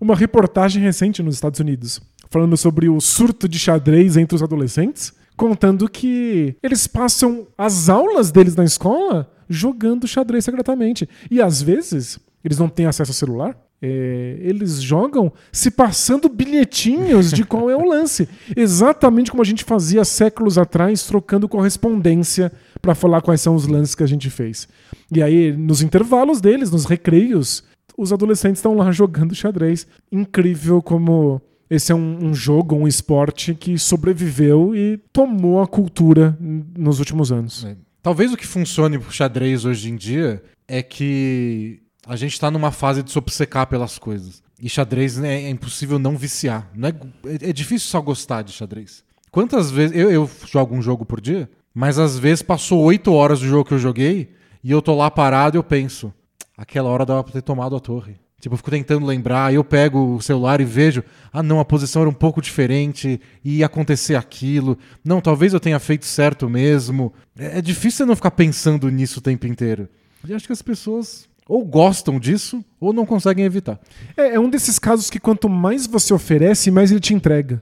uma 0.00 0.16
reportagem 0.16 0.82
recente 0.82 1.22
nos 1.22 1.36
Estados 1.36 1.60
Unidos 1.60 2.00
falando 2.30 2.56
sobre 2.56 2.88
o 2.88 3.00
surto 3.00 3.48
de 3.48 3.58
xadrez 3.58 4.16
entre 4.16 4.36
os 4.36 4.42
adolescentes, 4.42 5.12
contando 5.36 5.88
que 5.88 6.56
eles 6.62 6.86
passam 6.86 7.46
as 7.58 7.88
aulas 7.88 8.30
deles 8.30 8.54
na 8.54 8.64
escola 8.64 9.30
jogando 9.48 10.06
xadrez 10.06 10.44
secretamente. 10.44 11.08
E 11.28 11.42
às 11.42 11.60
vezes 11.60 12.20
eles 12.44 12.58
não 12.58 12.68
têm 12.68 12.86
acesso 12.86 13.10
ao 13.10 13.14
celular. 13.14 13.56
É, 13.82 14.36
eles 14.40 14.82
jogam 14.82 15.32
se 15.50 15.70
passando 15.70 16.28
bilhetinhos 16.28 17.30
de 17.30 17.44
qual 17.44 17.70
é 17.70 17.76
o 17.76 17.88
lance. 17.88 18.28
Exatamente 18.54 19.30
como 19.30 19.42
a 19.42 19.46
gente 19.46 19.64
fazia 19.64 20.04
séculos 20.04 20.58
atrás, 20.58 21.06
trocando 21.06 21.48
correspondência 21.48 22.52
para 22.82 22.94
falar 22.94 23.22
quais 23.22 23.40
são 23.40 23.54
os 23.54 23.66
lances 23.66 23.94
que 23.94 24.02
a 24.02 24.06
gente 24.06 24.28
fez. 24.28 24.68
E 25.10 25.22
aí, 25.22 25.52
nos 25.52 25.80
intervalos 25.82 26.40
deles, 26.40 26.70
nos 26.70 26.84
recreios, 26.84 27.64
os 27.96 28.12
adolescentes 28.12 28.58
estão 28.58 28.74
lá 28.74 28.90
jogando 28.92 29.34
xadrez. 29.34 29.86
Incrível 30.12 30.82
como 30.82 31.40
esse 31.70 31.92
é 31.92 31.94
um, 31.94 32.26
um, 32.26 32.34
jogo, 32.34 32.74
um 32.74 32.88
esporte 32.88 33.54
que 33.54 33.78
sobreviveu 33.78 34.74
e 34.74 34.98
tomou 35.12 35.62
a 35.62 35.66
cultura 35.66 36.36
nos 36.40 36.98
últimos 36.98 37.30
anos. 37.30 37.64
É. 37.64 37.76
Talvez 38.02 38.32
o 38.32 38.36
que 38.36 38.46
funcione 38.46 38.98
pro 38.98 39.12
xadrez 39.12 39.64
hoje 39.64 39.90
em 39.90 39.96
dia 39.96 40.42
é 40.66 40.82
que 40.82 41.80
a 42.10 42.16
gente 42.16 42.32
está 42.32 42.50
numa 42.50 42.72
fase 42.72 43.04
de 43.04 43.10
se 43.12 43.18
obcecar 43.18 43.68
pelas 43.68 43.96
coisas. 43.96 44.42
E 44.60 44.68
xadrez 44.68 45.16
né, 45.16 45.44
é 45.44 45.48
impossível 45.48 45.96
não 45.96 46.16
viciar. 46.16 46.68
Não 46.74 46.88
é, 46.88 46.92
é, 47.24 47.50
é 47.50 47.52
difícil 47.52 47.88
só 47.88 48.00
gostar 48.00 48.42
de 48.42 48.52
xadrez. 48.52 49.04
Quantas 49.30 49.70
vezes. 49.70 49.96
Eu, 49.96 50.10
eu 50.10 50.28
jogo 50.44 50.74
um 50.74 50.82
jogo 50.82 51.04
por 51.06 51.20
dia, 51.20 51.48
mas 51.72 52.00
às 52.00 52.18
vezes 52.18 52.42
passou 52.42 52.80
oito 52.82 53.12
horas 53.12 53.38
do 53.38 53.46
jogo 53.46 53.64
que 53.64 53.74
eu 53.74 53.78
joguei 53.78 54.32
e 54.62 54.72
eu 54.72 54.82
tô 54.82 54.96
lá 54.96 55.08
parado 55.08 55.56
e 55.56 55.58
eu 55.58 55.62
penso 55.62 56.12
aquela 56.58 56.90
hora 56.90 57.06
dava 57.06 57.22
pra 57.22 57.32
ter 57.32 57.42
tomado 57.42 57.76
a 57.76 57.80
torre. 57.80 58.16
Tipo, 58.40 58.54
eu 58.54 58.56
fico 58.56 58.70
tentando 58.70 59.06
lembrar, 59.06 59.46
aí 59.46 59.54
eu 59.54 59.62
pego 59.64 60.16
o 60.16 60.20
celular 60.20 60.60
e 60.60 60.64
vejo, 60.64 61.04
ah 61.32 61.42
não, 61.42 61.60
a 61.60 61.64
posição 61.64 62.02
era 62.02 62.10
um 62.10 62.14
pouco 62.14 62.42
diferente, 62.42 63.20
ia 63.44 63.66
acontecer 63.66 64.16
aquilo. 64.16 64.76
Não, 65.04 65.20
talvez 65.20 65.54
eu 65.54 65.60
tenha 65.60 65.78
feito 65.78 66.06
certo 66.06 66.50
mesmo. 66.50 67.12
É, 67.38 67.58
é 67.58 67.62
difícil 67.62 67.98
você 67.98 68.04
não 68.04 68.16
ficar 68.16 68.32
pensando 68.32 68.90
nisso 68.90 69.20
o 69.20 69.22
tempo 69.22 69.46
inteiro. 69.46 69.88
E 70.26 70.34
acho 70.34 70.46
que 70.46 70.52
as 70.52 70.62
pessoas 70.62 71.29
ou 71.50 71.64
gostam 71.64 72.20
disso 72.20 72.64
ou 72.78 72.92
não 72.92 73.04
conseguem 73.04 73.44
evitar. 73.44 73.80
É, 74.16 74.34
é 74.34 74.40
um 74.40 74.48
desses 74.48 74.78
casos 74.78 75.10
que 75.10 75.18
quanto 75.18 75.48
mais 75.48 75.84
você 75.84 76.14
oferece, 76.14 76.70
mais 76.70 76.92
ele 76.92 77.00
te 77.00 77.12
entrega. 77.12 77.60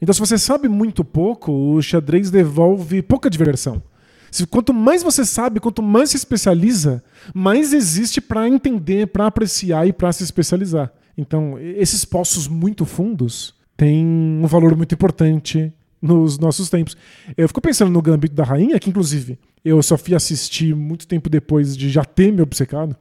Então, 0.00 0.12
se 0.12 0.20
você 0.20 0.38
sabe 0.38 0.68
muito 0.68 1.04
pouco, 1.04 1.50
o 1.50 1.82
xadrez 1.82 2.30
devolve 2.30 3.02
pouca 3.02 3.28
diversão. 3.28 3.82
Se, 4.30 4.46
quanto 4.46 4.72
mais 4.72 5.02
você 5.02 5.24
sabe, 5.24 5.58
quanto 5.58 5.82
mais 5.82 6.10
se 6.10 6.16
especializa, 6.16 7.02
mais 7.34 7.72
existe 7.72 8.20
para 8.20 8.48
entender, 8.48 9.08
para 9.08 9.26
apreciar 9.26 9.84
e 9.88 9.92
para 9.92 10.12
se 10.12 10.22
especializar. 10.22 10.92
Então, 11.18 11.58
esses 11.58 12.04
poços 12.04 12.46
muito 12.46 12.84
fundos 12.84 13.52
têm 13.76 14.06
um 14.06 14.46
valor 14.46 14.76
muito 14.76 14.94
importante 14.94 15.72
nos 16.00 16.38
nossos 16.38 16.70
tempos. 16.70 16.96
Eu 17.36 17.48
fico 17.48 17.60
pensando 17.60 17.90
no 17.90 18.00
Gambito 18.00 18.34
da 18.34 18.44
Rainha, 18.44 18.78
que 18.78 18.90
inclusive 18.90 19.40
Eu 19.64 19.82
só 19.82 19.98
fui 19.98 20.14
assistir 20.14 20.72
muito 20.72 21.08
tempo 21.08 21.28
depois 21.28 21.76
de 21.76 21.88
já 21.88 22.04
ter 22.04 22.30
me 22.30 22.42
obcecado. 22.42 22.96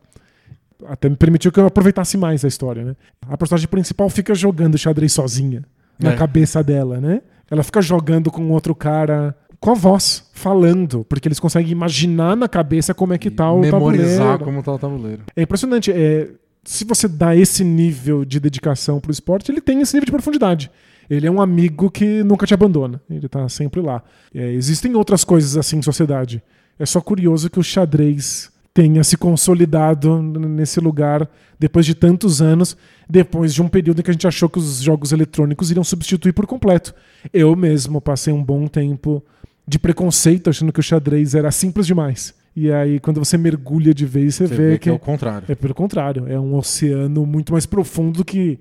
Até 0.87 1.09
me 1.09 1.15
permitiu 1.15 1.51
que 1.51 1.59
eu 1.59 1.65
aproveitasse 1.65 2.17
mais 2.17 2.43
a 2.43 2.47
história, 2.47 2.83
né? 2.83 2.95
A 3.27 3.37
personagem 3.37 3.67
principal 3.67 4.09
fica 4.09 4.33
jogando 4.35 4.77
xadrez 4.77 5.13
sozinha 5.13 5.63
na 5.99 6.11
É. 6.11 6.15
cabeça 6.15 6.63
dela, 6.63 6.99
né? 6.99 7.21
Ela 7.49 7.63
fica 7.63 7.81
jogando 7.81 8.31
com 8.31 8.49
outro 8.51 8.73
cara 8.73 9.35
com 9.59 9.71
a 9.71 9.75
voz, 9.75 10.29
falando, 10.33 11.05
porque 11.07 11.27
eles 11.27 11.39
conseguem 11.39 11.71
imaginar 11.71 12.35
na 12.35 12.49
cabeça 12.49 12.93
como 12.93 13.13
é 13.13 13.17
que 13.17 13.31
tá 13.31 13.49
o 13.51 13.61
Memorizar 13.61 14.17
tabuleiro. 14.17 14.43
como 14.43 14.61
tá 14.63 14.73
o 14.73 14.79
tabuleiro. 14.79 15.21
É 15.35 15.41
impressionante. 15.43 15.89
É, 15.91 16.29
se 16.65 16.83
você 16.83 17.07
dá 17.07 17.33
esse 17.35 17.63
nível 17.63 18.25
de 18.25 18.39
dedicação 18.41 18.99
pro 18.99 19.11
esporte, 19.11 19.51
ele 19.51 19.61
tem 19.61 19.79
esse 19.81 19.93
nível 19.95 20.05
de 20.05 20.11
profundidade. 20.11 20.69
Ele 21.09 21.27
é 21.27 21.31
um 21.31 21.41
amigo 21.41 21.89
que 21.91 22.23
nunca 22.23 22.45
te 22.45 22.53
abandona. 22.53 23.01
Ele 23.09 23.27
tá 23.29 23.47
sempre 23.47 23.79
lá. 23.81 24.01
É, 24.33 24.51
existem 24.51 24.95
outras 24.95 25.23
coisas 25.23 25.55
assim 25.55 25.77
em 25.77 25.81
sociedade. 25.81 26.41
É 26.79 26.85
só 26.85 26.99
curioso 26.99 27.49
que 27.49 27.59
o 27.59 27.63
xadrez 27.63 28.51
tenha 28.73 29.03
se 29.03 29.15
consolidado 29.15 30.21
nesse 30.21 30.79
lugar 30.79 31.29
depois 31.59 31.85
de 31.85 31.93
tantos 31.93 32.41
anos, 32.41 32.75
depois 33.07 33.53
de 33.53 33.61
um 33.61 33.67
período 33.67 33.99
em 33.99 34.03
que 34.03 34.09
a 34.09 34.13
gente 34.13 34.27
achou 34.27 34.49
que 34.49 34.57
os 34.57 34.81
jogos 34.81 35.11
eletrônicos 35.11 35.69
iriam 35.69 35.83
substituir 35.83 36.33
por 36.33 36.47
completo. 36.47 36.93
Eu 37.31 37.55
mesmo 37.55 38.01
passei 38.01 38.33
um 38.33 38.43
bom 38.43 38.67
tempo 38.67 39.23
de 39.67 39.77
preconceito 39.77 40.49
achando 40.49 40.73
que 40.73 40.79
o 40.79 40.83
xadrez 40.83 41.35
era 41.35 41.51
simples 41.51 41.85
demais. 41.85 42.33
E 42.55 42.71
aí, 42.71 42.99
quando 42.99 43.23
você 43.23 43.37
mergulha 43.37 43.93
de 43.93 44.05
vez, 44.05 44.35
você, 44.35 44.47
Você 44.47 44.55
vê, 44.55 44.69
vê 44.71 44.77
que 44.77 44.89
é 44.89 44.91
o 44.93 44.99
contrário. 44.99 45.45
é 45.49 45.55
pelo 45.55 45.73
contrário, 45.73 46.27
é 46.27 46.39
um 46.39 46.55
oceano 46.55 47.25
muito 47.25 47.53
mais 47.53 47.65
profundo 47.65 48.23
que 48.23 48.59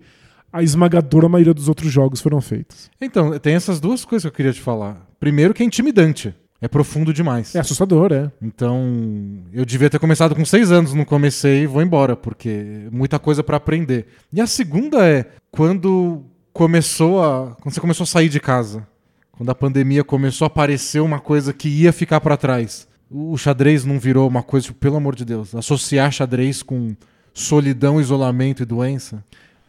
a 0.52 0.62
esmagadora 0.62 1.28
maioria 1.28 1.52
dos 1.52 1.68
outros 1.68 1.90
jogos 1.90 2.20
foram 2.20 2.40
feitos. 2.40 2.90
Então, 3.00 3.38
tem 3.38 3.54
essas 3.54 3.80
duas 3.80 4.04
coisas 4.04 4.22
que 4.22 4.28
eu 4.28 4.32
queria 4.32 4.52
te 4.52 4.60
falar. 4.60 5.06
Primeiro 5.18 5.52
que 5.52 5.62
é 5.62 5.66
intimidante. 5.66 6.34
É 6.62 6.68
profundo 6.68 7.12
demais. 7.12 7.56
É 7.56 7.58
assustador, 7.58 8.12
é. 8.12 8.30
Então, 8.40 9.42
eu 9.52 9.64
devia 9.64 9.90
ter 9.90 9.98
começado 9.98 10.32
com 10.32 10.44
seis 10.44 10.70
anos, 10.70 10.94
não 10.94 11.04
comecei 11.04 11.64
e 11.64 11.66
vou 11.66 11.82
embora, 11.82 12.14
porque 12.14 12.86
muita 12.92 13.18
coisa 13.18 13.42
pra 13.42 13.56
aprender. 13.56 14.06
E 14.32 14.40
a 14.40 14.46
segunda 14.46 15.04
é 15.04 15.26
quando 15.50 16.22
começou 16.52 17.20
a, 17.20 17.56
quando 17.60 17.74
você 17.74 17.80
começou 17.80 18.04
a 18.04 18.06
sair 18.06 18.28
de 18.28 18.38
casa, 18.38 18.86
quando 19.32 19.50
a 19.50 19.56
pandemia 19.56 20.04
começou 20.04 20.44
a 20.44 20.46
aparecer 20.46 21.00
uma 21.00 21.18
coisa 21.18 21.52
que 21.52 21.68
ia 21.68 21.92
ficar 21.92 22.20
pra 22.20 22.36
trás. 22.36 22.86
O 23.10 23.36
xadrez 23.36 23.84
não 23.84 23.98
virou 23.98 24.28
uma 24.28 24.42
coisa, 24.42 24.66
tipo, 24.66 24.78
pelo 24.78 24.96
amor 24.96 25.16
de 25.16 25.24
Deus, 25.24 25.56
associar 25.56 26.12
xadrez 26.12 26.62
com 26.62 26.94
solidão, 27.34 28.00
isolamento 28.00 28.62
e 28.62 28.66
doença. 28.66 29.24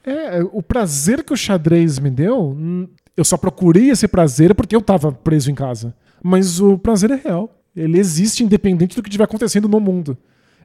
É, 0.06 0.44
o 0.52 0.62
prazer 0.62 1.24
que 1.24 1.34
o 1.34 1.38
xadrez 1.38 1.98
me 1.98 2.12
deu, 2.12 2.56
eu 3.18 3.24
só 3.26 3.36
procurei 3.36 3.90
esse 3.90 4.08
prazer 4.08 4.54
porque 4.54 4.76
eu 4.76 4.82
tava 4.82 5.12
preso 5.12 5.50
em 5.50 5.56
casa. 5.56 5.96
Mas 6.24 6.62
o 6.62 6.78
prazer 6.78 7.12
é 7.12 7.16
real. 7.16 7.54
Ele 7.76 8.00
existe 8.00 8.44
independente 8.44 8.96
do 8.96 9.04
que 9.04 9.10
estiver 9.10 9.26
acontecendo 9.26 9.68
no 9.68 9.80
mundo. 9.80 10.18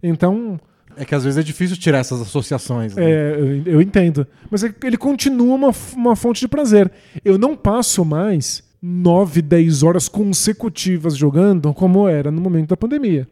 Então, 0.02 0.60
É 0.96 1.04
que 1.04 1.14
às 1.14 1.24
vezes 1.24 1.38
é 1.38 1.42
difícil 1.42 1.76
tirar 1.76 1.98
essas 1.98 2.20
associações. 2.20 2.94
né? 2.94 3.02
é, 3.04 3.34
eu, 3.38 3.72
eu 3.74 3.82
entendo. 3.82 4.26
Mas 4.50 4.62
é 4.62 4.72
ele 4.84 4.96
continua 4.96 5.54
uma, 5.54 5.74
uma 5.96 6.14
fonte 6.14 6.40
de 6.40 6.48
prazer. 6.48 6.90
Eu 7.24 7.36
não 7.36 7.56
passo 7.56 8.04
mais 8.04 8.62
9, 8.80 9.42
10 9.42 9.82
horas 9.82 10.08
consecutivas 10.08 11.16
jogando 11.16 11.74
como 11.74 12.08
era 12.08 12.30
no 12.30 12.40
momento 12.40 12.68
da 12.68 12.76
pandemia. 12.76 13.26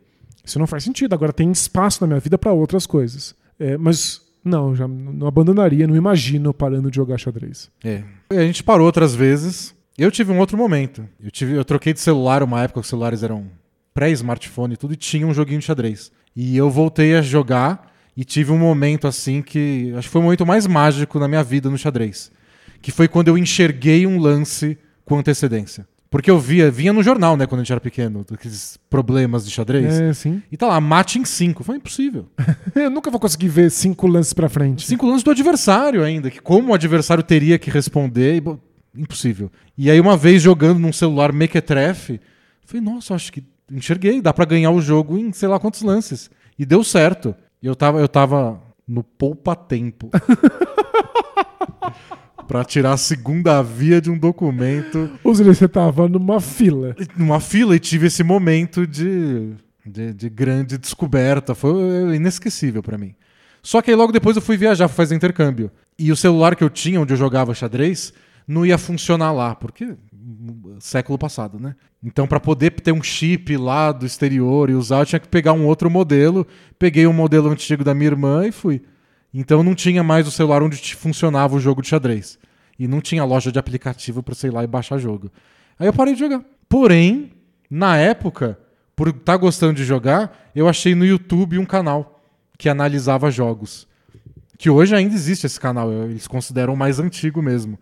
Isso 0.45 0.59
não 0.59 0.67
faz 0.67 0.85
sentido. 0.85 1.13
Agora 1.13 1.33
tem 1.33 1.51
espaço 1.51 2.01
na 2.01 2.07
minha 2.07 2.21
vida 2.21 2.37
para 2.39 2.53
outras 2.53 2.87
coisas. 2.87 3.35
É, 3.59 3.77
mas 3.77 4.21
não, 4.45 4.75
já 4.75 4.87
não 4.87 5.27
abandonaria, 5.27 5.87
não 5.87 5.97
imagino 5.97 6.55
parando 6.55 6.91
de 6.91 6.97
jogar 6.97 7.19
xadrez. 7.19 7.69
É. 7.83 8.03
A 8.31 8.43
gente 8.43 8.63
parou 8.63 8.87
outras 8.87 9.15
vezes. 9.15 9.75
Eu 9.99 10.11
tive 10.11 10.31
um 10.31 10.39
outro 10.39 10.59
momento. 10.59 11.09
Eu, 11.23 11.31
tive, 11.31 11.55
eu 11.55 11.65
troquei 11.65 11.93
de 11.93 12.01
celular 12.01 12.43
uma 12.43 12.63
época, 12.63 12.81
os 12.81 12.87
celulares 12.87 13.23
eram 13.23 13.47
pré-smartphone 13.95 14.75
e 14.75 14.77
tudo, 14.77 14.93
e 14.93 14.97
tinha 14.97 15.27
um 15.27 15.33
joguinho 15.33 15.59
de 15.59 15.65
xadrez. 15.65 16.13
E 16.35 16.57
eu 16.57 16.71
voltei 16.71 17.17
a 17.17 17.23
jogar 17.23 17.91
e 18.15 18.25
tive 18.25 18.53
um 18.53 18.59
momento 18.59 19.07
assim 19.07 19.41
que. 19.41 19.93
Acho 19.97 20.09
que 20.09 20.13
foi 20.13 20.21
o 20.21 20.25
momento 20.25 20.45
mais 20.45 20.67
mágico 20.67 21.19
na 21.19 21.27
minha 21.27 21.43
vida 21.43 21.71
no 21.71 21.79
xadrez. 21.79 22.31
Que 22.83 22.91
foi 22.91 23.09
quando 23.09 23.29
eu 23.29 23.39
enxerguei 23.39 24.07
um 24.07 24.19
lance 24.19 24.79
com 25.05 25.19
antecedência. 25.19 25.87
Porque 26.11 26.31
eu 26.31 26.39
via, 26.39 26.71
vinha 26.71 26.93
no 26.93 27.03
jornal, 27.03 27.37
né, 27.37 27.47
quando 27.47 27.61
a 27.61 27.65
gente 27.65 27.73
era 27.73 27.81
pequeno, 27.81 28.25
aqueles 28.33 28.79
problemas 28.89 29.45
de 29.45 29.51
xadrez. 29.51 30.01
É, 30.01 30.13
sim. 30.15 30.41
E 30.53 30.57
tá 30.57 30.67
lá, 30.67 30.81
mate 30.81 31.19
em 31.19 31.25
cinco. 31.25 31.65
Foi 31.65 31.77
impossível. 31.77 32.27
Eu 32.75 32.91
nunca 32.91 33.11
vou 33.11 33.19
conseguir 33.19 33.49
ver 33.49 33.71
cinco 33.71 34.07
lances 34.07 34.33
pra 34.33 34.49
frente. 34.49 34.87
Cinco 34.87 35.07
lances 35.07 35.25
do 35.25 35.31
adversário 35.31 36.05
ainda, 36.05 36.31
que 36.31 36.41
como 36.41 36.71
o 36.71 36.75
adversário 36.75 37.25
teria 37.25 37.59
que 37.59 37.71
responder, 37.71 38.37
e, 38.37 38.41
impossível. 38.97 39.51
E 39.77 39.91
aí 39.91 40.01
uma 40.01 40.17
vez 40.17 40.43
jogando 40.43 40.79
num 40.79 40.93
celular 40.93 41.33
mequetrefe, 41.33 42.21
falei, 42.65 42.83
nossa, 42.83 43.15
acho 43.15 43.33
que 43.33 43.45
enxerguei, 43.71 44.21
dá 44.21 44.33
pra 44.33 44.45
ganhar 44.45 44.71
o 44.71 44.81
jogo 44.81 45.19
em 45.19 45.33
sei 45.33 45.49
lá 45.49 45.59
quantos 45.59 45.83
lances. 45.83 46.31
E 46.59 46.65
deu 46.65 46.83
certo. 46.83 47.35
E 47.63 47.67
eu 47.67 47.75
tava, 47.75 48.01
eu 48.01 48.09
tava 48.09 48.61
no 48.87 49.03
poupa-tempo. 49.03 50.11
pra 52.47 52.65
tirar 52.65 52.93
a 52.93 52.97
segunda 52.97 53.61
via 53.61 54.01
de 54.01 54.09
um 54.09 54.17
documento 54.17 55.11
Ou 55.25 55.35
seja, 55.35 55.53
você 55.53 55.67
tava 55.67 56.09
numa 56.09 56.41
fila. 56.41 56.95
numa 57.17 57.41
fila 57.41 57.75
e 57.75 57.81
tive 57.81 58.07
esse 58.07 58.23
momento 58.23 58.87
de, 58.87 59.51
de, 59.85 60.13
de 60.15 60.29
grande 60.31 60.79
descoberta. 60.79 61.55
Foi 61.55 62.15
inesquecível 62.15 62.83
pra 62.83 62.97
mim. 62.97 63.15
Só 63.63 63.83
que 63.83 63.91
aí 63.91 63.97
logo 63.97 64.13
depois 64.13 64.37
eu 64.37 64.43
fui 64.43 64.57
viajar, 64.57 64.87
fui 64.87 64.97
fazer 64.97 65.17
intercâmbio. 65.17 65.71
E 65.99 66.13
o 66.13 66.17
celular 66.17 66.55
que 66.55 66.63
eu 66.63 66.71
tinha, 66.71 67.01
onde 67.01 67.13
eu 67.13 67.17
jogava 67.17 67.53
xadrez, 67.53 68.13
não 68.47 68.65
ia 68.65 68.79
funcionar 68.79 69.33
lá, 69.33 69.55
porque 69.55 69.97
hum, 70.13 70.77
século 70.79 71.19
passado, 71.19 71.59
né? 71.59 71.75
Então, 72.03 72.27
pra 72.27 72.39
poder 72.39 72.71
ter 72.71 72.93
um 72.93 73.03
chip 73.03 73.57
lá 73.57 73.91
do 73.91 74.07
exterior 74.07 74.71
e 74.71 74.75
usar, 74.75 75.01
eu 75.01 75.07
tinha 75.07 75.19
que 75.19 75.29
pegar 75.29 75.53
um 75.53 75.67
outro 75.67 75.91
modelo. 75.91 76.47
Peguei 76.79 77.07
um 77.07 77.13
modelo 77.13 77.49
antigo 77.49 77.83
da 77.83 77.95
minha 77.95 78.11
irmã 78.11 78.47
e 78.47 78.53
fui. 78.53 78.83
Então 79.35 79.63
não 79.63 79.75
tinha 79.75 80.03
mais 80.03 80.27
o 80.27 80.31
celular 80.31 80.63
onde 80.63 80.95
funcionava 80.95 81.57
o 81.57 81.61
jogo 81.61 81.83
de 81.83 81.89
xadrez. 81.89 82.39
E 82.79 82.87
não 82.87 83.01
tinha 83.01 83.25
loja 83.25 83.51
de 83.51 83.59
aplicativo 83.59 84.23
pra 84.23 84.35
sei 84.35 84.51
lá 84.51 84.63
e 84.63 84.67
baixar 84.67 84.99
jogo. 84.99 85.31
Aí 85.79 85.87
eu 85.87 85.93
parei 85.93 86.15
de 86.15 86.21
jogar. 86.21 86.43
Porém, 86.69 87.33
na 87.69 87.97
época, 87.97 88.59
por 88.95 89.09
estar 89.09 89.37
gostando 89.37 89.75
de 89.75 89.85
jogar, 89.85 90.51
eu 90.55 90.69
achei 90.69 90.95
no 90.95 91.05
YouTube 91.05 91.59
um 91.59 91.67
canal 91.67 92.23
que 92.57 92.69
analisava 92.69 93.31
jogos. 93.31 93.87
Que 94.57 94.71
hoje 94.71 94.95
ainda 94.95 95.15
existe 95.15 95.45
esse 95.45 95.61
canal, 95.61 95.93
eles 95.93 96.27
consideram 96.27 96.73
o 96.73 96.77
mais 96.77 96.99
antigo 96.99 97.43
mesmo. 97.43 97.79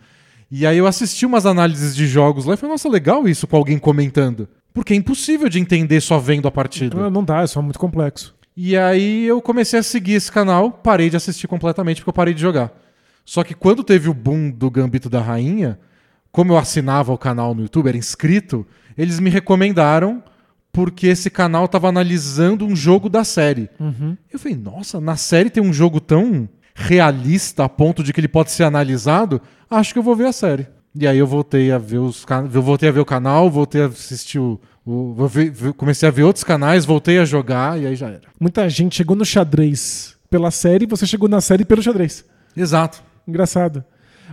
E 0.51 0.67
aí 0.67 0.79
eu 0.79 0.87
assisti 0.87 1.27
umas 1.27 1.47
análises 1.47 1.95
de 1.97 2.07
jogos 2.07 2.45
lá 2.45 2.55
e 2.55 2.57
falei, 2.57 2.73
nossa, 2.73 2.89
legal 2.89 3.27
isso 3.29 3.47
com 3.47 3.57
alguém 3.57 3.79
comentando. 3.79 4.49
Porque 4.73 4.93
é 4.93 4.97
impossível 4.97 5.49
de 5.49 5.59
entender 5.59 6.01
só 6.01 6.19
vendo 6.19 6.49
a 6.49 6.51
partida. 6.51 7.11
Não 7.11 7.25
dá, 7.25 7.43
é 7.43 7.47
só 7.47 7.63
muito 7.63 7.79
complexo. 7.79 8.35
E 8.57 8.77
aí 8.77 9.25
eu 9.25 9.41
comecei 9.43 9.79
a 9.79 9.83
seguir 9.83 10.13
esse 10.13 10.31
canal, 10.31 10.71
parei 10.71 11.11
de 11.11 11.17
assistir 11.17 11.49
completamente 11.49 12.01
porque 12.01 12.11
eu 12.11 12.15
parei 12.15 12.35
de 12.35 12.41
jogar. 12.41 12.73
Só 13.25 13.43
que 13.43 13.55
quando 13.55 13.83
teve 13.83 14.09
o 14.09 14.15
boom 14.15 14.51
do 14.51 14.71
Gambito 14.71 15.11
da 15.11 15.21
Rainha, 15.21 15.79
como 16.31 16.53
eu 16.53 16.59
assinava 16.59 17.13
o 17.13 17.19
canal 17.19 17.55
no 17.55 17.63
YouTube, 17.63 17.89
era 17.89 17.97
inscrito, 17.97 18.67
eles 18.97 19.19
me 19.19 19.31
recomendaram 19.31 20.23
porque 20.73 21.07
esse 21.07 21.31
canal 21.31 21.69
tava 21.69 21.89
analisando 21.89 22.67
um 22.67 22.75
jogo 22.75 23.09
da 23.09 23.23
série. 23.23 23.71
Eu 24.33 24.39
falei, 24.39 24.59
nossa, 24.59 25.01
na 25.01 25.17
série 25.17 25.49
tem 25.49 25.63
um 25.63 25.73
jogo 25.73 26.01
tão 26.01 26.49
realista 26.75 27.65
a 27.65 27.69
ponto 27.69 28.03
de 28.03 28.13
que 28.13 28.19
ele 28.19 28.27
pode 28.27 28.51
ser 28.51 28.65
analisado, 28.65 29.41
acho 29.77 29.93
que 29.93 29.99
eu 29.99 30.03
vou 30.03 30.17
ver 30.17 30.27
a 30.27 30.33
série. 30.33 30.67
E 30.99 31.07
aí 31.07 31.19
eu 31.19 31.27
voltei 31.27 31.73
a 31.73 31.79
ver 31.79 31.99
os 31.99 32.25
can... 32.25 32.49
eu 32.53 32.63
voltei 32.63 32.89
a 32.89 32.93
ver 32.93 33.01
o 33.01 33.05
canal, 33.05 33.51
voltei 33.51 33.83
a 33.83 33.87
assistir 33.87 34.39
o, 34.39 34.61
o- 34.87 35.15
comecei 35.77 36.09
a 36.09 36.13
ver 36.13 36.23
outros 36.23 36.45
canais, 36.45 36.85
voltei 36.85 37.19
a 37.19 37.25
jogar 37.25 37.81
e 37.81 37.87
aí 37.87 37.97
já 37.97 38.09
era. 38.09 38.23
Muita 38.39 38.69
gente 38.69 38.97
chegou 38.97 39.17
no 39.17 39.25
xadrez 39.25 40.15
pela 40.31 40.51
série, 40.51 40.87
você 40.87 41.07
chegou 41.07 41.29
na 41.29 41.41
série 41.41 41.65
pelo 41.65 41.83
xadrez. 41.83 42.25
Exato. 42.57 43.03
Engraçado. 43.27 43.85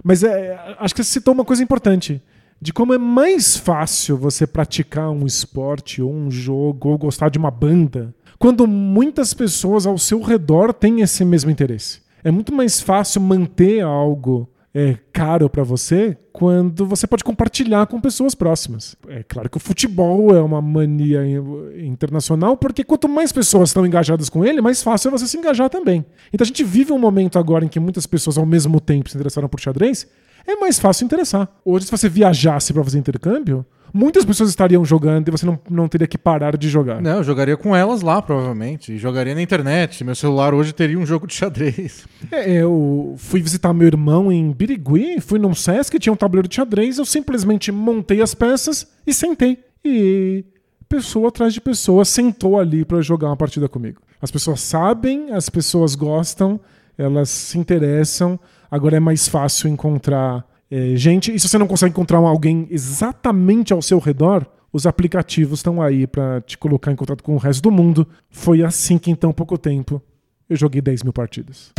Mas 0.04 0.24
é, 0.24 0.58
acho 0.80 0.94
que 0.94 1.04
você 1.04 1.12
citou 1.14 1.34
uma 1.34 1.46
coisa 1.46 1.64
importante. 1.64 2.22
De 2.62 2.72
como 2.72 2.94
é 2.94 2.98
mais 2.98 3.58
fácil 3.58 4.16
você 4.18 4.46
praticar 4.46 5.10
um 5.10 5.26
esporte 5.26 6.00
ou 6.02 6.14
um 6.14 6.30
jogo 6.30 6.90
ou 6.90 6.98
gostar 6.98 7.30
de 7.30 7.40
uma 7.40 7.50
banda 7.50 8.14
quando 8.38 8.68
muitas 8.68 9.34
pessoas 9.34 9.88
ao 9.88 9.98
seu 9.98 10.22
redor 10.22 10.72
têm 10.74 11.02
esse 11.02 11.26
mesmo 11.26 11.50
interesse. 11.50 12.02
É 12.24 12.30
muito 12.30 12.54
mais 12.54 12.80
fácil 12.80 13.20
manter 13.22 13.82
algo 13.82 14.48
é, 14.74 14.98
caro 15.12 15.50
para 15.50 15.64
você 15.64 16.18
quando 16.32 16.86
você 16.86 17.06
pode 17.06 17.24
compartilhar 17.24 17.86
com 17.88 18.00
pessoas 18.00 18.34
próximas. 18.34 18.96
É 19.10 19.22
claro 19.22 19.50
que 19.50 19.58
o 19.58 19.60
futebol 19.60 20.34
é 20.36 20.42
uma 20.42 20.62
mania 20.62 21.26
in- 21.26 21.86
internacional, 21.88 22.56
porque 22.56 22.84
quanto 22.84 23.10
mais 23.10 23.32
pessoas 23.32 23.70
estão 23.70 23.86
engajadas 23.86 24.30
com 24.30 24.46
ele, 24.46 24.62
mais 24.62 24.82
fácil 24.82 25.10
é 25.10 25.12
você 25.12 25.28
se 25.28 25.38
engajar 25.38 25.70
também. 25.70 26.06
Então 26.34 26.44
a 26.44 26.48
gente 26.48 26.64
vive 26.64 26.94
um 26.94 27.00
momento 27.00 27.38
agora 27.38 27.66
em 27.66 27.68
que 27.68 27.80
muitas 27.80 28.06
pessoas 28.06 28.38
ao 28.38 28.46
mesmo 28.46 28.80
tempo 28.80 29.10
se 29.10 29.18
interessaram 29.18 29.50
por 29.50 29.60
xadrez, 29.60 30.08
é 30.46 30.56
mais 30.56 30.80
fácil 30.80 31.06
interessar. 31.06 31.48
Hoje, 31.64 31.86
se 31.86 31.92
você 31.92 32.10
viajasse 32.10 32.74
para 32.74 32.84
fazer 32.84 32.98
intercâmbio, 32.98 33.66
muitas 33.94 34.26
pessoas 34.26 34.50
estariam 34.50 34.84
jogando 34.84 35.28
e 35.28 35.32
você 35.32 35.46
não, 35.46 35.60
não 35.70 35.88
teria 35.88 36.08
que 36.08 36.18
parar 36.18 36.58
de 36.58 36.70
jogar. 36.70 37.02
Não, 37.02 37.18
eu 37.18 37.24
jogaria 37.24 37.58
com 37.58 37.76
elas 37.76 38.02
lá, 38.02 38.22
provavelmente. 38.22 38.94
E 38.94 38.98
jogaria 38.98 39.36
na 39.36 39.42
internet. 39.42 40.04
Meu 40.04 40.16
celular 40.16 40.54
hoje 40.54 40.74
teria 40.74 40.98
um 40.98 41.06
jogo 41.06 41.28
de 41.28 41.34
xadrez. 41.34 42.06
É, 42.32 42.52
eu 42.52 43.16
fui 43.18 43.42
visitar 43.42 43.74
meu 43.74 43.88
irmão 43.88 44.32
em 44.32 44.52
Birigui, 44.52 45.20
fui 45.20 45.40
num 45.40 45.54
Sesc, 45.54 46.00
tinha 46.00 46.14
um 46.14 46.16
tabuleiro 46.16 46.48
de 46.48 46.56
xadrez, 46.56 46.98
eu 46.98 47.06
simplesmente 47.06 47.72
montei 47.72 48.22
as 48.22 48.34
peças 48.34 48.88
e 49.06 49.14
sentei. 49.14 49.60
E 49.84 50.46
pessoa 50.88 51.30
atrás 51.30 51.54
de 51.54 51.62
pessoa 51.62 52.04
sentou 52.04 52.60
ali 52.60 52.84
para 52.84 53.02
jogar 53.02 53.28
uma 53.28 53.38
partida 53.38 53.70
comigo. 53.70 54.02
As 54.22 54.30
pessoas 54.30 54.60
sabem, 54.62 55.32
as 55.32 55.50
pessoas 55.50 55.96
gostam, 55.96 56.60
elas 56.98 57.30
se 57.30 57.58
interessam. 57.58 58.40
Agora 58.72 58.96
é 58.96 59.00
mais 59.02 59.28
fácil 59.28 59.68
encontrar 59.68 60.46
é, 60.72 60.96
gente. 60.96 61.36
E 61.36 61.40
se 61.40 61.50
você 61.50 61.58
não 61.58 61.68
consegue 61.68 61.92
encontrar 61.92 62.20
alguém 62.20 62.66
exatamente 62.72 63.74
ao 63.74 63.82
seu 63.82 64.00
redor, 64.00 64.48
os 64.72 64.88
aplicativos 64.88 65.60
estão 65.60 65.82
aí 65.82 66.08
para 66.08 66.40
te 66.40 66.58
colocar 66.58 66.94
em 66.94 66.96
contato 66.96 67.22
com 67.22 67.36
o 67.36 67.38
resto 67.38 67.62
do 67.62 67.72
mundo. 67.72 68.08
Foi 68.30 68.64
assim 68.64 68.98
que 68.98 69.12
em 69.12 69.16
tão 69.16 69.34
pouco 69.34 69.58
tempo 69.58 70.02
eu 70.50 70.56
joguei 70.56 70.82
10 70.82 71.04
mil 71.04 71.12
partidas. 71.12 71.74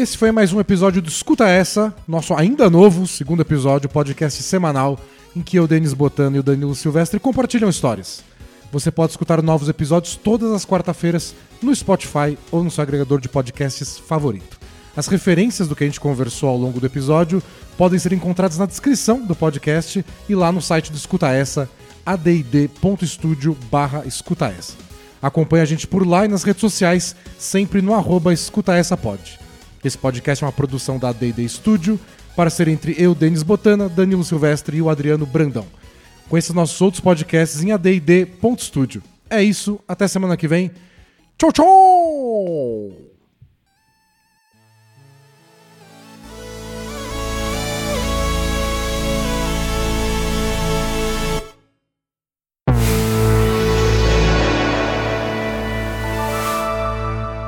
Esse 0.00 0.16
foi 0.16 0.32
mais 0.32 0.50
um 0.50 0.58
episódio 0.58 1.02
do 1.02 1.10
Escuta 1.10 1.46
Essa, 1.46 1.94
nosso 2.08 2.32
ainda 2.32 2.70
novo 2.70 3.06
segundo 3.06 3.42
episódio, 3.42 3.86
podcast 3.86 4.42
semanal, 4.42 4.98
em 5.36 5.42
que 5.42 5.58
eu, 5.58 5.68
Denis 5.68 5.92
Botano 5.92 6.36
e 6.36 6.38
o 6.38 6.42
Danilo 6.42 6.74
Silvestre 6.74 7.20
compartilham 7.20 7.68
histórias. 7.68 8.24
Você 8.72 8.90
pode 8.90 9.12
escutar 9.12 9.42
novos 9.42 9.68
episódios 9.68 10.16
todas 10.16 10.52
as 10.52 10.64
quarta-feiras 10.64 11.34
no 11.60 11.76
Spotify 11.76 12.38
ou 12.50 12.64
no 12.64 12.70
seu 12.70 12.80
agregador 12.80 13.20
de 13.20 13.28
podcasts 13.28 13.98
favorito. 13.98 14.58
As 14.96 15.06
referências 15.06 15.68
do 15.68 15.76
que 15.76 15.84
a 15.84 15.86
gente 15.86 16.00
conversou 16.00 16.48
ao 16.48 16.56
longo 16.56 16.80
do 16.80 16.86
episódio 16.86 17.42
podem 17.76 17.98
ser 17.98 18.14
encontradas 18.14 18.56
na 18.56 18.64
descrição 18.64 19.20
do 19.20 19.36
podcast 19.36 20.02
e 20.26 20.34
lá 20.34 20.50
no 20.50 20.62
site 20.62 20.90
do 20.90 20.96
Escuta 20.96 21.28
Essa, 21.28 21.68
add.studio 22.06 23.54
barra 23.70 24.06
Escuta 24.06 24.46
Essa. 24.46 24.72
Acompanhe 25.20 25.62
a 25.62 25.66
gente 25.66 25.86
por 25.86 26.06
lá 26.06 26.24
e 26.24 26.28
nas 26.28 26.42
redes 26.42 26.62
sociais, 26.62 27.14
sempre 27.38 27.82
no 27.82 27.92
arroba 27.92 28.32
Escuta 28.32 28.74
Essa 28.74 28.96
Pod. 28.96 29.38
Esse 29.82 29.96
podcast 29.96 30.44
é 30.44 30.46
uma 30.46 30.52
produção 30.52 30.98
da 30.98 31.10
D&D 31.12 31.48
Studio, 31.48 31.98
para 32.36 32.50
ser 32.50 32.68
entre 32.68 32.94
eu, 32.98 33.14
Denis 33.14 33.42
Botana, 33.42 33.88
Danilo 33.88 34.24
Silvestre 34.24 34.76
e 34.76 34.82
o 34.82 34.90
Adriano 34.90 35.26
Brandão. 35.26 35.66
Conheça 36.28 36.52
nossos 36.52 36.80
outros 36.80 37.00
podcasts 37.00 37.62
em 37.62 37.72
add.studio. 37.72 39.02
É 39.28 39.42
isso, 39.42 39.80
até 39.88 40.06
semana 40.06 40.36
que 40.36 40.46
vem. 40.46 40.70
Tchau, 41.38 41.52
tchau! 41.52 42.92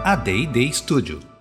A 0.05 0.17
D&D 0.17 0.73
Studio 0.73 1.32